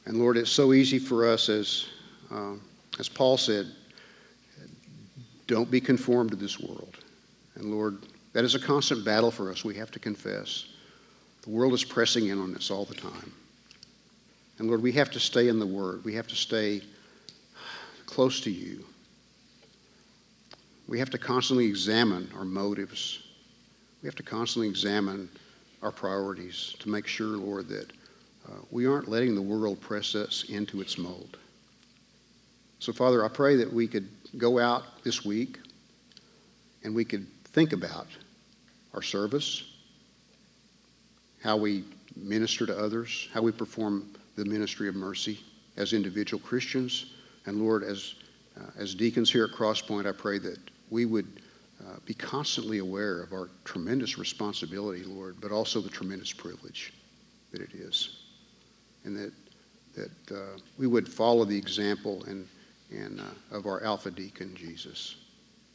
And 0.06 0.18
Lord, 0.18 0.38
it's 0.38 0.52
so 0.52 0.72
easy 0.72 1.00
for 1.00 1.28
us, 1.28 1.50
as, 1.50 1.88
uh, 2.32 2.54
as 3.00 3.10
Paul 3.10 3.38
said, 3.38 3.66
don't 5.48 5.70
be 5.72 5.82
conformed 5.82 6.30
to 6.30 6.36
this 6.36 6.60
world. 6.60 6.96
And 7.56 7.72
Lord, 7.72 7.98
that 8.34 8.44
is 8.44 8.54
a 8.54 8.60
constant 8.60 9.04
battle 9.04 9.32
for 9.32 9.52
us, 9.52 9.66
we 9.66 9.74
have 9.76 9.90
to 9.92 10.00
confess. 10.00 10.68
The 11.42 11.50
world 11.50 11.74
is 11.74 11.84
pressing 11.84 12.28
in 12.28 12.40
on 12.40 12.56
us 12.56 12.70
all 12.70 12.86
the 12.86 12.94
time. 12.94 13.32
And 14.60 14.68
Lord, 14.68 14.84
we 14.84 14.92
have 14.92 15.10
to 15.12 15.20
stay 15.20 15.48
in 15.48 15.58
the 15.60 15.66
Word. 15.66 16.04
We 16.06 16.14
have 16.14 16.28
to 16.28 16.36
stay 16.36 16.82
close 18.06 18.42
to 18.42 18.52
you. 18.52 18.84
We 20.88 21.00
have 21.00 21.10
to 21.12 21.18
constantly 21.18 21.66
examine 21.66 22.30
our 22.36 22.46
motives 22.46 23.26
we 24.06 24.08
have 24.08 24.16
to 24.18 24.24
constantly 24.24 24.70
examine 24.70 25.28
our 25.82 25.92
priorities 25.92 26.76
to 26.78 26.90
make 26.90 27.08
sure, 27.08 27.38
Lord, 27.38 27.68
that 27.70 27.92
uh, 28.48 28.52
we 28.70 28.86
aren't 28.86 29.08
letting 29.08 29.34
the 29.34 29.42
world 29.42 29.82
press 29.82 30.14
us 30.14 30.46
into 30.48 30.80
its 30.80 31.00
mold. 31.00 31.40
So, 32.78 32.94
Father, 32.94 33.26
I 33.26 33.30
pray 33.30 33.56
that 33.56 33.74
we 33.74 33.88
could 33.88 34.08
go 34.38 34.60
out 34.60 35.04
this 35.04 35.26
week 35.26 35.58
and 36.84 36.94
we 36.94 37.04
could 37.04 37.26
think 37.46 37.74
about 37.74 38.06
our 38.94 39.02
service, 39.02 39.64
how 41.44 41.58
we 41.58 41.84
minister 42.16 42.68
to 42.68 42.78
others, 42.78 43.28
how 43.34 43.42
we 43.42 43.52
perform 43.52 44.08
the 44.36 44.46
ministry 44.46 44.88
of 44.88 44.94
mercy 44.94 45.40
as 45.78 45.94
individual 45.94 46.44
Christians. 46.44 47.08
And 47.46 47.62
Lord, 47.62 47.84
as, 47.84 48.16
uh, 48.60 48.70
as 48.78 48.96
deacons 48.96 49.32
here 49.32 49.46
at 49.46 49.52
Crosspoint, 49.52 50.08
I 50.08 50.12
pray 50.12 50.40
that 50.40 50.58
we 50.90 51.06
would 51.06 51.42
uh, 51.82 51.98
be 52.06 52.14
constantly 52.14 52.80
aware 52.80 53.22
of 53.22 53.34
our 53.34 53.50
tremendous 53.64 54.18
responsibility, 54.18 55.04
Lord, 55.04 55.36
but 55.42 55.52
also 55.52 55.82
the 55.82 55.90
tremendous 55.90 56.32
privilege 56.32 56.94
that 57.52 57.62
it 57.62 57.74
is. 57.74 58.24
And 59.04 59.16
that, 59.18 59.34
that 59.96 60.36
uh, 60.36 60.58
we 60.78 60.88
would 60.88 61.08
follow 61.08 61.46
the 61.46 61.58
example 61.58 62.24
and, 62.26 62.48
and, 62.92 63.20
uh, 63.20 63.58
of 63.58 63.66
our 63.66 63.84
Alpha 63.84 64.10
Deacon, 64.10 64.56
Jesus. 64.56 65.16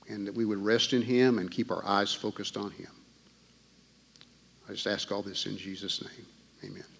And 0.08 0.26
that 0.26 0.34
we 0.34 0.44
would 0.44 0.58
rest 0.58 0.92
in 0.92 1.02
him 1.02 1.38
and 1.38 1.50
keep 1.50 1.70
our 1.70 1.84
eyes 1.86 2.12
focused 2.12 2.56
on 2.56 2.70
him. 2.72 2.90
I 4.68 4.72
just 4.72 4.86
ask 4.86 5.12
all 5.12 5.22
this 5.22 5.46
in 5.46 5.56
Jesus' 5.56 6.02
name. 6.02 6.26
Amen. 6.64 6.99